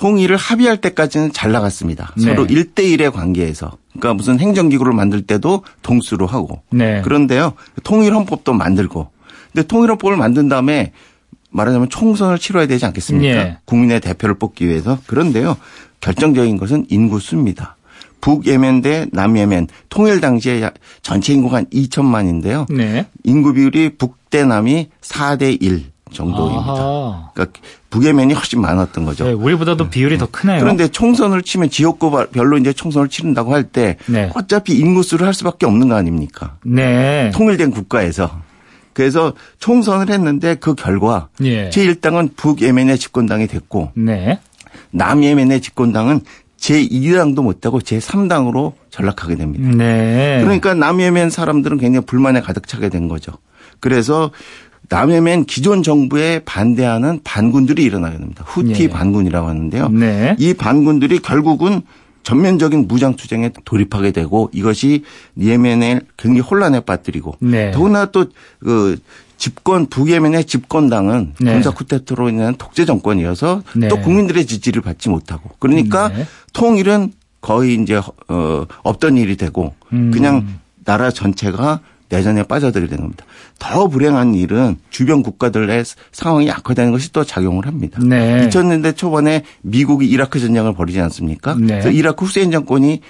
통일을 0.00 0.36
합의할 0.36 0.78
때까지는 0.78 1.32
잘 1.32 1.52
나갔습니다. 1.52 2.14
네. 2.16 2.24
서로 2.24 2.46
1대1의 2.46 3.12
관계에서. 3.12 3.72
그러니까 3.92 4.14
무슨 4.14 4.40
행정기구를 4.40 4.94
만들 4.94 5.20
때도 5.22 5.62
동수로 5.82 6.26
하고. 6.26 6.62
네. 6.70 7.02
그런데요. 7.02 7.52
통일헌법도 7.84 8.54
만들고. 8.54 9.10
근데 9.52 9.66
통일헌법을 9.66 10.16
만든 10.16 10.48
다음에 10.48 10.92
말하자면 11.50 11.90
총선을 11.90 12.38
치러야 12.38 12.66
되지 12.66 12.86
않겠습니까? 12.86 13.44
네. 13.44 13.58
국민의 13.66 14.00
대표를 14.00 14.36
뽑기 14.36 14.66
위해서. 14.66 14.98
그런데요. 15.06 15.58
결정적인 16.00 16.56
것은 16.56 16.86
인구 16.88 17.20
수입니다. 17.20 17.76
북예멘 18.22 18.80
대 18.80 19.06
남예멘 19.12 19.68
통일 19.90 20.20
당시에 20.20 20.70
전체 21.02 21.34
인구가 21.34 21.58
한 21.58 21.66
2천만인데요. 21.66 22.72
네. 22.72 23.06
인구 23.24 23.52
비율이 23.52 23.96
북 23.98 24.20
대 24.30 24.44
남이 24.44 24.88
4대 25.02 25.60
1. 25.60 25.86
정도입니다. 26.12 26.72
아하. 26.72 27.30
그러니까 27.34 27.60
북예면이 27.90 28.34
훨씬 28.34 28.60
많았던 28.60 29.04
거죠. 29.04 29.24
네, 29.24 29.32
우리보다도 29.32 29.84
네. 29.84 29.90
비율이 29.90 30.18
더 30.18 30.26
크네요. 30.26 30.60
그런데 30.60 30.88
총선을 30.88 31.42
치면 31.42 31.70
지역구별로 31.70 32.58
이제 32.58 32.72
총선을 32.72 33.08
치른다고 33.08 33.54
할때 33.54 33.96
네. 34.06 34.30
어차피 34.34 34.74
인구수를 34.78 35.26
할 35.26 35.34
수밖에 35.34 35.66
없는 35.66 35.88
거 35.88 35.94
아닙니까? 35.96 36.56
네. 36.64 37.30
통일된 37.34 37.70
국가에서. 37.70 38.42
그래서 38.92 39.32
총선을 39.58 40.10
했는데 40.10 40.56
그 40.56 40.74
결과 40.74 41.28
예. 41.42 41.70
제1당은 41.70 42.36
북예멘의 42.36 42.98
집권당이 42.98 43.46
됐고 43.46 43.92
네. 43.94 44.40
남예멘의 44.90 45.60
집권당은 45.60 46.20
제2당도 46.58 47.42
못하고 47.42 47.80
제3당으로 47.80 48.72
전락하게 48.90 49.36
됩니다. 49.36 49.70
네. 49.74 50.40
그러니까 50.42 50.74
남예멘 50.74 51.30
사람들은 51.30 51.78
굉장히 51.78 52.04
불만에 52.04 52.40
가득 52.40 52.66
차게 52.66 52.90
된 52.90 53.08
거죠. 53.08 53.32
그래서 53.80 54.30
남해면 54.90 55.44
기존 55.44 55.82
정부에 55.82 56.40
반대하는 56.44 57.20
반군들이 57.22 57.82
일어나게 57.82 58.18
됩니다. 58.18 58.44
후티 58.46 58.72
네. 58.72 58.88
반군이라고 58.88 59.48
하는데요. 59.48 59.88
네. 59.88 60.36
이 60.38 60.52
반군들이 60.52 61.20
결국은 61.20 61.82
전면적인 62.24 62.86
무장 62.88 63.14
투쟁에 63.14 63.50
돌입하게 63.64 64.10
되고 64.10 64.50
이것이 64.52 65.04
예멘을 65.40 66.02
굉장히 66.18 66.40
혼란에 66.40 66.80
빠뜨리고 66.80 67.36
네. 67.38 67.70
더구나 67.70 68.06
또그 68.06 68.98
집권 69.36 69.86
북예멘의 69.86 70.44
집권당은 70.44 71.34
네. 71.40 71.52
군사 71.54 71.70
쿠데타로 71.70 72.28
인한 72.28 72.56
독재 72.56 72.84
정권이어서 72.84 73.62
네. 73.76 73.88
또 73.88 74.00
국민들의 74.00 74.44
지지를 74.44 74.82
받지 74.82 75.08
못하고 75.08 75.50
그러니까 75.60 76.08
네. 76.08 76.26
통일은 76.52 77.12
거의 77.40 77.74
이제 77.74 77.96
어 78.28 78.66
없던 78.82 79.16
일이 79.16 79.36
되고 79.36 79.72
음. 79.92 80.10
그냥 80.10 80.58
나라 80.84 81.10
전체가 81.10 81.80
내전에 82.10 82.42
빠져들게 82.42 82.88
되는 82.88 83.04
겁니다. 83.04 83.24
더 83.60 83.86
불행한 83.86 84.34
일은 84.34 84.76
주변 84.90 85.22
국가들의 85.22 85.84
상황이 86.10 86.50
악화되는 86.50 86.90
것이 86.90 87.12
또 87.12 87.22
작용을 87.22 87.68
합니다. 87.68 88.00
네. 88.02 88.48
2000년대 88.48 88.96
초반에 88.96 89.44
미국이 89.62 90.08
이라크 90.08 90.40
전쟁을 90.40 90.74
벌이지 90.74 91.00
않습니까? 91.02 91.54
네. 91.54 91.66
그래서 91.66 91.90
이라크 91.90 92.24
후세인 92.24 92.50
정권이 92.50 93.02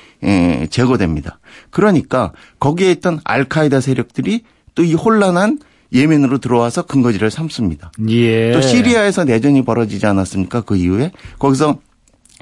제거됩니다. 0.69 1.39
그러니까 1.71 2.33
거기에 2.59 2.91
있던 2.91 3.21
알카이다 3.25 3.81
세력들이 3.81 4.43
또 4.75 4.83
이 4.83 4.95
혼란한 4.95 5.59
예멘으로 5.93 6.39
들어와서 6.39 6.83
근거지를 6.83 7.31
삼습니다. 7.31 7.93
예. 8.09 8.53
또 8.53 8.61
시리아에서 8.61 9.25
내전이 9.25 9.65
벌어지지 9.65 10.07
않았습니까? 10.07 10.61
그 10.63 10.77
이후에 10.77 11.11
거기서 11.39 11.79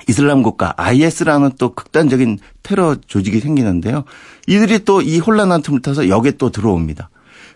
이슬람 0.08 0.42
국가 0.42 0.74
IS라는 0.76 1.52
또 1.58 1.74
극단적인 1.74 2.38
테러 2.62 2.96
조직이 3.06 3.40
생기는데요. 3.40 4.04
이들이 4.46 4.84
또 4.84 5.00
이 5.02 5.18
혼란한 5.18 5.62
틈을 5.62 5.80
타서 5.82 6.08
역에 6.08 6.32
또 6.32 6.50
들어옵니다. 6.50 7.10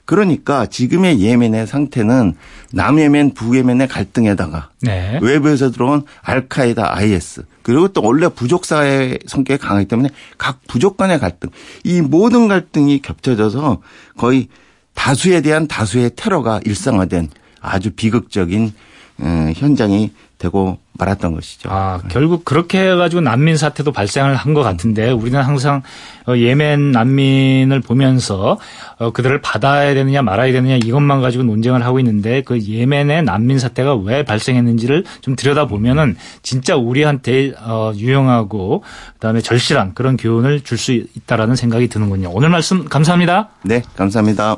그러니까 0.04 0.66
지금의 0.66 1.20
예멘의 1.20 1.66
상태는 1.66 2.34
남예멘, 2.72 3.34
북예멘의 3.34 3.88
갈등에다가 3.88 4.70
네. 4.82 5.18
외부에서 5.22 5.70
들어온 5.70 6.04
알카에다 6.22 6.96
IS 6.96 7.44
그리고 7.62 7.88
또 7.88 8.02
원래 8.02 8.28
부족 8.28 8.64
사회 8.64 9.18
성격이 9.26 9.62
강하기 9.62 9.86
때문에 9.86 10.08
각 10.38 10.60
부족 10.66 10.96
간의 10.96 11.20
갈등 11.20 11.50
이 11.84 12.00
모든 12.00 12.48
갈등이 12.48 13.00
겹쳐져서 13.00 13.80
거의 14.16 14.48
다수에 14.94 15.40
대한 15.40 15.68
다수의 15.68 16.10
테러가 16.16 16.60
일상화된 16.64 17.28
아주 17.60 17.92
비극적인 17.92 18.72
어, 19.18 19.52
현장이 19.54 20.10
되고 20.38 20.78
말았던 20.98 21.34
것이죠. 21.34 21.68
아, 21.72 22.00
결국 22.10 22.44
그렇게 22.44 22.90
해가지고 22.90 23.22
난민 23.22 23.56
사태도 23.56 23.92
발생을 23.92 24.34
한 24.36 24.52
것 24.52 24.62
같은데 24.62 25.10
우리는 25.10 25.40
항상 25.40 25.82
어, 26.26 26.36
예멘 26.36 26.92
난민을 26.92 27.80
보면서 27.80 28.58
어, 28.98 29.10
그들을 29.12 29.40
받아야 29.40 29.94
되느냐 29.94 30.20
말아야 30.20 30.52
되느냐 30.52 30.76
이것만 30.76 31.22
가지고 31.22 31.44
논쟁을 31.44 31.84
하고 31.84 31.98
있는데 32.00 32.42
그 32.42 32.60
예멘의 32.60 33.22
난민 33.22 33.58
사태가 33.58 33.96
왜 33.96 34.24
발생했는지를 34.24 35.04
좀 35.22 35.36
들여다보면은 35.36 36.16
진짜 36.42 36.76
우리한테 36.76 37.52
유용하고 37.96 38.84
그다음에 39.14 39.40
절실한 39.40 39.94
그런 39.94 40.16
교훈을 40.18 40.60
줄 40.60 40.76
수 40.76 40.92
있다라는 40.92 41.54
생각이 41.56 41.88
드는군요. 41.88 42.30
오늘 42.32 42.48
말씀 42.48 42.84
감사합니다. 42.88 43.50
네, 43.62 43.82
감사합니다. 43.96 44.56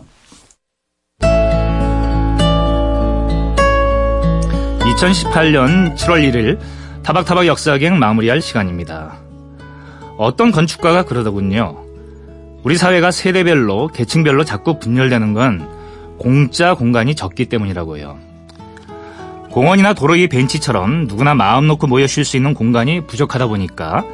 2018년 4.95 5.97
7월 5.97 6.23
1일 6.23 6.59
타박타박 7.03 7.47
역사기행 7.47 7.99
마무리할 7.99 8.41
시간입니다. 8.41 9.17
어떤 10.17 10.53
건축가가 10.53 11.05
그러더군요. 11.05 11.79
우리 12.63 12.77
사회가 12.77 13.11
세대별로 13.11 13.89
계층별로 13.89 14.45
자꾸 14.45 14.79
분열되는 14.79 15.35
건 15.35 15.69
공짜 16.19 16.75
공간이 16.75 17.15
적기 17.15 17.47
때문이라고요. 17.47 18.19
공원이나 19.51 19.95
도로 19.95 20.15
위 20.15 20.29
벤치처럼 20.29 21.07
누구나 21.07 21.35
마음 21.35 21.67
놓고 21.67 21.87
모여 21.87 22.07
쉴 22.07 22.25
수 22.25 22.37
있는 22.37 22.55
공간이 22.55 23.07
부족하다 23.07 23.49
보니까 23.49 24.05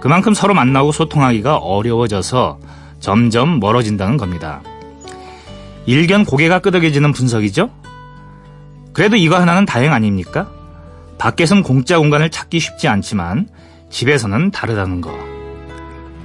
그만큼 0.00 0.34
서로 0.34 0.54
만나고 0.54 0.92
소통하기가 0.92 1.58
어려워져서 1.58 2.58
점점 2.98 3.60
멀어진다는 3.60 4.16
겁니다. 4.16 4.62
일견 5.86 6.24
고개가 6.24 6.60
끄덕여지는 6.60 7.12
분석이죠? 7.12 7.79
그래도 8.92 9.16
이거 9.16 9.36
하나는 9.36 9.66
다행 9.66 9.92
아닙니까? 9.92 10.50
밖에선 11.18 11.62
공짜 11.62 11.98
공간을 11.98 12.30
찾기 12.30 12.58
쉽지 12.60 12.88
않지만 12.88 13.48
집에서는 13.90 14.50
다르다는 14.50 15.00
거. 15.00 15.16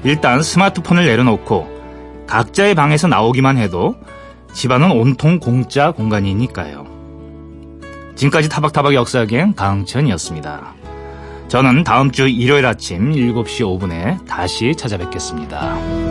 일단 0.04 0.42
스마트폰을 0.42 1.06
내려놓고 1.06 2.26
각자의 2.28 2.76
방에서 2.76 3.08
나오기만 3.08 3.58
해도 3.58 3.96
집안은 4.54 4.92
온통 4.92 5.40
공짜 5.40 5.92
공간이니까요. 5.92 6.86
지금까지 8.16 8.50
타박타박 8.50 8.94
역사기행 8.94 9.54
강천이었습니다. 9.54 10.74
저는 11.48 11.84
다음 11.84 12.12
주 12.12 12.28
일요일 12.28 12.66
아침 12.66 13.12
7시 13.12 13.80
5분에 13.80 14.26
다시 14.26 14.74
찾아뵙겠습니다. 14.76 16.05